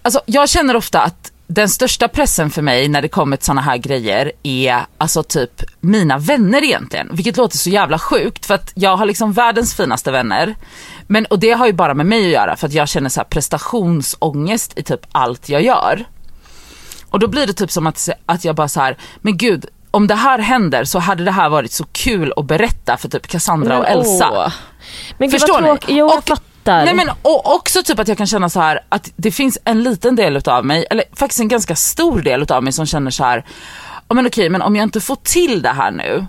alltså 0.03 0.21
jag 0.27 0.49
känner 0.49 0.77
ofta 0.77 1.01
att 1.01 1.33
den 1.51 1.69
största 1.69 2.09
pressen 2.09 2.51
för 2.51 2.63
mig 2.63 2.89
när 2.89 3.03
det 3.03 3.09
kommer 3.09 3.37
till 3.37 3.47
såna 3.47 3.61
här 3.61 3.77
grejer 3.77 4.33
är 4.43 4.87
alltså 4.99 5.23
typ 5.23 5.63
mina 5.81 6.19
vänner 6.19 6.65
egentligen. 6.65 7.09
Vilket 7.13 7.37
låter 7.37 7.57
så 7.59 7.71
jävla 7.71 7.99
sjukt 7.99 8.47
för 8.47 8.55
att 8.55 8.73
jag 8.75 8.97
har 8.97 9.07
liksom 9.07 9.33
världens 9.33 9.75
finaste 9.75 10.11
vänner. 10.11 10.55
Men, 11.07 11.25
och 11.27 11.39
det 11.39 11.51
har 11.53 11.67
ju 11.67 11.73
bara 11.73 11.95
med 11.95 12.07
mig 12.07 12.27
att 12.27 12.33
göra 12.33 12.57
för 12.57 12.67
att 12.67 12.73
jag 12.73 12.89
känner 12.89 13.09
så 13.09 13.21
här 13.21 13.25
prestationsångest 13.25 14.79
i 14.79 14.83
typ 14.83 15.01
allt 15.13 15.49
jag 15.49 15.63
gör. 15.63 16.05
Och 17.11 17.19
då 17.19 17.27
blir 17.29 17.47
det 17.47 17.53
typ 17.53 17.71
som 17.71 17.87
att, 17.87 18.09
att 18.27 18.45
jag 18.45 18.55
bara 18.57 18.69
så 18.69 18.81
här, 18.81 18.97
men 19.21 19.37
gud 19.37 19.67
om 19.91 20.07
det 20.07 20.15
här 20.15 20.39
händer 20.39 20.85
så 20.85 20.99
hade 20.99 21.25
det 21.25 21.31
här 21.33 21.49
varit 21.49 21.73
så 21.73 21.85
kul 21.93 22.33
att 22.37 22.45
berätta 22.47 22.97
för 22.97 23.09
typ 23.09 23.27
Cassandra 23.27 23.79
och 23.79 23.85
Men, 23.85 23.93
Elsa. 23.93 24.31
åh. 24.33 24.53
Men 25.19 25.31
gud 25.31 25.41
Förstår 25.41 25.61
ni? 25.61 25.69
Jo 25.89 25.97
jag 26.09 26.19
Och- 26.19 26.25
fattar. 26.61 26.85
Nej 26.85 26.95
men 26.95 27.11
och 27.23 27.55
också 27.55 27.83
typ 27.83 27.99
att 27.99 28.09
jag 28.09 28.19
kan 28.19 28.27
känna 28.27 28.49
så 28.51 28.61
här 28.61 28.81
att 28.89 29.11
det 29.17 29.31
finns 29.31 29.59
en 29.65 29.83
liten 29.83 30.17
del 30.17 30.37
utav 30.37 30.65
mig, 30.65 30.87
eller 30.91 31.05
faktiskt 31.13 31.41
en 31.41 31.49
ganska 31.49 31.77
stor 31.77 32.21
del 32.21 32.43
utav 32.43 32.63
mig 32.63 32.73
som 32.73 32.87
känner 32.87 33.11
så 33.11 33.25
här, 33.25 33.45
ja 34.09 34.15
men 34.15 34.27
okej 34.27 34.49
men 34.49 34.63
om 34.63 34.77
jag 34.77 34.83
inte 34.83 35.01
får 35.01 35.17
till 35.17 35.63
det 35.63 35.69
här 35.69 35.91
nu, 35.91 36.27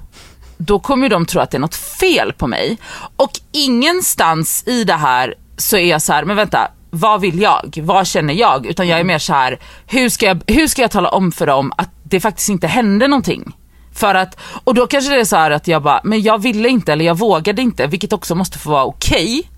då 0.57 0.79
kommer 0.79 1.03
ju 1.05 1.09
de 1.09 1.25
tro 1.25 1.41
att 1.41 1.51
det 1.51 1.57
är 1.57 1.59
något 1.59 1.75
fel 1.75 2.33
på 2.33 2.47
mig. 2.47 2.77
Och 3.15 3.31
ingenstans 3.51 4.63
i 4.67 4.83
det 4.83 4.93
här 4.93 5.35
så 5.57 5.77
är 5.77 5.85
jag 5.85 6.01
så 6.01 6.13
här, 6.13 6.25
men 6.25 6.35
vänta, 6.35 6.67
vad 6.89 7.21
vill 7.21 7.41
jag? 7.41 7.79
Vad 7.81 8.07
känner 8.07 8.33
jag? 8.33 8.65
Utan 8.65 8.87
jag 8.87 8.99
är 8.99 9.03
mer 9.03 9.19
så 9.19 9.33
här, 9.33 9.59
hur 9.87 10.09
ska 10.09 10.25
jag, 10.25 10.43
hur 10.47 10.67
ska 10.67 10.81
jag 10.81 10.91
tala 10.91 11.09
om 11.09 11.31
för 11.31 11.47
dem 11.47 11.71
att 11.77 11.89
det 12.03 12.19
faktiskt 12.19 12.49
inte 12.49 12.67
hände 12.67 13.07
någonting? 13.07 13.55
För 13.93 14.15
att, 14.15 14.39
och 14.63 14.73
då 14.73 14.87
kanske 14.87 15.11
det 15.11 15.19
är 15.19 15.25
så 15.25 15.35
här 15.35 15.51
att 15.51 15.67
jag 15.67 15.81
bara, 15.81 16.01
men 16.03 16.21
jag 16.21 16.41
ville 16.41 16.69
inte 16.69 16.93
eller 16.93 17.05
jag 17.05 17.17
vågade 17.17 17.61
inte, 17.61 17.87
vilket 17.87 18.13
också 18.13 18.35
måste 18.35 18.59
få 18.59 18.69
vara 18.69 18.83
okej. 18.83 19.50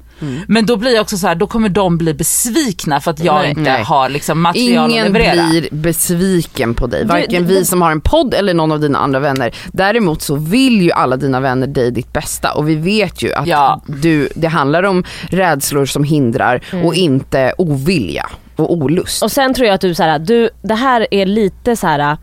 Men 0.48 0.66
då 0.66 0.78
blir 0.78 0.92
jag 0.94 1.02
också 1.02 1.18
så 1.18 1.28
här, 1.28 1.36
då 1.36 1.48
kommer 1.48 1.70
de 1.70 1.98
bli 1.98 2.14
besvikna 2.14 3.02
för 3.02 3.12
att 3.12 3.20
jag 3.20 3.36
Nej. 3.36 3.50
inte 3.50 3.62
Nej. 3.62 3.84
har 3.84 4.10
liksom 4.10 4.42
material 4.42 4.86
att 4.86 4.92
Ingen 4.92 5.06
leverera. 5.14 5.48
blir 5.50 5.68
besviken 5.72 6.74
på 6.74 6.88
dig, 6.88 7.06
varken 7.06 7.48
du- 7.48 7.54
vi 7.56 7.66
som 7.66 7.82
har 7.82 7.92
en 7.92 8.02
podd 8.02 8.34
eller 8.34 8.54
någon 8.54 8.72
av 8.72 8.80
dina 8.80 9.00
andra 9.00 9.20
vänner. 9.20 9.52
Däremot 9.74 10.22
så 10.22 10.36
vill 10.36 10.82
ju 10.82 10.92
alla 10.92 11.18
dina 11.18 11.40
vänner 11.40 11.68
dig 11.68 11.92
ditt 11.92 12.14
bästa 12.14 12.54
och 12.54 12.70
vi 12.70 12.76
vet 12.76 13.22
ju 13.22 13.34
att 13.34 13.48
Ja. 13.48 13.82
du, 13.88 14.30
det 14.36 14.48
handlar 14.48 14.84
om 14.84 15.04
rädslor 15.30 15.86
som 15.86 16.04
hindrar 16.04 16.62
och 16.84 16.96
inte 16.96 17.54
ovilja 17.58 18.30
och 18.56 18.74
olust. 18.74 19.24
Och 19.24 19.32
sen 19.32 19.54
tror 19.54 19.68
jag 19.68 19.74
att 19.76 19.82
du, 19.82 19.96
så 19.96 20.04
här, 20.04 20.20
du 20.20 20.50
det 20.62 20.76
här 20.76 21.08
är 21.12 21.26
lite 21.26 21.76
så 21.76 21.88
här 21.88 22.00
äh, 22.00 22.18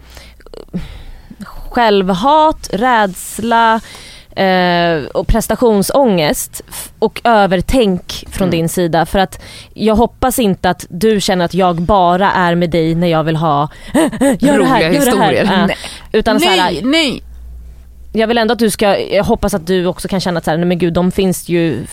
självhat, 1.45 2.69
rädsla 2.73 3.81
eh, 4.37 5.05
och 5.15 5.27
prestationsångest 5.27 6.63
och 6.99 7.21
övertänk 7.25 8.25
från 8.31 8.49
Mm. 8.49 8.59
din 8.59 8.69
sida. 8.69 9.07
För 9.07 9.19
att 9.19 9.43
jag 9.75 9.95
hoppas 9.97 10.39
inte 10.39 10.71
att 10.71 10.87
du 10.89 11.21
känner 11.21 11.45
att 11.45 11.55
jag 11.55 11.77
bara 11.83 12.33
är 12.33 12.55
med 12.55 12.71
dig 12.71 12.95
när 12.95 13.07
jag 13.07 13.25
vill 13.25 13.37
ha 13.37 13.69
gör 14.39 14.59
det 14.59 14.65
här, 14.65 14.81
gör 14.91 15.05
det 15.05 15.19
här. 15.19 15.69
Ja. 15.69 15.75
Utan 16.13 16.41
så 16.41 16.49
här, 16.49 16.57
Nej, 16.57 16.81
nej. 16.85 17.23
jag 18.13 18.27
vill 18.29 18.39
ändå 18.39 18.53
att 18.53 18.59
du 18.59 18.71
ska, 18.71 18.99
jag 18.99 19.25
hoppas 19.25 19.55
att 19.55 19.67
du 19.67 19.87
också 19.87 20.09
kan 20.09 20.21
känna 20.21 20.39
att 20.39 20.45
så 20.45 20.51
här, 20.51 20.59
nej 20.59 20.67
men 20.67 20.79
gud 20.79 20.93
de 20.93 21.13
finns 21.13 21.49
ju 21.49 21.87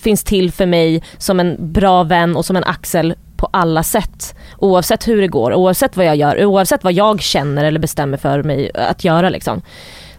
finns 0.00 0.24
till 0.24 0.52
för 0.52 0.66
mig 0.66 1.02
som 1.18 1.40
en 1.40 1.56
bra 1.72 2.02
vän 2.02 2.36
och 2.36 2.44
som 2.44 2.56
en 2.56 2.64
axel 2.64 3.14
på 3.36 3.48
alla 3.52 3.82
sätt. 3.82 4.34
Oavsett 4.58 5.08
hur 5.08 5.20
det 5.20 5.28
går, 5.28 5.54
oavsett 5.54 5.96
vad 5.96 6.06
jag 6.06 6.16
gör, 6.16 6.44
oavsett 6.44 6.84
vad 6.84 6.92
jag 6.92 7.20
känner 7.22 7.64
eller 7.64 7.80
bestämmer 7.80 8.16
för 8.16 8.42
mig 8.42 8.70
att 8.74 9.04
göra 9.04 9.28
liksom. 9.28 9.62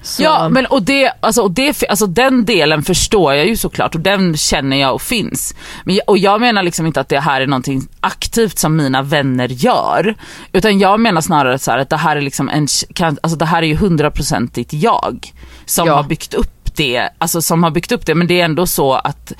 Så, 0.01 0.23
Ja 0.23 0.49
men 0.49 0.65
och, 0.65 0.83
det, 0.83 1.11
alltså, 1.19 1.41
och 1.41 1.51
det, 1.51 1.83
alltså 1.89 2.05
den 2.07 2.45
delen 2.45 2.83
förstår 2.83 3.33
jag 3.33 3.47
ju 3.47 3.57
såklart 3.57 3.95
och 3.95 4.01
den 4.01 4.37
känner 4.37 4.77
jag 4.77 4.93
och 4.93 5.01
finns. 5.01 5.55
Men, 5.83 5.99
och 6.07 6.17
jag 6.17 6.41
menar 6.41 6.63
liksom 6.63 6.85
inte 6.85 7.01
att 7.01 7.09
det 7.09 7.19
här 7.19 7.41
är 7.41 7.47
någonting 7.47 7.87
aktivt 7.99 8.59
som 8.59 8.75
mina 8.75 9.01
vänner 9.01 9.47
gör. 9.47 10.15
Utan 10.53 10.79
jag 10.79 10.99
menar 10.99 11.21
snarare 11.21 11.59
så 11.59 11.71
här 11.71 11.77
att 11.77 11.89
det 11.89 11.97
här 11.97 12.15
är 12.15 12.21
liksom 12.21 12.49
en, 12.49 12.67
kan, 12.93 13.17
alltså 13.23 13.37
det 13.37 13.45
här 13.45 13.63
är 13.63 13.67
ju 13.67 13.75
hundraprocentigt 13.75 14.73
jag 14.73 15.33
som 15.65 15.87
Ja. 15.87 15.95
har 15.95 16.03
byggt 16.03 16.33
upp 16.33 16.75
det, 16.75 17.09
alltså 17.17 17.41
som 17.41 17.63
har 17.63 17.71
byggt 17.71 17.91
upp 17.91 18.05
det 18.05 18.15
men 18.15 18.27
det 18.27 18.41
är 18.41 18.45
ändå 18.45 18.67
så 18.67 18.93
att, 18.93 19.33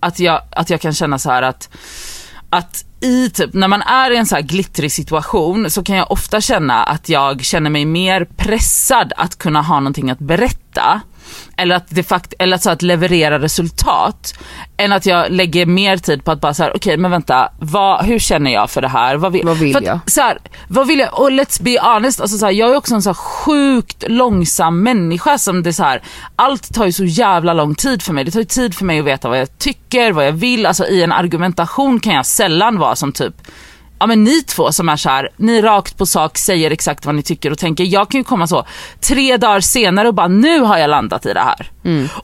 att, 0.00 0.18
jag, 0.20 0.40
att 0.50 0.70
jag 0.70 0.80
kan 0.80 0.92
känna 0.92 1.18
så 1.18 1.30
här 1.30 1.42
att 1.42 1.68
att 2.50 2.84
i 3.00 3.30
typ, 3.30 3.54
när 3.54 3.68
man 3.68 3.82
är 3.82 4.10
i 4.10 4.16
en 4.16 4.26
så 4.26 4.34
här 4.34 4.42
glittrig 4.42 4.92
situation 4.92 5.70
så 5.70 5.82
kan 5.82 5.96
jag 5.96 6.10
ofta 6.10 6.40
känna 6.40 6.82
att 6.82 7.08
jag 7.08 7.44
känner 7.44 7.70
mig 7.70 7.84
mer 7.84 8.24
pressad 8.24 9.12
att 9.16 9.38
kunna 9.38 9.62
ha 9.62 9.80
någonting 9.80 10.10
att 10.10 10.18
berätta. 10.18 11.00
Eller 11.56 11.76
att, 11.76 11.86
det 11.88 12.02
fakt 12.02 12.34
eller 12.38 12.58
så 12.58 12.70
att 12.70 12.82
leverera 12.82 13.38
resultat. 13.38 14.34
Än 14.76 14.92
att 14.92 15.06
jag 15.06 15.30
lägger 15.30 15.66
mer 15.66 15.96
tid 15.96 16.24
på 16.24 16.30
att 16.30 16.40
bara 16.40 16.54
så 16.54 16.62
här: 16.62 16.76
okej 16.76 16.96
men 16.96 17.10
vänta, 17.10 17.48
vad, 17.58 18.04
hur 18.04 18.18
känner 18.18 18.50
jag 18.50 18.70
för 18.70 18.82
det 18.82 18.88
här? 18.88 19.16
Vad 19.16 19.32
vill, 19.32 19.46
Vad 19.46 19.56
vill 19.56 19.76
att, 19.76 19.84
jag? 19.84 19.98
Så 20.06 20.20
här, 20.20 20.38
vad 20.68 20.86
vill 20.86 20.98
jag? 20.98 21.20
Och 21.20 21.30
let's 21.30 21.62
be 21.62 21.78
honest, 21.80 22.20
alltså 22.20 22.38
så 22.38 22.46
här, 22.46 22.52
jag 22.52 22.70
är 22.70 22.76
också 22.76 22.94
en 22.94 23.02
så 23.02 23.14
sjukt 23.14 24.04
långsam 24.08 24.82
människa 24.82 25.38
som 25.38 25.62
det 25.62 25.72
så 25.72 25.82
här, 25.82 26.02
allt 26.36 26.74
tar 26.74 26.86
ju 26.86 26.92
så 26.92 27.04
jävla 27.04 27.52
lång 27.52 27.74
tid 27.74 28.02
för 28.02 28.12
mig. 28.12 28.24
Det 28.24 28.30
tar 28.30 28.40
ju 28.40 28.46
tid 28.46 28.74
för 28.74 28.84
mig 28.84 28.98
att 28.98 29.04
veta 29.04 29.28
vad 29.28 29.40
jag 29.40 29.58
tycker, 29.58 30.12
vad 30.12 30.26
jag 30.26 30.32
vill. 30.32 30.66
Alltså 30.66 30.86
i 30.86 31.02
en 31.02 31.12
argumentation 31.12 32.00
kan 32.00 32.14
jag 32.14 32.26
sällan 32.26 32.78
vara 32.78 32.96
som 32.96 33.12
typ 33.12 33.34
Ja 33.98 34.06
men 34.06 34.24
ni 34.24 34.42
två 34.42 34.72
som 34.72 34.88
är 34.88 34.96
så 34.96 35.08
här, 35.08 35.28
ni 35.36 35.58
är 35.58 35.62
rakt 35.62 35.98
på 35.98 36.06
sak, 36.06 36.38
säger 36.38 36.70
exakt 36.70 37.06
vad 37.06 37.14
ni 37.14 37.22
tycker 37.22 37.50
och 37.50 37.58
tänker. 37.58 37.84
Jag 37.84 38.10
kan 38.10 38.20
ju 38.20 38.24
komma 38.24 38.46
så 38.46 38.66
tre 39.00 39.36
dagar 39.36 39.60
senare 39.60 40.08
och 40.08 40.14
bara 40.14 40.28
nu 40.28 40.60
har 40.60 40.78
jag 40.78 40.90
landat 40.90 41.26
i 41.26 41.32
det 41.32 41.40
här. 41.40 41.70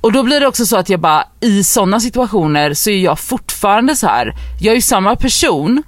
Och 0.01 0.13
då 0.13 0.23
blir 0.23 0.41
det 0.41 0.47
också 0.47 0.67
så 0.67 0.77
att 0.77 0.89
jag 0.89 1.01
bara 1.01 1.25
i 1.41 1.65
sådana 1.65 2.01
situationer 2.01 2.75
så 2.75 2.91
är 2.91 2.99
jag 2.99 3.19
fortfarande 3.19 3.97
så 3.97 4.07
här. 4.07 4.35
jag 4.61 4.71
är 4.73 4.77
ju 4.77 4.83
samma 4.83 5.17
person 5.17 5.83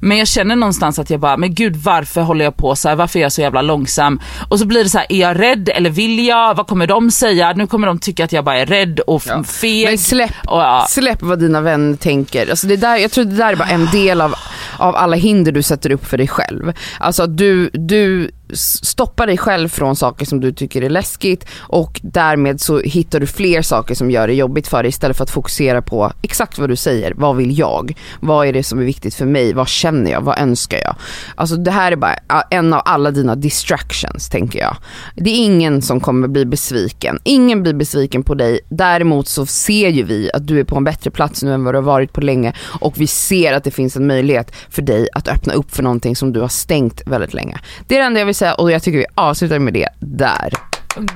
men 0.00 0.18
jag 0.18 0.28
känner 0.28 0.56
någonstans 0.56 0.98
att 0.98 1.10
jag 1.10 1.20
bara, 1.20 1.36
men 1.36 1.54
gud 1.54 1.76
varför 1.76 2.20
håller 2.20 2.44
jag 2.44 2.56
på 2.56 2.76
så 2.76 2.88
här? 2.88 2.96
varför 2.96 3.18
är 3.18 3.22
jag 3.22 3.32
så 3.32 3.40
jävla 3.40 3.62
långsam? 3.62 4.20
Och 4.48 4.58
så 4.58 4.66
blir 4.66 4.84
det 4.84 4.90
så 4.90 4.98
här, 4.98 5.06
är 5.12 5.20
jag 5.20 5.40
rädd 5.40 5.68
eller 5.68 5.90
vill 5.90 6.26
jag? 6.26 6.54
Vad 6.54 6.66
kommer 6.66 6.86
de 6.86 7.10
säga? 7.10 7.52
Nu 7.52 7.66
kommer 7.66 7.86
de 7.86 7.98
tycka 7.98 8.24
att 8.24 8.32
jag 8.32 8.44
bara 8.44 8.58
är 8.58 8.66
rädd 8.66 9.00
och 9.00 9.22
Ja. 9.26 9.44
feg. 9.44 9.86
Men 9.86 9.98
släpp, 9.98 10.30
Och, 10.46 10.60
ja. 10.60 10.86
släpp 10.88 11.22
vad 11.22 11.38
dina 11.38 11.60
vänner 11.60 11.96
tänker. 11.96 12.50
Alltså 12.50 12.66
det 12.66 12.76
där, 12.76 12.96
jag 12.96 13.10
tror 13.10 13.24
det 13.24 13.36
där 13.36 13.52
är 13.52 13.56
bara 13.56 13.68
en 13.68 13.86
del 13.92 14.20
av, 14.20 14.34
av 14.78 14.96
alla 14.96 15.16
hinder 15.16 15.52
du 15.52 15.62
sätter 15.62 15.92
upp 15.92 16.06
för 16.06 16.18
dig 16.18 16.28
själv. 16.28 16.72
Alltså 17.00 17.22
att 17.22 17.36
du, 17.36 17.70
du 17.72 18.30
stoppa 18.54 19.26
dig 19.26 19.36
själv 19.36 19.68
från 19.68 19.96
saker 19.96 20.26
som 20.26 20.40
du 20.40 20.52
tycker 20.52 20.82
är 20.82 20.90
läskigt 20.90 21.46
och 21.58 22.00
därmed 22.02 22.60
så 22.60 22.80
hittar 22.80 23.20
du 23.20 23.26
fler 23.26 23.62
saker 23.62 23.94
som 23.94 24.10
gör 24.10 24.28
det 24.28 24.34
jobbigt 24.34 24.68
för 24.68 24.82
dig 24.82 24.88
istället 24.88 25.16
för 25.16 25.24
att 25.24 25.30
fokusera 25.30 25.82
på 25.82 26.12
exakt 26.22 26.58
vad 26.58 26.68
du 26.68 26.76
säger. 26.76 27.12
Vad 27.16 27.36
vill 27.36 27.58
jag? 27.58 27.96
Vad 28.20 28.46
är 28.46 28.52
det 28.52 28.62
som 28.62 28.78
är 28.78 28.84
viktigt 28.84 29.14
för 29.14 29.26
mig? 29.26 29.52
Vad 29.52 29.68
känner 29.68 30.10
jag? 30.10 30.20
Vad 30.20 30.38
önskar 30.38 30.78
jag? 30.78 30.94
Alltså 31.34 31.56
det 31.56 31.70
här 31.70 31.92
är 31.92 31.96
bara 31.96 32.14
en 32.50 32.72
av 32.72 32.82
alla 32.84 33.10
dina 33.10 33.34
distractions 33.34 34.28
tänker 34.28 34.58
jag. 34.58 34.76
Det 35.14 35.30
är 35.30 35.44
ingen 35.44 35.82
som 35.82 36.00
kommer 36.00 36.28
bli 36.28 36.44
besviken. 36.44 37.18
Ingen 37.24 37.62
blir 37.62 37.74
besviken 37.74 38.22
på 38.22 38.34
dig. 38.34 38.60
Däremot 38.68 39.28
så 39.28 39.46
ser 39.46 39.88
ju 39.88 40.02
vi 40.02 40.30
att 40.34 40.46
du 40.46 40.60
är 40.60 40.64
på 40.64 40.76
en 40.76 40.84
bättre 40.84 41.10
plats 41.10 41.42
nu 41.42 41.54
än 41.54 41.64
vad 41.64 41.74
du 41.74 41.78
har 41.78 41.82
varit 41.82 42.12
på 42.12 42.20
länge 42.20 42.52
och 42.80 42.94
vi 42.96 43.06
ser 43.06 43.52
att 43.52 43.64
det 43.64 43.70
finns 43.70 43.96
en 43.96 44.06
möjlighet 44.06 44.52
för 44.70 44.82
dig 44.82 45.08
att 45.12 45.28
öppna 45.28 45.52
upp 45.52 45.74
för 45.74 45.82
någonting 45.82 46.16
som 46.16 46.32
du 46.32 46.40
har 46.40 46.48
stängt 46.48 47.02
väldigt 47.06 47.34
länge. 47.34 47.58
Det 47.86 47.94
är 47.94 47.98
det 47.98 48.06
enda 48.06 48.20
jag 48.20 48.26
vill 48.26 48.34
säga 48.38 48.54
och 48.54 48.70
jag 48.70 48.82
tycker 48.82 48.98
vi 48.98 49.06
avslutar 49.14 49.58
med 49.58 49.74
det 49.74 49.88
där. 50.00 50.52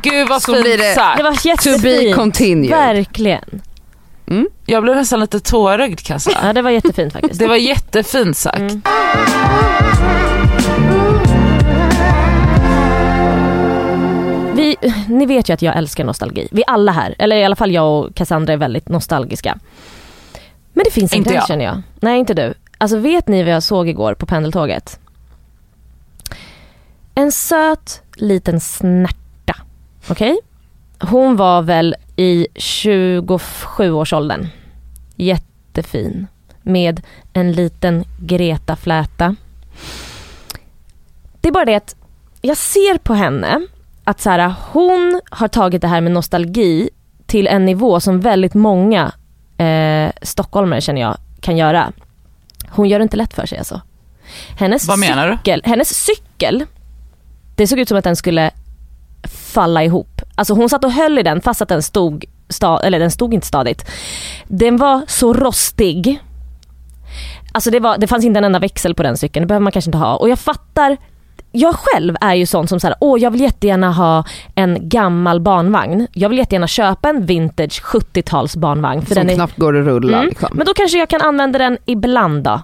Gud 0.02 0.28
vad 0.28 0.42
Så 0.42 0.52
fint 0.52 0.64
blir 0.64 0.78
det- 0.78 0.94
sagt. 0.94 1.16
Det 1.18 1.22
var 1.22 1.32
To 1.32 1.82
be 1.82 1.88
jättefint. 1.88 2.16
continued. 2.16 2.70
Verkligen. 2.70 3.62
Jag 4.66 4.82
blev 4.82 4.96
nästan 4.96 5.20
lite 5.20 5.40
tårögd 5.40 6.00
kan 6.00 6.14
jag 6.14 6.20
säga. 6.22 6.38
Ja, 6.42 6.52
det 6.52 6.62
var 6.62 6.70
jättefint 6.70 7.12
faktiskt. 7.12 7.38
Det 7.40 7.46
var 7.46 7.56
jättefint 7.56 8.36
sagt. 8.36 8.58
Mm. 8.58 8.82
Vi, 14.54 14.76
ni 15.08 15.26
vet 15.26 15.48
ju 15.48 15.52
att 15.54 15.62
jag 15.62 15.76
älskar 15.76 16.04
nostalgi. 16.04 16.48
Vi 16.50 16.62
alla 16.66 16.92
här, 16.92 17.14
eller 17.18 17.36
i 17.36 17.44
alla 17.44 17.56
fall 17.56 17.72
jag 17.72 17.98
och 18.04 18.14
Cassandra 18.14 18.52
är 18.52 18.56
väldigt 18.56 18.88
nostalgiska. 18.88 19.58
Men 20.72 20.84
det 20.84 20.90
finns 20.90 21.12
en 21.12 21.18
Inte 21.18 21.34
jag. 21.34 21.46
känner 21.46 21.64
jag. 21.64 21.82
Nej 22.00 22.18
inte 22.18 22.34
du. 22.34 22.54
Alltså 22.78 22.96
vet 22.96 23.28
ni 23.28 23.42
vad 23.42 23.52
jag 23.52 23.62
såg 23.62 23.88
igår 23.88 24.14
på 24.14 24.26
pendeltåget? 24.26 24.98
En 27.14 27.32
söt 27.32 28.02
liten 28.14 28.60
snärta. 28.60 29.54
Okej? 30.08 30.38
Hon 31.00 31.36
var 31.36 31.62
väl 31.62 31.94
i 32.16 32.46
27-årsåldern. 32.54 34.46
Jättefin. 35.16 36.26
Med 36.62 37.02
en 37.32 37.52
liten 37.52 38.04
Greta-fläta. 38.20 39.36
Det 41.40 41.48
är 41.48 41.52
bara 41.52 41.64
det 41.64 41.74
att 41.74 41.96
jag 42.42 42.56
ser 42.56 42.98
på 42.98 43.14
henne 43.14 43.66
att 44.04 44.20
så 44.20 44.30
här, 44.30 44.54
hon 44.70 45.20
har 45.30 45.48
tagit 45.48 45.80
det 45.82 45.88
här 45.88 46.00
med 46.00 46.12
nostalgi 46.12 46.90
till 47.26 47.46
en 47.46 47.64
nivå 47.66 48.00
som 48.00 48.20
väldigt 48.20 48.54
många 48.54 49.12
eh, 49.58 50.12
stockholmare 50.22 50.80
känner 50.80 51.00
jag 51.00 51.16
kan 51.40 51.56
göra. 51.56 51.92
Hon 52.68 52.88
gör 52.88 52.98
det 52.98 53.02
inte 53.02 53.16
lätt 53.16 53.34
för 53.34 53.46
sig 53.46 53.58
alltså. 53.58 53.80
Hennes 54.58 54.88
Vad 54.88 54.98
menar 54.98 55.28
du? 55.28 55.36
cykel, 55.36 55.62
hennes 55.64 56.04
cykel, 56.04 56.64
det 57.56 57.66
såg 57.66 57.78
ut 57.78 57.88
som 57.88 57.98
att 57.98 58.04
den 58.04 58.16
skulle 58.16 58.50
falla 59.52 59.84
ihop. 59.84 60.22
Alltså 60.34 60.54
hon 60.54 60.68
satt 60.68 60.84
och 60.84 60.92
höll 60.92 61.18
i 61.18 61.22
den 61.22 61.40
fast 61.40 61.62
att 61.62 61.68
den 61.68 61.82
stod, 61.82 62.24
sta, 62.48 62.80
eller 62.82 62.98
den 62.98 63.10
stod 63.10 63.34
inte 63.34 63.46
stadigt. 63.46 63.90
Den 64.48 64.76
var 64.76 65.02
så 65.08 65.32
rostig. 65.32 66.20
Alltså 67.52 67.70
det, 67.70 67.80
var, 67.80 67.98
det 67.98 68.06
fanns 68.06 68.24
inte 68.24 68.38
en 68.38 68.44
enda 68.44 68.58
växel 68.58 68.94
på 68.94 69.02
den 69.02 69.16
cykeln, 69.16 69.42
det 69.42 69.46
behöver 69.46 69.62
man 69.62 69.72
kanske 69.72 69.88
inte 69.88 69.98
ha. 69.98 70.16
Och 70.16 70.28
jag 70.28 70.38
fattar, 70.38 70.96
jag 71.52 71.74
själv 71.74 72.16
är 72.20 72.34
ju 72.34 72.46
sån 72.46 72.68
som 72.68 72.80
säger 72.80 72.96
åh 73.00 73.20
jag 73.20 73.30
vill 73.30 73.40
jättegärna 73.40 73.92
ha 73.92 74.24
en 74.54 74.88
gammal 74.88 75.40
barnvagn. 75.40 76.06
Jag 76.12 76.28
vill 76.28 76.38
jättegärna 76.38 76.66
köpa 76.66 77.08
en 77.08 77.26
vintage 77.26 77.82
70-tals 77.82 78.56
barnvagn. 78.56 79.02
För 79.02 79.14
som 79.14 79.20
den 79.20 79.30
är, 79.30 79.34
knappt 79.34 79.58
går 79.58 79.80
att 79.80 79.86
rulla 79.86 80.16
Mm, 80.16 80.28
liksom. 80.28 80.48
Men 80.52 80.66
då 80.66 80.74
kanske 80.74 80.98
jag 80.98 81.08
kan 81.08 81.20
använda 81.20 81.58
den 81.58 81.78
ibland 81.86 82.44
då. 82.44 82.62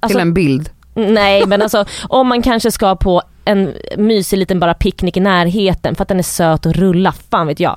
Alltså, 0.00 0.18
Till 0.18 0.20
en 0.20 0.34
bild. 0.34 0.70
Nej 0.94 1.46
men 1.46 1.62
alltså 1.62 1.84
om 2.08 2.26
man 2.28 2.42
kanske 2.42 2.70
ska 2.70 2.96
på 2.96 3.22
en 3.44 3.74
mysig 3.96 4.36
liten 4.38 4.60
bara 4.60 4.74
picknick 4.74 5.16
i 5.16 5.20
närheten 5.20 5.94
för 5.94 6.02
att 6.02 6.08
den 6.08 6.18
är 6.18 6.22
söt 6.22 6.66
och 6.66 6.72
rulla, 6.74 7.12
fan 7.30 7.46
vet 7.46 7.60
jag. 7.60 7.76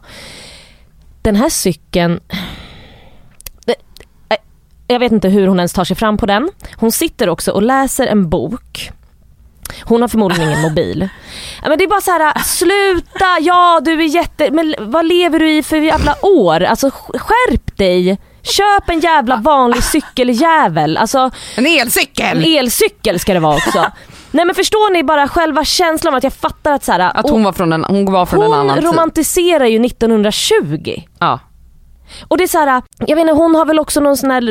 Den 1.21 1.35
här 1.35 1.49
cykeln, 1.49 2.19
eh, 3.67 4.37
jag 4.87 4.99
vet 4.99 5.11
inte 5.11 5.29
hur 5.29 5.47
hon 5.47 5.59
ens 5.59 5.73
tar 5.73 5.83
sig 5.85 5.95
fram 5.95 6.17
på 6.17 6.25
den. 6.25 6.49
Hon 6.75 6.91
sitter 6.91 7.29
också 7.29 7.51
och 7.51 7.61
läser 7.63 8.07
en 8.07 8.29
bok. 8.29 8.91
Hon 9.83 10.01
har 10.01 10.07
förmodligen 10.07 10.49
ingen 10.49 10.61
mobil. 10.61 11.09
Men 11.67 11.77
det 11.77 11.83
är 11.83 11.87
bara 11.87 12.01
så 12.01 12.11
här: 12.11 12.39
sluta, 12.43 13.39
ja 13.41 13.81
du 13.85 13.91
är 13.91 14.07
jätte, 14.15 14.51
men 14.51 14.75
vad 14.79 15.05
lever 15.05 15.39
du 15.39 15.51
i 15.57 15.63
för 15.63 15.77
jävla 15.77 16.25
år? 16.25 16.63
Alltså 16.63 16.87
sk- 16.87 17.17
skärp 17.19 17.77
dig. 17.77 18.17
Köp 18.41 18.89
en 18.89 18.99
jävla 18.99 19.35
vanlig 19.37 19.83
cykeljävel. 19.83 20.97
Alltså 20.97 21.31
En 21.57 21.65
elcykel! 21.65 22.37
en 22.37 22.43
elcykel 22.57 23.19
ska 23.19 23.33
det 23.33 23.39
vara 23.39 23.55
också. 23.55 23.85
Nej 24.35 24.45
men 24.45 24.55
förstår 24.55 24.93
ni 24.93 25.03
bara 25.03 25.27
själva 25.27 25.65
känslan 25.65 26.13
av 26.13 26.17
att 26.17 26.23
jag 26.23 26.33
fattar 26.33 26.71
att 26.71 26.83
så 26.83 26.91
här, 26.91 27.11
Att 27.15 27.29
hon 27.29 27.43
var 27.43 27.53
från 27.53 27.73
en, 27.73 27.83
hon 27.83 28.05
var 28.11 28.25
från 28.25 28.43
en 28.43 28.51
hon 28.51 28.59
annan 28.59 28.75
tid. 28.77 28.85
romantiserar 28.85 29.65
ju 29.65 29.85
1920. 29.85 31.01
Ja. 31.19 31.39
Och 32.27 32.37
det 32.37 32.43
är 32.43 32.47
så 32.47 32.57
här, 32.57 32.81
jag 32.99 33.15
vet 33.15 33.21
inte, 33.21 33.33
hon 33.33 33.55
har 33.55 33.65
väl 33.65 33.79
också 33.79 33.99
någon 33.99 34.17
sån 34.17 34.31
här, 34.31 34.41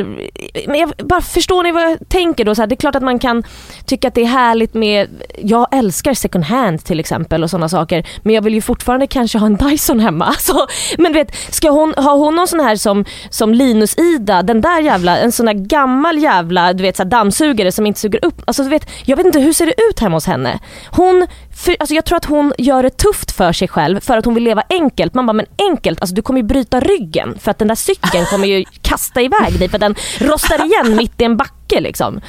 men 0.67 0.79
jag, 0.79 0.91
bara 0.97 1.21
förstår 1.21 1.63
ni 1.63 1.71
vad 1.71 1.83
jag 1.83 2.09
tänker 2.09 2.45
då? 2.45 2.55
Så 2.55 2.61
här, 2.61 2.67
det 2.67 2.75
är 2.75 2.77
klart 2.77 2.95
att 2.95 3.03
man 3.03 3.19
kan 3.19 3.43
tycka 3.85 4.07
att 4.07 4.15
det 4.15 4.21
är 4.21 4.25
härligt 4.25 4.73
med, 4.73 5.09
jag 5.37 5.67
älskar 5.71 6.13
second 6.13 6.43
hand 6.43 6.85
till 6.85 6.99
exempel 6.99 7.43
och 7.43 7.49
sådana 7.49 7.69
saker, 7.69 8.07
men 8.23 8.35
jag 8.35 8.41
vill 8.41 8.53
ju 8.53 8.61
fortfarande 8.61 9.07
kanske 9.07 9.37
ha 9.37 9.45
en 9.45 9.55
Dyson 9.55 9.99
hemma. 9.99 10.25
Alltså, 10.35 10.67
men 10.97 11.13
du 11.13 11.19
vet, 11.19 11.53
ska 11.53 11.69
hon, 11.69 11.93
har 11.97 12.17
hon 12.17 12.35
någon 12.35 12.47
sån 12.47 12.59
här 12.59 12.75
som, 12.75 13.05
som 13.29 13.53
Linus-Ida, 13.53 14.41
den 14.41 14.61
där 14.61 14.81
jävla, 14.81 15.17
en 15.17 15.31
sån 15.31 15.47
här 15.47 15.53
gammal 15.53 16.17
jävla 16.17 16.73
du 16.73 16.83
vet, 16.83 16.97
så 16.97 17.03
här, 17.03 17.09
dammsugare 17.09 17.71
som 17.71 17.85
inte 17.85 17.99
suger 17.99 18.25
upp, 18.25 18.41
alltså 18.47 18.63
du 18.63 18.69
vet, 18.69 18.89
jag 19.05 19.17
vet 19.17 19.25
inte 19.25 19.39
hur 19.39 19.53
ser 19.53 19.65
det 19.65 19.73
ut 19.89 19.99
hemma 19.99 20.15
hos 20.15 20.25
henne? 20.25 20.59
Hon, 20.91 21.27
för, 21.55 21.75
alltså 21.79 21.95
jag 21.95 22.05
tror 22.05 22.17
att 22.17 22.25
hon 22.25 22.53
gör 22.57 22.83
det 22.83 22.89
tufft 22.97 23.31
för 23.31 23.53
sig 23.53 23.67
själv 23.67 23.99
för 23.99 24.17
att 24.17 24.25
hon 24.25 24.33
vill 24.33 24.43
leva 24.43 24.63
enkelt. 24.69 25.13
Man 25.13 25.25
bara, 25.25 25.33
men 25.33 25.45
enkelt, 25.71 26.01
alltså 26.01 26.15
du 26.15 26.21
kommer 26.21 26.39
ju 26.39 26.43
bryta 26.47 26.79
ryggen 26.79 27.37
för 27.39 27.51
att 27.51 27.59
den 27.59 27.67
där 27.67 27.75
cykeln 27.75 28.25
kommer 28.25 28.47
ju 28.47 28.65
kasta 28.81 29.21
iväg 29.21 29.59
dig 29.59 29.69
för 29.69 29.77
den 29.77 29.95
rostar 30.19 30.65
igen 30.65 30.95
mitt 30.97 31.21
i 31.21 31.23
en 31.23 31.37
backe 31.37 31.79
liksom. 31.81 32.21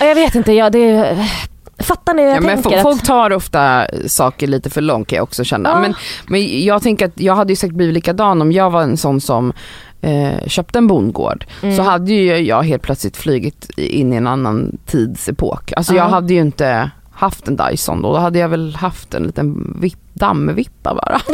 Ja, 0.00 0.06
Jag 0.06 0.14
vet 0.14 0.34
inte, 0.34 0.52
jag, 0.52 0.72
det, 0.72 1.18
fattar 1.78 2.14
ni 2.14 2.22
hur 2.22 2.28
jag 2.28 2.36
Ja, 2.36 2.40
men 2.40 2.62
tänker? 2.62 2.82
folk 2.82 3.02
tar 3.02 3.32
ofta 3.32 3.86
saker 4.06 4.46
lite 4.46 4.70
för 4.70 4.80
långt 4.80 5.08
kan 5.08 5.16
jag 5.16 5.22
också 5.22 5.44
känna. 5.44 5.68
Ja. 5.68 5.80
Men, 5.80 5.94
men 6.26 6.64
jag 6.64 6.82
tänker 6.82 7.06
att 7.06 7.20
jag 7.20 7.34
hade 7.34 7.52
ju 7.52 7.56
säkert 7.56 7.76
blivit 7.76 7.94
likadan 7.94 8.42
om 8.42 8.52
jag 8.52 8.70
var 8.70 8.82
en 8.82 8.96
sån 8.96 9.20
som 9.20 9.52
eh, 10.00 10.46
köpte 10.46 10.78
en 10.78 10.86
bondgård. 10.86 11.46
Mm. 11.62 11.76
Så 11.76 11.82
hade 11.82 12.12
ju 12.12 12.36
jag 12.38 12.62
helt 12.62 12.82
plötsligt 12.82 13.16
flugit 13.16 13.70
in 13.76 14.12
i 14.12 14.16
en 14.16 14.26
annan 14.26 14.78
tidsepok. 14.86 15.72
Alltså 15.76 15.94
jag 15.94 16.04
Ja. 16.04 16.08
hade 16.08 16.34
ju 16.34 16.40
inte 16.40 16.90
haft 17.20 17.48
en 17.48 17.56
Dyson 17.56 18.02
då, 18.02 18.12
då 18.12 18.18
hade 18.18 18.38
jag 18.38 18.48
väl 18.48 18.76
haft 18.76 19.14
en 19.14 19.22
liten 19.22 19.76
vipp, 19.80 19.98
dammvippa 20.14 20.94
bara. 20.94 21.20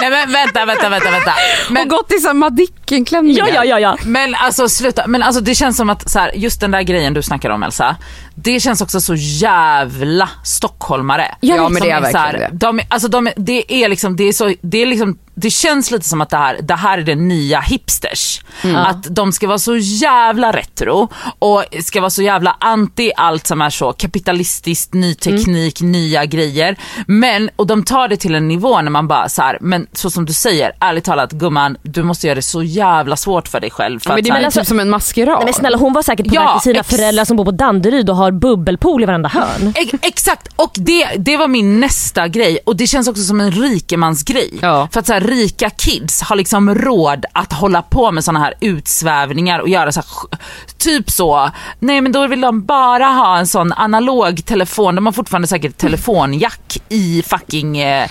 Nej 0.00 0.10
men 0.10 0.32
vänta, 0.32 0.64
vänta, 0.64 0.88
vänta. 0.88 1.10
vänta. 1.10 1.32
Men, 1.70 1.82
och 1.82 1.88
gått 1.88 2.12
i 2.12 2.18
såhär 2.18 2.34
Madicken-klänningar. 2.34 3.48
Ja, 3.48 3.54
ja, 3.54 3.64
ja, 3.64 3.80
ja. 3.80 3.96
men 4.04 4.34
alltså 4.34 4.68
sluta, 4.68 5.06
men 5.06 5.22
alltså 5.22 5.40
det 5.40 5.54
känns 5.54 5.76
som 5.76 5.90
att 5.90 6.10
så 6.10 6.18
här, 6.18 6.32
just 6.34 6.60
den 6.60 6.70
där 6.70 6.82
grejen 6.82 7.14
du 7.14 7.22
snackar 7.22 7.50
om 7.50 7.62
Elsa, 7.62 7.96
det 8.38 8.60
känns 8.60 8.80
också 8.80 9.00
så 9.00 9.14
jävla 9.14 10.28
stockholmare. 10.44 11.34
Ja, 11.40 11.68
men 11.68 11.82
det 11.82 11.90
är 11.90 12.02
Som 12.02 12.10
så 12.12 12.18
här, 12.18 12.24
verkligen 12.32 12.50
det. 12.58 12.66
de, 12.66 12.78
är- 12.78 12.86
alltså 12.88 13.08
de, 13.08 13.26
är- 13.26 13.34
det 13.36 13.72
är 13.84 13.88
liksom, 13.88 14.16
det 14.16 14.24
är 14.24 14.32
så, 14.32 14.54
det 14.60 14.82
är 14.82 14.86
liksom, 14.86 15.18
det 15.34 15.50
känns 15.50 15.90
lite 15.90 16.08
som 16.08 16.20
att 16.20 16.30
det 16.30 16.36
här, 16.36 16.58
det 16.62 16.74
här 16.74 16.98
är 16.98 17.02
det 17.02 17.14
nya 17.14 17.60
hipsters. 17.60 18.40
Mm. 18.64 18.76
Att 18.76 19.02
de 19.14 19.32
ska 19.32 19.46
vara 19.46 19.58
så 19.58 19.76
jävla 19.76 20.52
retro 20.52 21.08
och 21.38 21.64
ska 21.82 22.00
vara 22.00 22.10
så 22.10 22.22
jävla 22.22 22.56
anti 22.60 23.10
allt 23.16 23.46
som 23.46 23.60
är 23.62 23.70
så 23.70 23.92
kapitalistiskt, 23.92 24.94
ny 24.94 25.14
teknik, 25.14 25.80
nya 25.80 26.24
grejer. 26.24 26.76
Men, 27.06 27.50
och 27.56 27.66
de 27.66 27.84
tar 27.84 28.08
det 28.08 28.16
till 28.16 28.34
en 28.34 28.48
nivå 28.48 28.80
när 28.82 28.90
man 28.90 29.08
bara 29.08 29.28
så 29.28 29.42
här, 29.42 29.58
men 29.60 29.86
så 29.92 30.10
som 30.10 30.24
du 30.26 30.32
säger, 30.32 30.72
ärligt 30.80 31.04
talat 31.04 31.32
gumman, 31.32 31.76
du 31.82 32.02
måste 32.02 32.26
göra 32.26 32.34
det 32.34 32.42
så 32.42 32.62
jävla 32.62 33.16
svårt 33.16 33.48
för 33.48 33.60
dig 33.60 33.70
själv. 33.70 34.00
För 34.00 34.10
Men 34.10 34.18
att, 34.18 34.24
det 34.24 34.32
här, 34.32 34.40
blir 34.40 34.50
typ 34.50 34.66
som 34.66 34.80
en 34.80 34.90
maskerad. 34.90 35.34
Nej, 35.36 35.44
men 35.44 35.54
snälla 35.54 35.76
hon 35.78 35.92
var 35.92 36.02
säkert 36.02 36.28
på 36.28 36.34
Ja, 36.34 36.44
väg 36.44 36.52
till 36.62 36.70
sina 36.70 36.80
ex- 36.80 36.88
föräldrar 36.96 37.24
som 37.24 37.36
bor 37.36 37.44
på 37.44 37.50
Danderyd 37.50 38.10
och 38.10 38.16
har 38.16 38.25
bubbelpool 38.30 39.02
i 39.02 39.06
varenda 39.06 39.28
hörn. 39.28 39.72
Ex- 39.76 39.94
Exakt, 40.02 40.48
och 40.56 40.70
det, 40.74 41.06
det 41.18 41.36
var 41.36 41.48
min 41.48 41.80
nästa 41.80 42.28
grej 42.28 42.58
och 42.66 42.76
det 42.76 42.86
känns 42.86 43.08
också 43.08 43.22
som 43.22 43.40
en 43.40 43.50
rikemansgrej. 43.50 44.50
Ja. 44.62 44.88
För 44.92 45.00
att 45.00 45.06
så 45.06 45.12
här, 45.12 45.20
rika 45.20 45.70
kids 45.70 46.22
har 46.22 46.36
liksom 46.36 46.74
råd 46.74 47.24
att 47.32 47.52
hålla 47.52 47.82
på 47.82 48.10
med 48.12 48.24
såna 48.24 48.38
här 48.38 48.54
utsvävningar 48.60 49.58
och 49.60 49.68
göra 49.68 49.92
så 49.92 50.00
här, 50.00 50.38
typ 50.78 51.10
så, 51.10 51.50
nej 51.78 52.00
men 52.00 52.12
då 52.12 52.26
vill 52.26 52.40
de 52.40 52.62
bara 52.64 53.04
ha 53.06 53.38
en 53.38 53.46
sån 53.46 53.72
analog 53.72 54.44
telefon, 54.44 54.94
de 54.94 55.06
har 55.06 55.12
fortfarande 55.12 55.48
säkert 55.48 55.76
telefonjack 55.76 56.78
i 56.88 57.22
fucking, 57.26 57.78
eh, 57.78 58.08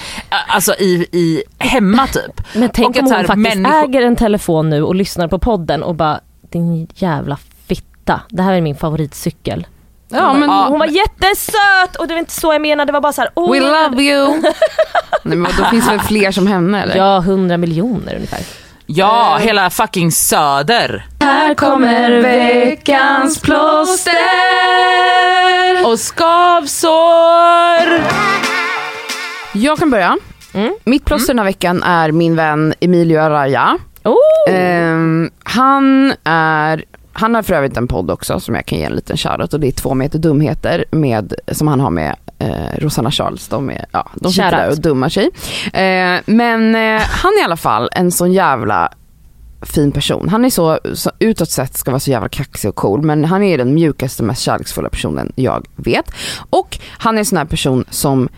alltså 0.47 0.73
i, 0.73 1.05
i 1.11 1.43
hemma 1.57 2.07
typ. 2.07 2.41
Men 2.53 2.69
tänk 2.73 2.89
Och 2.89 2.97
om 3.01 3.05
hon 3.05 3.13
här, 3.13 3.23
faktiskt 3.23 3.55
människor- 3.57 3.83
äger 3.89 4.01
en 4.01 4.15
telefon 4.15 4.69
nu 4.69 4.83
och 4.83 4.95
lyssnar 4.95 5.27
på 5.27 5.39
podden 5.39 5.83
och 5.83 5.95
bara 5.95 6.19
din 6.51 6.87
jävla 6.95 7.37
fitta, 7.67 8.21
det 8.29 8.41
här 8.41 8.53
är 8.53 8.61
min 8.61 8.75
favoritcykel. 8.75 9.67
Ja, 10.09 10.33
men 10.33 10.49
Ja. 10.49 10.65
Hon 10.69 10.79
var 10.79 10.85
jättesöt 10.85 11.95
och 11.99 12.07
det 12.07 12.13
var 12.13 12.19
inte 12.19 12.31
så 12.33 12.53
jag 12.53 12.61
menade, 12.61 12.89
det 12.89 12.93
var 12.93 13.01
bara 13.01 13.13
så 13.13 13.21
här, 13.21 13.31
oh, 13.35 13.51
we 13.53 13.59
love 13.59 14.03
you. 14.03 14.37
Nej, 15.23 15.37
men 15.37 15.51
då 15.57 15.65
finns 15.65 15.85
det 15.85 15.91
väl 15.91 15.99
fler 16.05 16.31
som 16.31 16.47
henne 16.47 16.83
eller? 16.83 16.95
Ja, 16.95 17.17
100 17.17 17.57
miljoner 17.57 18.15
ungefär. 18.15 18.39
Ja, 18.85 19.37
hela 19.41 19.69
fucking 19.69 20.11
söder. 20.11 21.05
Här 21.19 21.53
kommer 21.53 22.11
veckans 22.21 23.41
plåster. 23.41 24.15
och 25.85 25.99
skavsår. 25.99 28.01
Jag 29.53 29.79
kan 29.79 29.91
börja. 29.91 30.17
Mm. 30.53 30.73
Mitt 30.83 31.05
plåster 31.05 31.33
den 31.33 31.39
här 31.39 31.45
veckan 31.45 31.83
är 31.83 32.11
min 32.11 32.35
vän 32.35 32.73
Emilio 32.79 33.19
Araya. 33.19 33.77
Oh. 34.03 34.17
Ehm, 34.53 35.29
han 35.43 36.13
är 36.23 36.83
han 37.17 37.35
har 37.35 37.41
för 37.43 37.53
övrigt 37.53 37.77
en 37.77 37.87
podd 37.87 38.11
också 38.11 38.39
som 38.39 38.55
jag 38.55 38.65
kan 38.65 38.77
ge 38.77 38.83
en 38.83 38.95
liten 38.95 39.17
shoutout 39.17 39.53
och 39.53 39.59
det 39.59 39.67
är 39.67 39.71
två 39.71 39.93
meter 39.93 40.19
dumheter 40.19 40.85
med, 40.91 41.33
som 41.51 41.67
han 41.67 41.79
har 41.79 41.89
med 41.89 42.15
eh, 42.39 42.79
Rosanna 42.79 43.11
Charles. 43.11 43.47
De, 43.47 43.69
är, 43.69 43.85
ja, 43.91 44.09
de 44.15 44.31
sitter 44.31 44.51
där 44.51 44.69
och 44.69 44.81
dummar 44.81 45.09
sig. 45.09 45.29
Eh, 45.73 46.21
men 46.25 46.75
eh, 46.75 47.01
han 47.01 47.31
är 47.33 47.41
i 47.41 47.43
alla 47.43 47.57
fall 47.57 47.89
en 47.91 48.11
sån 48.11 48.33
jävla 48.33 48.91
fin 49.61 49.91
person. 49.91 50.29
Han 50.29 50.45
är 50.45 50.49
så, 50.49 50.79
så 50.93 51.11
utåt 51.19 51.49
sett 51.49 51.77
ska 51.77 51.91
vara 51.91 51.99
så 51.99 52.11
jävla 52.11 52.29
kaxig 52.29 52.69
och 52.69 52.75
cool 52.75 53.01
men 53.01 53.25
han 53.25 53.43
är 53.43 53.57
den 53.57 53.73
mjukaste, 53.73 54.23
mest 54.23 54.41
kärleksfulla 54.41 54.89
personen 54.89 55.31
jag 55.35 55.65
vet. 55.75 56.11
Och 56.49 56.79
han 56.97 57.15
är 57.15 57.19
en 57.19 57.25
sån 57.25 57.37
här 57.37 57.45
person 57.45 57.85
som 57.89 58.29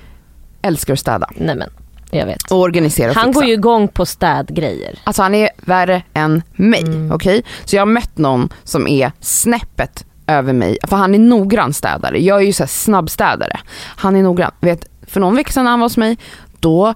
älskar 0.61 0.93
att 0.93 0.99
städa 0.99 1.29
Nej 1.37 1.55
men, 1.55 1.69
jag 2.11 2.25
vet. 2.25 2.51
och 2.51 2.57
organisera 2.59 3.09
och 3.09 3.15
Han 3.15 3.25
fixa. 3.25 3.39
går 3.39 3.47
ju 3.47 3.53
igång 3.53 3.87
på 3.87 4.05
städgrejer. 4.05 4.99
Alltså 5.03 5.21
han 5.21 5.35
är 5.35 5.49
värre 5.57 6.01
än 6.13 6.41
mig, 6.55 6.81
Mm. 6.83 7.11
okej? 7.11 7.43
Så 7.65 7.75
jag 7.75 7.81
har 7.81 7.85
mött 7.85 8.17
någon 8.17 8.49
som 8.63 8.87
är 8.87 9.11
snäppet 9.19 10.05
över 10.27 10.53
mig, 10.53 10.77
för 10.87 10.95
han 10.95 11.15
är 11.15 11.19
noggrann 11.19 11.73
städare. 11.73 12.23
Jag 12.23 12.37
är 12.41 12.45
ju 12.45 12.53
så 12.53 12.67
snabbstädare. 12.67 13.59
Han 13.79 14.15
är 14.15 14.23
noggrann. 14.23 14.51
Vet, 14.59 14.85
för 15.07 15.19
någon 15.19 15.35
vecka 15.35 15.51
sedan 15.51 15.63
när 15.63 15.71
han 15.71 15.79
var 15.79 15.85
hos 15.85 15.97
mig, 15.97 16.17
då 16.59 16.93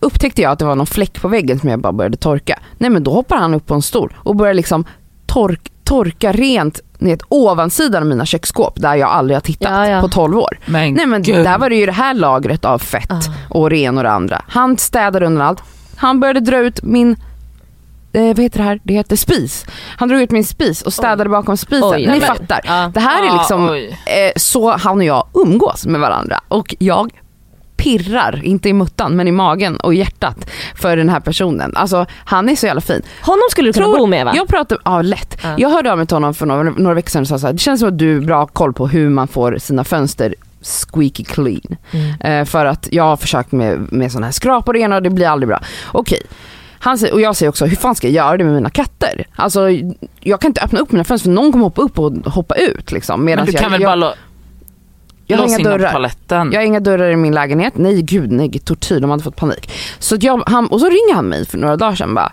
upptäckte 0.00 0.42
jag 0.42 0.52
att 0.52 0.58
det 0.58 0.64
var 0.64 0.74
någon 0.76 0.86
fläck 0.86 1.20
på 1.22 1.28
väggen 1.28 1.58
som 1.58 1.68
jag 1.68 1.80
bara 1.80 1.92
började 1.92 2.16
torka. 2.16 2.58
Nej 2.78 2.90
men 2.90 3.04
då 3.04 3.10
hoppar 3.12 3.36
han 3.36 3.54
upp 3.54 3.66
på 3.66 3.74
en 3.74 3.82
stol 3.82 4.14
och 4.16 4.36
börjar 4.36 4.54
liksom 4.54 4.84
tork, 5.26 5.72
torka 5.84 6.32
rent 6.32 6.80
ner 7.02 7.18
ovansidan 7.28 8.02
av 8.02 8.08
mina 8.08 8.26
köksskåp 8.26 8.72
där 8.80 8.94
jag 8.94 9.10
aldrig 9.10 9.36
har 9.36 9.40
tittat 9.40 9.70
Ja, 9.70 9.88
ja. 9.88 10.00
på 10.00 10.08
12 10.08 10.38
år. 10.38 10.58
Men, 10.66 10.94
Nej 10.94 11.06
men 11.06 11.22
gud. 11.22 11.44
där 11.44 11.58
var 11.58 11.70
det 11.70 11.76
ju 11.76 11.86
det 11.86 11.92
här 11.92 12.14
lagret 12.14 12.64
av 12.64 12.78
fett 12.78 13.10
Ah. 13.10 13.20
och 13.48 13.72
ena 13.72 14.00
och 14.00 14.04
det 14.04 14.10
andra. 14.10 14.42
Han 14.48 14.78
städade 14.78 15.26
under 15.26 15.42
allt. 15.44 15.62
Han 15.96 16.20
började 16.20 16.40
dra 16.40 16.56
ut 16.58 16.82
min 16.82 17.16
eh, 18.12 18.22
vad 18.26 18.38
heter 18.38 18.58
det 18.58 18.64
här? 18.64 18.80
Det 18.82 18.94
heter 18.94 19.16
spis. 19.16 19.66
Han 19.96 20.08
drog 20.08 20.20
ut 20.20 20.30
min 20.30 20.44
spis 20.44 20.82
och 20.82 20.92
städade 20.92 21.30
bakom 21.30 21.56
spisen. 21.56 21.88
Oj, 21.94 22.06
Ni 22.06 22.20
fattar. 22.20 22.60
Ja. 22.64 22.90
Det 22.94 23.00
här 23.00 23.22
är 23.22 23.26
Ja, 23.26 23.36
liksom 23.36 23.70
oj. 23.70 23.98
eh, 24.06 24.32
så 24.36 24.70
han 24.76 24.98
och 24.98 25.04
jag 25.04 25.26
umgås 25.34 25.86
med 25.86 26.00
varandra. 26.00 26.40
Och 26.48 26.74
jag 26.78 27.10
pirrar, 27.82 28.40
inte 28.44 28.68
i 28.68 28.72
muttan 28.72 29.16
men 29.16 29.28
i 29.28 29.32
magen 29.32 29.76
och 29.76 29.94
hjärtat 29.94 30.50
för 30.74 30.96
den 30.96 31.08
här 31.08 31.20
personen. 31.20 31.76
Alltså 31.76 32.06
han 32.24 32.48
är 32.48 32.56
så 32.56 32.66
jävla 32.66 32.80
fin. 32.80 33.02
Honom 33.22 33.42
skulle 33.50 33.68
du 33.68 33.72
kunna 33.72 33.86
Tror- 33.86 33.98
bo 33.98 34.06
med 34.06 34.24
va? 34.24 34.32
Jag 34.36 34.48
pratade, 34.48 34.80
ja 34.84 35.02
lätt. 35.02 35.38
Ja. 35.42 35.54
Jag 35.58 35.68
hörde 35.68 35.92
av 35.92 35.98
mig 35.98 36.06
till 36.06 36.16
honom 36.16 36.34
för 36.34 36.46
några, 36.46 36.62
några 36.62 36.94
veckor 36.94 37.10
sedan 37.10 37.22
och 37.22 37.28
sa 37.28 37.38
så 37.38 37.46
här, 37.46 37.52
det 37.52 37.58
känns 37.58 37.80
som 37.80 37.88
att 37.88 37.98
du 37.98 38.14
har 38.14 38.20
bra 38.20 38.46
koll 38.46 38.72
på 38.72 38.86
hur 38.86 39.10
man 39.10 39.28
får 39.28 39.58
sina 39.58 39.84
fönster 39.84 40.34
squeaky 40.62 41.24
clean. 41.24 41.76
Mm. 41.90 42.20
Eh, 42.20 42.44
för 42.44 42.66
att 42.66 42.88
jag 42.90 43.04
har 43.04 43.16
försökt 43.16 43.52
med, 43.52 43.92
med 43.92 44.12
sådana 44.12 44.26
här 44.26 44.32
skrapor 44.32 44.76
ena 44.76 44.96
och 44.96 45.02
det 45.02 45.10
blir 45.10 45.28
aldrig 45.28 45.48
bra. 45.48 45.60
Okej. 45.92 46.22
Han 46.78 46.98
säger, 46.98 47.14
och 47.14 47.20
jag 47.20 47.36
säger 47.36 47.50
också, 47.50 47.66
hur 47.66 47.76
fan 47.76 47.94
ska 47.94 48.06
jag 48.06 48.14
göra 48.14 48.36
det 48.36 48.44
med 48.44 48.54
mina 48.54 48.70
katter? 48.70 49.26
Alltså 49.36 49.60
jag 50.20 50.40
kan 50.40 50.48
inte 50.50 50.60
öppna 50.60 50.78
upp 50.78 50.92
mina 50.92 51.04
fönster 51.04 51.30
för 51.30 51.34
någon 51.34 51.52
kommer 51.52 51.64
hoppa 51.64 51.82
upp 51.82 51.98
och 51.98 52.12
hoppa 52.12 52.54
ut 52.54 52.92
liksom. 52.92 53.24
Men 53.24 53.46
du 53.46 53.52
kan 53.52 53.62
jag, 53.62 53.70
väl 53.70 53.80
jag, 53.82 54.00
bara 54.00 54.14
jag 55.32 55.38
har 55.38 55.48
inga 55.48 55.58
dörrar. 55.78 55.92
Jag 56.52 56.60
har 56.60 56.66
inga 56.66 56.80
dörrar 56.80 57.10
i 57.10 57.16
min 57.16 57.34
lägenhet. 57.34 57.72
Nej 57.76 58.02
gud, 58.02 58.32
nej 58.32 58.58
tortyr, 58.64 59.00
de 59.00 59.10
hade 59.10 59.22
fått 59.22 59.36
panik. 59.36 59.70
Så 59.98 60.16
jag, 60.20 60.42
han, 60.46 60.66
och 60.66 60.80
så 60.80 60.86
ringer 60.86 61.14
han 61.14 61.24
mig 61.28 61.46
för 61.46 61.58
några 61.58 61.76
dagar 61.76 61.94
sedan 61.94 62.14
bara 62.14 62.32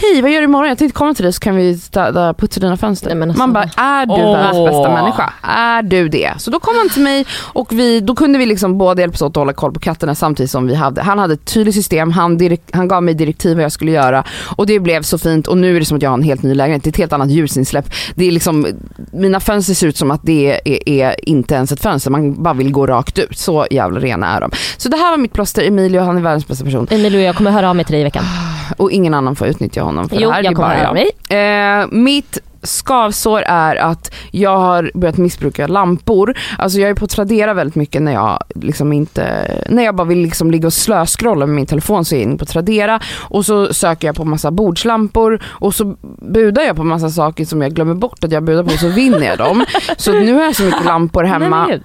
Hej 0.00 0.22
vad 0.22 0.30
gör 0.30 0.38
du 0.40 0.44
imorgon? 0.44 0.68
Jag 0.68 0.78
tänkte 0.78 0.98
komma 0.98 1.14
till 1.14 1.22
dig 1.22 1.32
så 1.32 1.40
kan 1.40 1.56
vi 1.56 1.78
städa, 1.78 2.34
putsa 2.34 2.60
dina 2.60 2.76
fönster. 2.76 3.14
Nej, 3.14 3.22
alltså. 3.22 3.38
Man 3.38 3.52
bara, 3.52 3.70
är 3.76 4.06
du 4.06 4.12
Åh. 4.12 4.32
världens 4.32 4.64
bästa 4.64 4.90
människa? 4.90 5.32
Är 5.42 5.82
du 5.82 6.08
det? 6.08 6.32
Så 6.38 6.50
då 6.50 6.60
kom 6.60 6.74
han 6.78 6.88
till 6.88 7.02
mig 7.02 7.26
och 7.32 7.72
vi, 7.72 8.00
då 8.00 8.14
kunde 8.14 8.38
vi 8.38 8.46
liksom 8.46 8.78
båda 8.78 9.00
hjälpas 9.00 9.22
åt 9.22 9.28
att 9.28 9.36
hålla 9.36 9.52
koll 9.52 9.72
på 9.72 9.80
katterna 9.80 10.14
samtidigt 10.14 10.50
som 10.50 10.66
vi 10.66 10.74
hade, 10.74 11.02
han 11.02 11.18
hade 11.18 11.34
ett 11.34 11.44
tydligt 11.44 11.74
system, 11.74 12.12
han, 12.12 12.58
han 12.72 12.88
gav 12.88 13.02
mig 13.02 13.14
direktiv 13.14 13.56
vad 13.56 13.64
jag 13.64 13.72
skulle 13.72 13.90
göra 13.90 14.24
och 14.56 14.66
det 14.66 14.80
blev 14.80 15.02
så 15.02 15.18
fint 15.18 15.46
och 15.46 15.58
nu 15.58 15.76
är 15.76 15.80
det 15.80 15.86
som 15.86 15.96
att 15.96 16.02
jag 16.02 16.10
har 16.10 16.18
en 16.18 16.22
helt 16.22 16.42
ny 16.42 16.54
lägenhet, 16.54 16.84
det 16.84 16.88
är 16.88 16.92
ett 16.92 16.96
helt 16.96 17.12
annat 17.12 17.30
ljusinsläpp. 17.30 17.90
Det 18.14 18.24
är 18.24 18.30
liksom, 18.30 18.66
mina 19.12 19.40
fönster 19.40 19.74
ser 19.74 19.86
ut 19.86 19.96
som 19.96 20.10
att 20.10 20.20
det 20.22 20.60
är, 20.64 20.88
är 20.88 21.28
inte 21.28 21.54
ens 21.54 21.72
ett 21.72 21.82
fönster, 21.82 22.10
man 22.10 22.42
bara 22.42 22.54
vill 22.54 22.72
gå 22.72 22.86
rakt 22.86 23.18
ut. 23.18 23.38
Så 23.38 23.66
jävla 23.70 24.00
rena 24.00 24.36
är 24.36 24.40
de. 24.40 24.50
Så 24.76 24.88
det 24.88 24.96
här 24.96 25.10
var 25.10 25.16
mitt 25.16 25.32
plåster, 25.32 25.62
Emilio 25.62 26.00
han 26.00 26.16
är 26.16 26.20
världens 26.20 26.48
bästa 26.48 26.64
person 26.64 26.86
Emilio 26.90 27.20
jag 27.20 27.36
kommer 27.36 27.50
höra 27.50 27.70
av 27.70 27.76
mig 27.76 27.84
till 27.84 27.92
dig 27.92 28.00
i 28.00 28.04
veckan. 28.04 28.24
och 28.76 28.90
ingen 28.90 29.14
annan 29.14 29.36
får 29.36 29.46
utnyttja 29.46 29.82
honom 29.82 30.08
för 30.08 30.16
Jo, 30.16 30.28
det 30.28 30.34
här. 30.34 30.42
jag 30.42 30.44
det 30.44 30.54
är 30.54 30.54
kommer 30.54 30.84
bara 30.94 31.06
jag. 31.28 31.80
Eh, 31.80 31.86
mitt 31.90 32.38
skavsår 32.62 33.42
är 33.42 33.76
att 33.76 34.14
jag 34.30 34.58
har 34.58 34.90
börjat 34.94 35.16
missbruka 35.16 35.66
lampor. 35.66 36.34
Alltså 36.58 36.78
jag 36.78 36.90
är 36.90 36.94
på 36.94 37.06
Tradera 37.06 37.54
väldigt 37.54 37.74
mycket 37.74 38.02
när 38.02 38.12
jag 38.12 38.42
liksom 38.54 38.92
inte, 38.92 39.44
när 39.68 39.84
jag 39.84 39.94
bara 39.96 40.04
vill 40.06 40.18
liksom 40.18 40.50
ligga 40.50 40.66
och 40.66 40.72
slöskrolla 40.72 41.46
med 41.46 41.54
min 41.54 41.66
telefon 41.66 42.04
så 42.04 42.14
är 42.14 42.18
jag 42.18 42.22
inne 42.28 42.36
på 42.38 42.44
Tradera 42.44 43.00
och 43.18 43.46
så 43.46 43.74
söker 43.74 44.08
jag 44.08 44.16
på 44.16 44.24
massa 44.24 44.50
bordslampor 44.50 45.42
och 45.46 45.74
så 45.74 45.96
budar 46.32 46.62
jag 46.62 46.76
på 46.76 46.84
massa 46.84 47.10
saker 47.10 47.44
som 47.44 47.62
jag 47.62 47.74
glömmer 47.74 47.94
bort 47.94 48.24
att 48.24 48.32
jag 48.32 48.42
budar 48.44 48.62
på 48.62 48.70
och 48.72 48.78
så 48.78 48.88
vinner 48.88 49.26
jag 49.26 49.38
dem. 49.38 49.64
Så 49.96 50.12
nu 50.12 50.32
har 50.34 50.42
jag 50.42 50.56
så 50.56 50.62
mycket 50.62 50.84
lampor 50.84 51.24
hemma. 51.24 51.78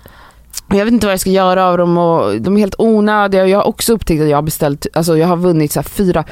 Jag 0.69 0.85
vet 0.85 0.93
inte 0.93 1.05
vad 1.05 1.13
jag 1.13 1.19
ska 1.19 1.29
göra 1.29 1.65
av 1.67 1.77
dem 1.77 1.97
och 1.97 2.41
de 2.41 2.55
är 2.55 2.59
helt 2.59 2.75
onödiga. 2.77 3.47
Jag 3.47 3.57
har 3.57 3.67
också 3.67 3.93
upptäckt 3.93 4.21
att 4.21 4.29
jag 4.29 4.37
har 4.37 4.41
beställt, 4.41 4.87
alltså 4.93 5.17
jag 5.17 5.27
har 5.27 5.37
vunnit 5.37 5.71
så 5.71 5.83
fyra 5.83 6.23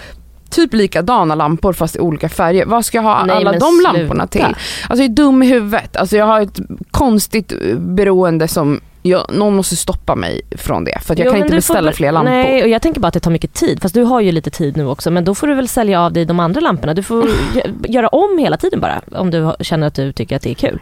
typ 0.52 0.74
likadana 0.74 1.36
lampor 1.36 1.74
fast 1.74 1.96
i 1.96 2.00
olika 2.00 2.30
färger. 2.30 2.66
Vad 2.66 2.86
ska 2.86 2.98
jag 2.98 3.04
ha 3.04 3.26
Nej, 3.26 3.36
alla 3.36 3.52
de 3.52 3.60
sluta. 3.60 3.92
lamporna 3.98 4.28
till? 4.28 4.42
Alltså 4.42 4.56
jag 4.90 5.00
är 5.00 5.08
dum 5.16 5.44
i 5.44 5.48
huvudet. 5.48 5.98
Alltså 5.98 6.18
jag 6.18 6.26
har 6.26 6.42
ett 6.42 6.60
konstigt 6.92 7.52
eh, 7.52 7.78
beroende 7.78 8.48
som, 8.48 8.82
jag, 9.02 9.26
någon 9.34 9.56
måste 9.56 9.76
stoppa 9.76 10.16
mig 10.16 10.42
från 10.52 10.84
det. 10.84 11.00
För 11.02 11.14
att 11.14 11.20
jag 11.20 11.26
Jo, 11.26 11.32
kan 11.32 11.38
inte 11.42 11.50
får 11.50 11.56
beställa 11.56 11.82
väl- 11.82 11.94
fler 11.94 12.12
lampor. 12.12 12.32
Nej, 12.32 12.64
och 12.64 12.70
jag 12.70 12.82
tänker 12.82 13.02
bara 13.02 13.08
att 13.08 13.14
det 13.14 13.20
tar 13.20 13.32
mycket 13.32 13.54
tid. 13.54 13.82
Fast 13.82 13.96
du 13.96 14.04
har 14.04 14.22
ju 14.22 14.32
lite 14.32 14.50
tid 14.50 14.78
nu 14.78 14.86
också. 14.88 15.12
Men 15.12 15.26
då 15.26 15.36
får 15.36 15.48
du 15.48 15.54
väl 15.54 15.68
sälja 15.68 16.02
av 16.02 16.14
dig 16.14 16.26
de 16.26 16.40
andra 16.40 16.62
lamporna. 16.62 16.94
Du 16.94 17.04
får 17.04 17.24
gö- 17.54 17.86
göra 17.88 18.08
om 18.08 18.38
hela 18.38 18.58
tiden 18.58 18.80
bara. 18.80 19.02
Om 19.12 19.32
du 19.32 19.52
känner 19.60 19.88
att 19.88 19.96
du 19.96 20.12
tycker 20.14 20.36
att 20.36 20.42
det 20.42 20.50
är 20.52 20.56
kul. 20.56 20.80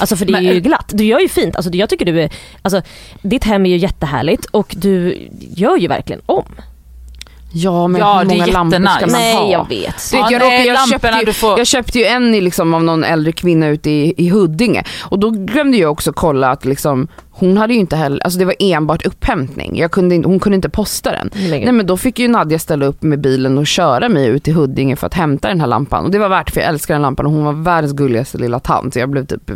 Alltså 0.00 0.16
för 0.16 0.24
det 0.24 0.32
är 0.32 0.42
Men- 0.42 0.44
ju 0.54 0.60
glatt. 0.60 0.90
Du 0.94 1.04
gör 1.04 1.20
ju 1.20 1.28
fint. 1.28 1.56
Alltså 1.56 1.70
jag 1.72 1.88
tycker 1.88 2.06
du 2.06 2.20
är, 2.20 2.30
alltså 2.62 2.82
ditt 3.22 3.44
hem 3.44 3.66
är 3.66 3.70
ju 3.70 3.76
jättehärligt 3.76 4.44
och 4.44 4.74
du 4.78 5.28
gör 5.40 5.76
ju 5.76 5.88
verkligen 5.88 6.20
om. 6.26 6.44
Ja 7.52 7.86
men 7.88 8.00
Ja, 8.00 8.18
hur 8.18 8.24
många 8.28 8.46
lampor 8.46 8.76
ska 8.76 8.80
man 8.82 8.92
jättenice. 9.00 9.16
ha? 9.36 9.40
Nej 9.42 9.52
jag 9.52 9.68
vet. 9.68 10.10
Du 10.10 10.16
vet, 10.16 10.30
Ja, 10.30 10.30
jag, 10.32 10.38
nej, 10.40 10.66
jag, 10.66 10.88
köpte 10.88 11.16
ju, 11.18 11.24
du 11.24 11.32
får- 11.32 11.58
jag 11.58 11.66
köpte 11.66 11.98
ju 11.98 12.04
en 12.04 12.34
i 12.34 12.40
liksom 12.40 12.74
av 12.74 12.82
någon 12.84 13.04
äldre 13.04 13.32
kvinna 13.32 13.66
ute 13.68 13.90
i, 13.90 14.14
i 14.16 14.28
Huddinge 14.28 14.84
och 15.02 15.18
då 15.18 15.30
glömde 15.30 15.76
jag 15.76 15.92
också 15.92 16.12
kolla 16.12 16.50
att 16.50 16.64
liksom, 16.64 17.08
hon 17.38 17.56
hade 17.56 17.74
ju 17.74 17.80
inte 17.80 17.96
heller, 17.96 18.20
alltså 18.24 18.38
det 18.38 18.44
var 18.44 18.54
enbart 18.58 19.06
upphämtning. 19.06 19.78
Jag 19.78 19.90
kunde, 19.90 20.14
inte- 20.14 20.28
hon 20.28 20.40
kunde 20.40 20.56
inte 20.56 20.68
posta 20.68 21.12
den. 21.12 21.30
Nej 21.50 21.72
men 21.72 21.86
då 21.86 21.96
fick 21.96 22.18
ju 22.18 22.28
Nadja 22.28 22.58
ställa 22.58 22.86
upp 22.86 23.02
med 23.02 23.20
bilen 23.20 23.58
och 23.58 23.66
köra 23.66 24.08
mig 24.08 24.26
ut 24.26 24.44
till 24.44 24.54
Huddinge 24.54 24.96
för 24.96 25.06
att 25.06 25.14
hämta 25.14 25.48
den 25.48 25.60
här 25.60 25.66
lampan. 25.66 26.04
Och 26.04 26.10
det 26.10 26.18
var 26.18 26.28
värt 26.28 26.50
för 26.50 26.60
jag 26.60 26.68
älskar 26.68 26.94
den 26.94 27.02
lampan 27.02 27.26
och 27.26 27.32
hon 27.32 27.44
var 27.44 27.52
världens 27.52 27.92
gulligaste 27.92 28.38
lilla 28.38 28.60
tant 28.60 28.92
så 28.94 28.98
jag 29.00 29.10
blev 29.10 29.26
typ 29.26 29.50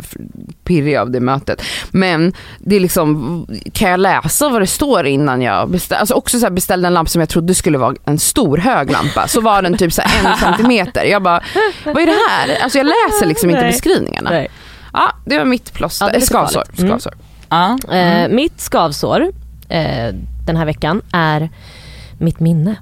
pirrig 0.63 0.95
av 0.95 1.11
det 1.11 1.19
mötet. 1.19 1.61
Men 1.91 2.33
det 2.59 2.75
är 2.75 2.79
liksom, 2.79 3.47
kan 3.73 3.89
jag 3.91 3.99
läsa 3.99 4.49
vad 4.49 4.61
det 4.61 4.67
står 4.67 5.05
innan 5.05 5.41
jag 5.41 5.69
beställde? 5.69 5.99
Alltså 5.99 6.13
också 6.13 6.39
så 6.39 6.49
beställde 6.49 6.87
en 6.87 6.93
lampa 6.93 7.09
som 7.09 7.19
jag 7.19 7.29
trodde 7.29 7.53
skulle 7.55 7.77
vara 7.77 7.95
en 8.05 8.19
stor 8.19 8.57
hög 8.57 8.91
lampa. 8.91 9.27
Så 9.27 9.41
var 9.41 9.61
den 9.61 9.77
typ 9.77 9.93
så 9.93 10.01
en 10.01 10.37
centimeter. 10.37 11.03
Jag 11.05 11.23
bara, 11.23 11.43
vad 11.85 11.97
är 11.97 12.05
det 12.05 12.17
här? 12.29 12.63
Alltså 12.63 12.77
jag 12.77 12.85
läser 12.85 13.25
liksom 13.25 13.49
inte 13.49 13.61
Nej. 13.61 13.71
beskrivningarna. 13.71 14.29
Nej. 14.29 14.47
Ja, 14.93 15.11
det 15.25 15.37
var 15.37 15.45
mitt 15.45 15.73
plåster, 15.73 16.11
Ja, 16.13 16.21
skavsår. 16.21 16.63
farligt. 16.77 16.79
Mm. 16.79 16.99
Skavsår. 17.53 17.95
Ja. 17.95 17.97
Eh, 17.97 18.29
mitt 18.29 18.61
skavsår 18.61 19.21
eh, 19.69 20.15
den 20.45 20.57
här 20.57 20.65
veckan 20.65 21.01
är 21.11 21.49
mitt 22.17 22.39
minne. 22.39 22.75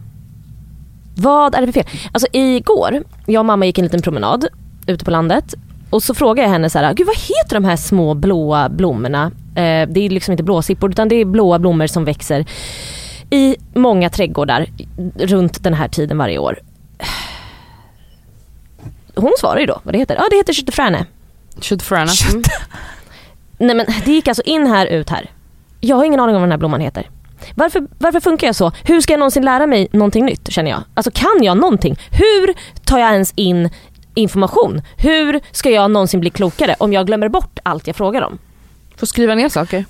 Vad 1.16 1.56
är 1.56 1.62
det 1.62 1.68
för 1.68 1.74
fel? 1.74 2.00
Alltså 2.12 2.28
igår, 2.32 3.04
jag 3.26 3.40
och 3.40 3.46
mamma 3.46 3.66
gick 3.66 3.78
en 3.78 3.84
liten 3.84 4.02
promenad 4.02 4.48
ute 4.88 5.06
på 5.06 5.12
landet 5.12 5.56
och 5.90 6.04
så 6.04 6.14
frågade 6.14 6.42
jag 6.42 6.50
henne 6.54 6.70
så 6.70 6.80
här, 6.80 6.94
Gud, 6.94 7.08
vad 7.08 7.18
heter 7.18 7.56
de 7.56 7.66
här 7.66 7.76
små 7.76 8.14
blåa 8.14 8.70
blommorna? 8.70 9.32
Eh, 9.56 9.90
det 9.90 10.00
är 10.00 10.10
liksom 10.10 10.32
inte 10.32 10.44
blåsippor 10.44 10.90
utan 10.92 11.10
det 11.10 11.16
är 11.16 11.26
blåa 11.26 11.60
blommor 11.60 11.88
som 11.88 12.06
växer 12.06 12.46
i 13.30 13.56
många 13.74 14.10
trädgårdar 14.10 14.68
runt 15.16 15.64
den 15.64 15.74
här 15.74 15.88
tiden 15.88 16.18
varje 16.18 16.38
år. 16.38 16.60
Hon 19.16 19.34
svarar 19.40 19.60
ju 19.60 19.66
då 19.66 19.80
vad 19.84 19.94
det 19.94 19.98
heter. 19.98 20.16
Ja 20.16 20.28
det 20.32 20.36
heter 20.36 20.54
köttefräne. 20.54 21.06
Köttfröna. 21.62 22.12
Mm. 22.30 22.44
Nej 23.62 23.76
men 23.76 23.86
det 24.06 24.12
gick 24.12 24.28
alltså 24.28 24.44
in 24.46 24.68
här, 24.68 24.86
ut 24.86 25.10
här. 25.10 25.30
Jag 25.80 25.96
har 25.96 26.04
ingen 26.04 26.20
aning 26.20 26.36
om 26.36 26.42
vad 26.42 26.48
den 26.48 26.52
här 26.52 26.58
blomman 26.58 26.82
heter. 26.82 27.10
Varför, 27.56 27.88
varför 28.00 28.20
funkar 28.20 28.48
jag 28.48 28.56
så? 28.56 28.72
Hur 28.84 29.02
ska 29.02 29.14
jag 29.14 29.20
någonsin 29.20 29.46
lära 29.46 29.68
mig 29.68 29.88
någonting 29.92 30.26
nytt 30.26 30.52
känner 30.52 30.72
jag? 30.72 30.84
Alltså 30.94 31.12
kan 31.12 31.44
jag 31.44 31.58
någonting? 31.58 31.96
Hur 32.12 32.54
tar 32.86 33.00
jag 33.00 33.12
ens 33.12 33.34
in 33.36 33.70
information? 34.16 34.82
Hur 34.98 35.40
ska 35.52 35.70
jag 35.70 35.92
någonsin 35.92 36.20
bli 36.20 36.30
klokare 36.30 36.76
om 36.80 36.94
jag 36.94 37.08
glömmer 37.08 37.30
bort 37.30 37.60
allt 37.64 37.88
jag 37.88 37.96
frågar 37.96 38.22
om? 38.22 38.38
Får 38.98 39.08
skriva 39.08 39.36
ner 39.36 39.50
saker. 39.50 39.86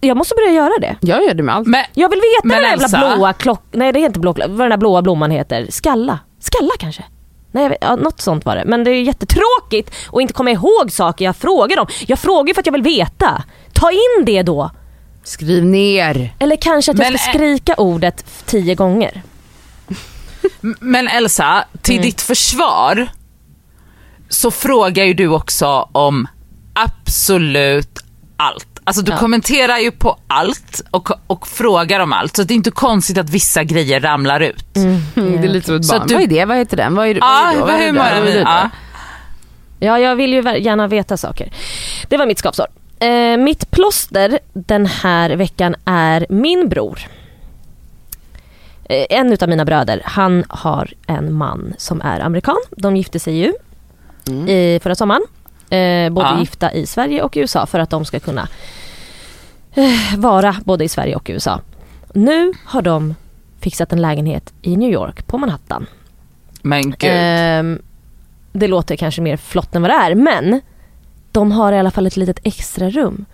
Jag 0.00 0.16
måste 0.16 0.34
börja 0.34 0.50
göra 0.50 0.72
det. 0.80 0.96
Jag 1.00 1.24
gör 1.24 1.34
det 1.34 1.42
med 1.42 1.54
allt. 1.54 1.68
Men, 1.68 1.84
Jag 1.94 2.08
vill 2.08 2.18
veta 2.18 2.54
vad 2.54 2.62
den 2.62 2.70
jävla 2.70 2.84
Elsa? 2.84 3.14
blåa 3.14 3.32
klock... 3.32 3.62
Nej 3.72 3.92
det 3.92 3.98
heter 3.98 4.08
inte 4.08 4.20
blå, 4.20 4.34
vad 4.38 4.58
den 4.58 4.70
där 4.70 4.76
blåa 4.76 5.02
blomman 5.02 5.30
heter. 5.30 5.66
Skalla. 5.70 6.18
Skalla 6.38 6.72
kanske? 6.78 7.04
Nej, 7.52 7.68
vet, 7.68 7.78
ja, 7.80 7.96
något 7.96 8.20
sånt 8.20 8.44
var 8.44 8.56
det. 8.56 8.64
Men 8.64 8.84
det 8.84 8.90
är 8.90 9.02
jättetråkigt 9.02 9.90
att 10.12 10.20
inte 10.20 10.34
komma 10.34 10.50
ihåg 10.50 10.92
saker 10.92 11.24
jag 11.24 11.36
frågar 11.36 11.78
om. 11.80 11.86
Jag 12.06 12.18
frågar 12.18 12.54
för 12.54 12.60
att 12.60 12.66
jag 12.66 12.72
vill 12.72 12.82
veta. 12.82 13.42
Ta 13.72 13.90
in 13.90 14.24
det 14.26 14.42
då. 14.42 14.70
Skriv 15.24 15.64
ner. 15.64 16.34
Eller 16.38 16.56
kanske 16.56 16.90
att 16.92 16.98
jag 16.98 17.10
Men, 17.10 17.18
ska 17.18 17.32
skrika 17.32 17.74
ordet 17.74 18.24
tio 18.46 18.74
gånger. 18.74 19.22
Men 20.80 21.08
Elsa, 21.08 21.64
till 21.82 21.94
Mm. 21.94 22.06
ditt 22.06 22.20
försvar 22.20 23.08
så 24.28 24.50
frågar 24.50 25.04
ju 25.04 25.14
du 25.14 25.28
också 25.28 25.88
om 25.92 26.28
absolut 26.74 27.98
allt. 28.36 28.71
Alltså 28.84 29.02
du 29.02 29.12
Ja. 29.12 29.18
kommenterar 29.18 29.78
ju 29.78 29.90
på 29.90 30.16
allt 30.26 30.82
och, 30.90 31.10
och 31.26 31.46
frågar 31.48 32.00
om 32.00 32.12
allt. 32.12 32.36
Så 32.36 32.42
det 32.42 32.54
är 32.54 32.56
inte 32.56 32.70
konstigt 32.70 33.18
att 33.18 33.30
vissa 33.30 33.64
grejer 33.64 34.00
ramlar 34.00 34.40
ut. 34.40 34.76
Mm, 34.76 35.00
det 35.14 35.46
är 35.48 35.48
lite 35.48 35.66
som 35.66 35.76
ett 35.76 35.84
Så 35.84 35.92
barn. 35.92 36.02
att 36.02 36.08
du- 36.08 36.14
Vad 36.14 36.22
är 36.22 36.26
det? 36.26 36.44
Vad 36.44 36.56
heter 36.56 36.76
den? 36.76 36.94
Vad 36.94 37.06
är, 37.08 37.14
Ja, 37.14 37.52
vad 37.60 37.70
är 37.70 37.78
det 37.78 37.92
då? 37.92 37.98
vad 37.98 38.06
är 38.06 38.22
är 38.22 38.24
det 38.34 38.40
Ja. 38.40 38.70
Ja, 39.80 39.98
jag 39.98 40.16
vill 40.16 40.32
ju 40.32 40.42
gärna 40.58 40.86
veta 40.88 41.16
saker. 41.16 41.52
Det 42.08 42.16
var 42.16 42.26
mitt 42.26 42.38
skavsår. 42.38 42.66
Eh, 42.98 43.36
mitt 43.36 43.70
plåster 43.70 44.38
den 44.52 44.86
här 44.86 45.30
veckan 45.30 45.74
är 45.84 46.26
min 46.28 46.68
bror. 46.68 46.98
Eh, 48.84 49.06
en 49.10 49.32
utav 49.32 49.48
mina 49.48 49.64
bröder, 49.64 50.02
han 50.04 50.44
har 50.48 50.90
en 51.06 51.32
man 51.32 51.74
som 51.78 52.00
är 52.00 52.20
amerikan. 52.20 52.56
De 52.76 52.96
gifte 52.96 53.18
sig 53.20 53.34
ju 53.38 53.52
Mm. 54.28 54.48
i 54.48 54.80
förra 54.82 54.94
sommaren. 54.94 55.22
Eh, 55.76 56.10
både 56.10 56.26
Ja. 56.26 56.38
gifta 56.40 56.72
i 56.72 56.86
Sverige 56.86 57.22
och 57.22 57.32
USA 57.36 57.66
för 57.66 57.78
att 57.78 57.90
de 57.90 58.04
ska 58.04 58.20
kunna 58.20 58.48
eh, 59.74 60.18
vara 60.18 60.56
både 60.64 60.84
i 60.84 60.88
Sverige 60.88 61.16
och 61.16 61.26
USA. 61.32 61.60
Nu 62.14 62.52
har 62.64 62.82
de 62.82 63.14
fixat 63.60 63.92
en 63.92 64.02
lägenhet 64.02 64.52
i 64.62 64.76
New 64.76 64.90
York 64.90 65.26
på 65.26 65.38
Manhattan. 65.38 65.86
Men 66.62 66.82
gud. 66.90 66.96
Ehm, 67.12 67.82
det 68.52 68.68
låter 68.68 68.96
kanske 68.96 69.22
mer 69.22 69.36
flott 69.36 69.74
än 69.74 69.82
vad 69.82 69.90
det 69.90 69.94
är 69.94 70.14
men 70.14 70.60
de 71.32 71.52
har 71.52 71.72
i 71.72 71.78
alla 71.78 71.90
fall 71.90 72.06
ett 72.06 72.16
litet 72.16 72.38
extra 72.42 72.90
rum. 72.90 73.24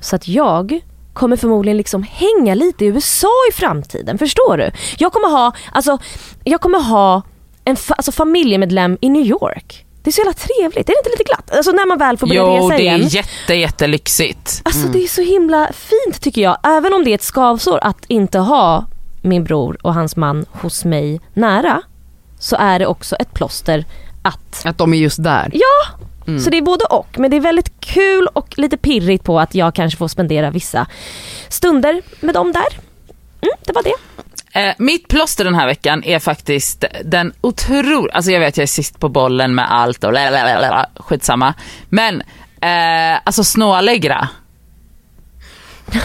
Så 0.00 0.16
att 0.16 0.28
jag 0.28 0.80
kommer 1.12 1.36
förmodligen 1.36 1.76
liksom 1.76 2.02
hänga 2.10 2.54
lite 2.54 2.84
i 2.84 2.88
USA 2.88 3.28
i 3.50 3.52
framtiden. 3.52 4.18
Förstår 4.18 4.56
du? 4.56 4.70
Jag 4.98 5.12
kommer 5.12 5.30
ha, 5.30 5.52
alltså, 5.72 5.98
jag 6.44 6.60
kommer 6.60 6.80
ha 6.82 7.22
en 7.64 7.76
fa- 7.76 7.92
alltså, 7.96 8.12
familjemedlem 8.12 8.98
i 9.00 9.08
New 9.08 9.26
York. 9.26 9.83
Det 10.04 10.10
är 10.10 10.12
så 10.12 10.20
jävla 10.20 10.32
trevligt. 10.32 10.88
Är 10.88 10.92
det 10.92 10.98
inte 10.98 11.10
lite 11.10 11.24
glatt? 11.24 11.50
Alltså 11.56 11.70
när 11.72 11.86
man 11.86 11.98
väl 11.98 12.16
får 12.18 12.26
börja 12.26 12.40
jo, 12.42 12.56
resa 12.56 12.76
det 12.76 12.82
igen. 12.82 13.00
är 13.02 13.04
jätte, 13.14 13.54
jättelyxigt. 13.54 14.60
Alltså 14.64 14.88
det 14.88 15.04
är 15.04 15.08
så 15.08 15.22
himla 15.22 15.68
fint 15.72 16.20
tycker 16.20 16.40
jag. 16.42 16.58
Även 16.62 16.92
om 16.92 17.04
det 17.04 17.10
är 17.10 17.14
ett 17.14 17.22
skavsår 17.22 17.78
att 17.82 18.04
inte 18.08 18.38
ha 18.38 18.86
min 19.22 19.44
bror 19.44 19.76
och 19.82 19.94
hans 19.94 20.16
man 20.16 20.46
hos 20.52 20.84
mig 20.84 21.20
nära. 21.34 21.82
Så 22.38 22.56
är 22.56 22.78
det 22.78 22.86
också 22.86 23.16
ett 23.16 23.34
plåster 23.34 23.84
att 24.22 24.66
Att 24.66 24.78
de 24.78 24.94
är 24.94 24.98
just 24.98 25.22
där. 25.22 25.50
Ja, 25.54 25.98
Mm. 26.26 26.40
så 26.40 26.50
det 26.50 26.56
är 26.58 26.62
både 26.62 26.84
och. 26.84 27.18
Men 27.18 27.30
det 27.30 27.36
är 27.36 27.40
väldigt 27.40 27.80
kul 27.80 28.26
och 28.32 28.58
lite 28.58 28.76
pirrigt 28.76 29.24
på 29.24 29.40
att 29.40 29.54
jag 29.54 29.74
kanske 29.74 29.98
får 29.98 30.08
spendera 30.08 30.50
vissa 30.50 30.86
stunder 31.48 32.02
med 32.20 32.34
dem 32.34 32.52
där. 32.52 32.66
Mm, 33.40 33.54
det 33.66 33.72
var 33.72 33.82
det. 33.82 33.94
Eh, 34.54 34.74
mitt 34.78 35.08
plåster 35.08 35.44
den 35.44 35.54
här 35.54 35.66
veckan 35.66 36.04
är 36.04 36.18
faktiskt 36.18 36.84
den 37.04 37.32
otroligt, 37.40 38.14
alltså 38.14 38.30
jag 38.30 38.40
vet 38.40 38.56
jag 38.56 38.62
är 38.62 38.66
sist 38.66 39.00
på 39.00 39.08
bollen 39.08 39.54
med 39.54 39.72
allt 39.72 40.04
och 40.04 40.12
lalalala, 40.12 40.86
skitsamma. 40.96 41.54
Men 41.88 42.20
eh, 42.60 43.20
alltså 43.24 43.44
Snåalegra. 43.44 44.28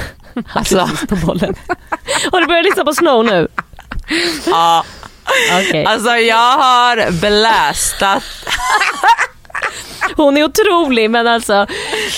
Alltså, 0.54 0.89
På 1.10 1.16
bollen. 1.16 1.56
Har 2.32 2.41
du 2.41 2.47
börjat 2.47 2.66
lyssna 2.66 2.86
på 2.86 2.93
Snow 2.93 3.26
nu? 3.26 3.47
ja, 4.45 4.84
Okej. 5.60 5.86
alltså 5.86 6.10
jag 6.10 6.58
har 6.58 7.12
blästat. 7.12 8.24
Hon 10.16 10.38
är 10.38 10.43
otrolig 10.43 11.10
men 11.10 11.28
alltså, 11.28 11.68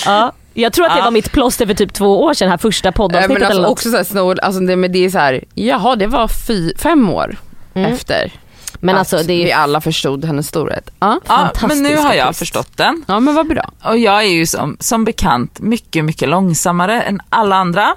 ja. 0.04 0.32
Jag 0.54 0.72
tror 0.72 0.86
att 0.86 0.92
det 0.92 0.98
Ja. 0.98 1.04
var 1.04 1.10
mitt 1.10 1.32
plåster 1.32 1.66
för 1.66 1.74
typ 1.74 1.92
två 1.92 2.22
år 2.22 2.34
sedan, 2.34 2.50
här 2.50 2.58
första 2.58 2.88
Eh, 2.88 2.92
poddavsnittet 2.94 3.28
Men 3.34 3.42
alltså 3.42 3.52
eller 3.58 3.62
något. 3.68 3.72
också 3.72 3.90
såhär 3.90 4.44
alltså 4.44 4.60
det, 4.60 4.76
men 4.76 4.92
det 4.92 5.04
är 5.04 5.10
så 5.10 5.18
här, 5.18 5.44
jaha 5.54 5.96
det 5.96 6.06
var 6.06 6.28
fy, 6.28 6.72
fem 6.78 7.10
år 7.10 7.36
Mm. 7.74 7.92
efter 7.92 8.32
Men 8.80 8.94
att 8.94 8.98
alltså 8.98 9.16
det 9.16 9.24
vi 9.24 9.50
är 9.50 9.56
alla 9.56 9.80
förstod 9.80 10.24
hennes 10.24 10.48
storhet. 10.48 10.90
Ja, 11.00 11.20
Ja, 11.28 11.50
men 11.68 11.82
nu 11.82 11.96
har 11.96 12.14
jag 12.14 12.26
artist. 12.26 12.38
förstått 12.38 12.76
den. 12.76 13.04
ja 13.08 13.20
men 13.20 13.34
vad 13.34 13.48
bra. 13.48 13.70
Och 13.84 13.98
jag 13.98 14.18
är 14.24 14.28
ju 14.28 14.46
som, 14.46 14.76
som 14.80 15.04
bekant 15.04 15.60
mycket, 15.60 16.04
mycket 16.04 16.28
långsammare 16.28 17.02
än 17.02 17.20
alla 17.28 17.56
andra. 17.56 17.94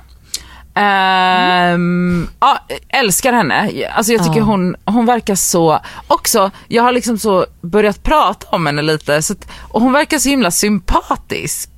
Ehm, 1.00 2.28
ja, 2.40 2.58
älskar 2.90 3.34
henne. 3.34 3.70
Alltså 3.96 4.14
jag 4.14 4.24
tycker 4.26 4.40
Ja. 4.40 4.44
hon, 4.46 4.76
hon 4.86 5.06
verkar 5.06 5.36
så, 5.36 5.80
också, 6.08 6.52
jag 6.68 6.84
har 6.84 6.92
liksom 6.92 7.18
så 7.18 7.46
börjat 7.62 8.04
prata 8.04 8.48
om 8.50 8.66
henne 8.66 8.82
lite 8.82 9.22
så 9.22 9.34
att, 9.34 9.48
och 9.70 9.82
hon 9.82 9.92
verkar 9.94 10.20
så 10.20 10.30
himla 10.30 10.52
sympatisk. 10.52 11.70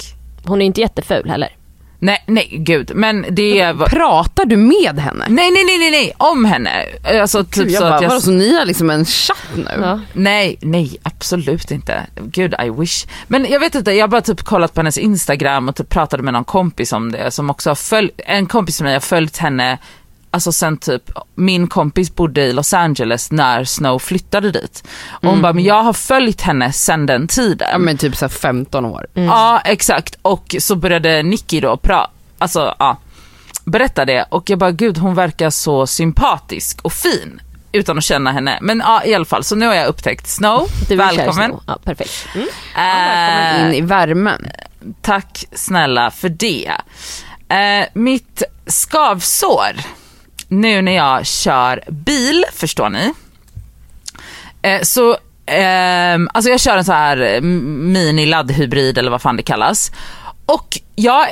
Hon 0.47 0.61
är 0.61 0.65
inte 0.65 0.81
jätteful 0.81 1.29
heller. 1.29 1.49
Nej, 1.99 2.23
nej 2.27 2.49
gud, 2.51 2.91
men 2.95 3.25
det 3.29 3.59
är... 3.59 3.73
Pratar 3.73 4.45
du 4.45 4.57
med 4.57 4.99
henne? 4.99 5.25
Nej, 5.29 5.51
nej, 5.51 5.63
nej, 5.65 5.77
nej, 5.77 5.91
nej, 5.91 6.13
om 6.17 6.45
henne. 6.45 6.85
Alltså 7.21 7.43
typ 7.43 7.53
Gud, 7.53 7.71
jag 7.71 7.77
så 7.77 7.83
bara, 7.83 7.95
att 7.95 8.01
jag... 8.01 8.09
vadå, 8.09 8.21
så 8.21 8.31
ni 8.31 8.57
har 8.57 8.65
liksom 8.65 8.89
en 8.89 9.05
chatt 9.05 9.47
nu? 9.55 9.71
Ja. 9.81 9.99
Nej, 10.13 10.57
nej 10.61 10.97
absolut 11.03 11.71
inte. 11.71 12.05
Gud 12.21 12.55
I 12.65 12.69
wish. 12.69 13.05
Men 13.27 13.45
jag 13.49 13.59
vet 13.59 13.75
inte, 13.75 13.91
jag 13.91 14.03
har 14.03 14.07
bara 14.07 14.21
typ 14.21 14.41
kollat 14.41 14.73
på 14.73 14.79
hennes 14.79 14.97
Instagram 14.97 15.69
och 15.69 15.75
typ 15.75 15.89
pratade 15.89 16.23
med 16.23 16.33
någon 16.33 16.43
kompis 16.43 16.93
om 16.93 17.11
det 17.11 17.31
som 17.31 17.49
också 17.49 17.69
har 17.69 17.75
följt, 17.75 18.21
en 18.25 18.45
kompis 18.45 18.81
med 18.81 18.85
mig 18.85 18.93
har 18.93 18.99
följt 18.99 19.37
henne 19.37 19.77
Alltså 20.31 20.51
sen 20.51 20.77
typ, 20.77 21.11
min 21.35 21.67
kompis 21.67 22.15
bodde 22.15 22.41
i 22.41 22.53
Los 22.53 22.73
Angeles 22.73 23.31
när 23.31 23.63
Snow 23.63 23.99
flyttade 23.99 24.51
dit. 24.51 24.87
Och 25.09 25.29
hon 25.29 25.41
bara, 25.41 25.53
men 25.53 25.63
jag 25.63 25.83
har 25.83 25.93
följt 25.93 26.41
henne 26.41 26.71
sen 26.71 27.05
den 27.05 27.27
tiden. 27.27 27.67
Ja 27.71 27.77
men 27.77 27.97
typ 27.97 28.15
så 28.15 28.25
här 28.25 28.29
15 28.29 28.85
år. 28.85 29.07
Ja 29.13 29.61
exakt 29.65 30.15
och 30.21 30.55
så 30.59 30.75
började 30.75 31.23
Nicky 31.23 31.59
då 31.59 31.77
prata, 31.77 32.11
alltså 32.37 32.75
ja, 32.79 32.97
berätta 33.65 34.05
det 34.05 34.25
och 34.29 34.49
jag 34.49 34.59
bara 34.59 34.71
gud 34.71 34.97
hon 34.97 35.15
verkar 35.15 35.49
så 35.49 35.87
sympatisk 35.87 36.79
och 36.81 36.93
fin 36.93 37.41
utan 37.71 37.97
att 37.97 38.03
känna 38.03 38.31
henne. 38.31 38.57
Men 38.61 38.79
ja 38.79 39.01
i 39.05 39.15
alla 39.15 39.25
fall 39.25 39.43
så 39.43 39.55
nu 39.55 39.67
har 39.67 39.73
jag 39.75 39.87
upptäckt 39.87 40.27
Snow, 40.27 40.67
Du 40.89 40.95
välkommen. 40.95 41.33
Snow. 41.33 41.63
Ja, 41.67 41.77
perfekt. 41.83 42.27
Mm. 42.35 42.47
Välkommen 42.75 43.55
Eh, 43.61 43.67
in 43.67 43.73
i 43.73 43.81
värmen. 43.81 44.47
tack 45.01 45.45
snälla 45.51 46.11
för 46.11 46.29
det. 46.29 46.71
Eh, 47.49 47.87
mitt 47.93 48.43
skavsår 48.67 49.71
nu 50.47 50.81
när 50.81 50.95
jag 50.95 51.25
kör 51.25 51.83
bil, 51.87 52.45
förstår 52.53 52.89
ni. 52.89 53.13
Eh, 54.61 54.81
så, 54.81 55.11
eh, 55.45 56.17
alltså 56.33 56.51
jag 56.51 56.59
kör 56.59 56.77
en 56.77 56.85
så 56.85 56.91
här 56.93 57.21
eh, 57.21 57.41
mini 57.41 58.25
laddhybrid 58.25 58.97
eller 58.97 59.11
vad 59.11 59.21
fan 59.21 59.37
det 59.37 59.43
kallas. 59.43 59.91
Och 60.45 60.79
jag 60.95 61.27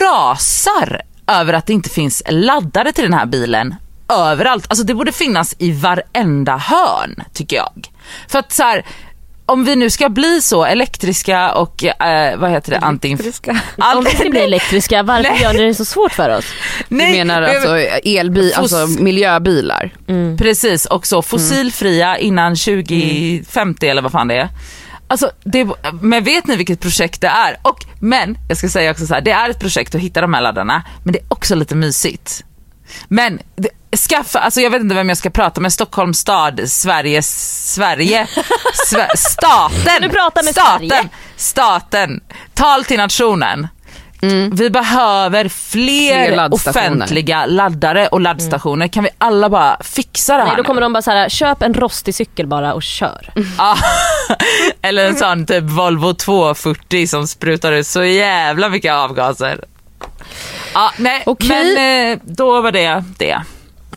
rasar 0.00 1.02
över 1.26 1.52
att 1.52 1.66
det 1.66 1.72
inte 1.72 1.90
finns 1.90 2.22
laddare 2.28 2.92
till 2.92 3.04
den 3.04 3.14
här 3.14 3.26
bilen 3.26 3.74
överallt. 4.08 4.66
Alltså 4.68 4.84
det 4.84 4.94
borde 4.94 5.12
finnas 5.12 5.54
i 5.58 5.72
varenda 5.72 6.56
hörn 6.56 7.22
tycker 7.32 7.56
jag. 7.56 7.90
För 8.28 8.38
att 8.38 8.52
så 8.52 8.62
här, 8.62 8.84
om 9.46 9.64
vi 9.64 9.76
nu 9.76 9.90
ska 9.90 10.08
bli 10.08 10.42
så 10.42 10.64
elektriska 10.64 11.52
och 11.52 11.84
eh, 11.84 12.38
vad 12.38 12.50
heter 12.50 12.70
det, 12.70 12.78
anti... 12.78 13.16
Om 13.96 14.04
vi 14.04 14.10
ska 14.10 14.30
bli 14.30 14.40
elektriska, 14.40 15.02
varför 15.02 15.30
Nej. 15.30 15.42
gör 15.42 15.52
ni 15.52 15.62
det 15.64 15.74
så 15.74 15.84
svårt 15.84 16.12
för 16.12 16.36
oss? 16.38 16.44
Du 16.88 16.96
menar 16.96 17.40
men- 17.40 17.50
alltså 17.50 17.76
elbil, 18.04 18.54
alltså 18.56 18.86
miljöbilar? 18.86 19.90
Precis, 20.38 20.84
och 20.84 21.06
så 21.06 21.22
fossilfria 21.22 22.18
innan 22.18 22.56
2050 22.56 23.86
eller 23.88 24.02
vad 24.02 24.12
fan 24.12 24.28
det 24.28 24.34
är. 24.34 24.48
Alltså, 25.06 25.30
det, 25.44 25.68
men 26.00 26.24
vet 26.24 26.46
ni 26.46 26.56
vilket 26.56 26.80
projekt 26.80 27.20
det 27.20 27.26
är? 27.26 27.56
Och, 27.62 27.84
men, 28.00 28.38
jag 28.48 28.58
ska 28.58 28.68
säga 28.68 28.90
också 28.90 29.06
så 29.06 29.14
här, 29.14 29.20
det 29.20 29.30
är 29.30 29.50
ett 29.50 29.60
projekt 29.60 29.94
att 29.94 30.00
hitta 30.00 30.20
de 30.20 30.34
här 30.34 30.40
laddarna, 30.40 30.82
men 31.04 31.12
det 31.12 31.18
är 31.18 31.24
också 31.28 31.54
lite 31.54 31.74
mysigt. 31.74 32.44
Men 33.08 33.38
skaffa, 34.08 34.38
alltså 34.38 34.60
jag 34.60 34.70
vet 34.70 34.80
inte 34.80 34.94
vem 34.94 35.08
jag 35.08 35.18
ska 35.18 35.30
prata 35.30 35.60
med, 35.60 35.72
Stockholms 35.72 36.18
stad, 36.18 36.60
Sverige, 36.66 37.22
Sverige, 37.22 38.26
Sve, 38.86 39.08
staten, 39.16 40.10
staten, 40.10 40.44
Sverige? 40.54 41.08
staten, 41.36 42.20
tal 42.54 42.84
till 42.84 42.98
nationen. 42.98 43.68
Vi 44.52 44.70
behöver 44.70 45.48
fler, 45.48 46.26
Fler 46.26 46.54
offentliga 46.54 47.46
laddare 47.46 48.06
och 48.08 48.20
laddstationer. 48.20 48.88
Kan 48.88 49.04
vi 49.04 49.10
alla 49.18 49.48
bara 49.48 49.76
fixa 49.82 50.36
det 50.36 50.42
här 50.42 50.48
Nej, 50.48 50.56
då 50.56 50.62
kommer 50.64 50.80
nu? 50.80 50.84
de 50.84 50.92
bara 50.92 51.02
så 51.02 51.10
här: 51.10 51.28
köp 51.28 51.62
en 51.62 51.74
rostig 51.74 52.14
cykel 52.14 52.46
bara 52.46 52.74
och 52.74 52.82
kör. 52.82 53.32
Eller 54.82 55.06
en 55.06 55.16
sån 55.16 55.46
typ 55.46 55.64
Volvo 55.64 56.14
240 56.14 57.06
som 57.06 57.28
sprutar 57.28 57.72
ut 57.72 57.86
så 57.86 58.04
jävla 58.04 58.68
mycket 58.68 58.92
avgaser. 58.92 59.64
Ja, 60.74 60.92
nej, 60.98 61.22
Okej. 61.26 61.48
men 61.48 62.12
eh, 62.12 62.18
då 62.24 62.60
var 62.60 62.72
det 62.72 63.04
det. 63.18 63.40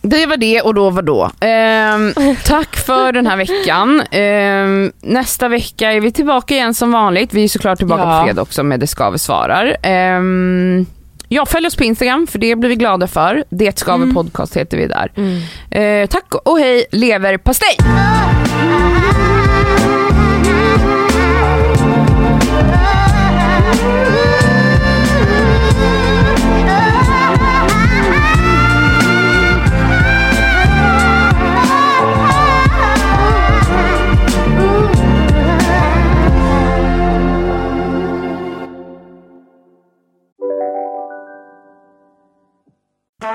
Det 0.01 0.25
var 0.25 0.37
det 0.37 0.61
och 0.61 0.73
då 0.73 0.89
var 0.89 1.01
då. 1.01 1.31
Ehm, 1.39 2.13
tack 2.45 2.75
för 2.75 3.11
den 3.11 3.27
här 3.27 3.37
veckan. 3.37 4.01
Ehm, 4.11 4.91
nästa 5.01 5.47
vecka 5.47 5.91
är 5.91 5.99
vi 6.01 6.11
tillbaka 6.11 6.53
igen 6.53 6.73
som 6.73 6.91
vanligt. 6.91 7.33
Vi 7.33 7.43
är 7.43 7.47
såklart 7.47 7.77
tillbaka 7.77 8.01
Ja. 8.03 8.19
på 8.19 8.25
fredag 8.25 8.41
också 8.41 8.63
med 8.63 8.79
Det 8.79 8.87
Skaver 8.87 9.17
svarar. 9.17 9.77
Ehm, 9.83 10.85
ja, 11.27 11.45
följ 11.45 11.67
oss 11.67 11.75
på 11.75 11.83
Instagram 11.83 12.27
för 12.27 12.39
det 12.39 12.55
blir 12.55 12.69
vi 12.69 12.75
glada 12.75 13.07
för. 13.07 13.43
Det 13.49 13.79
Skaver 13.79 14.13
podcast 14.13 14.57
heter 14.57 14.77
vi 14.77 14.87
där. 14.87 15.11
Eh, 15.81 16.07
tack 16.07 16.35
och 16.45 16.59
hej 16.59 16.85
leverpastej! 16.91 17.77
Ah, 17.79 17.83
ah, 17.83 18.35
ah, 18.51 19.34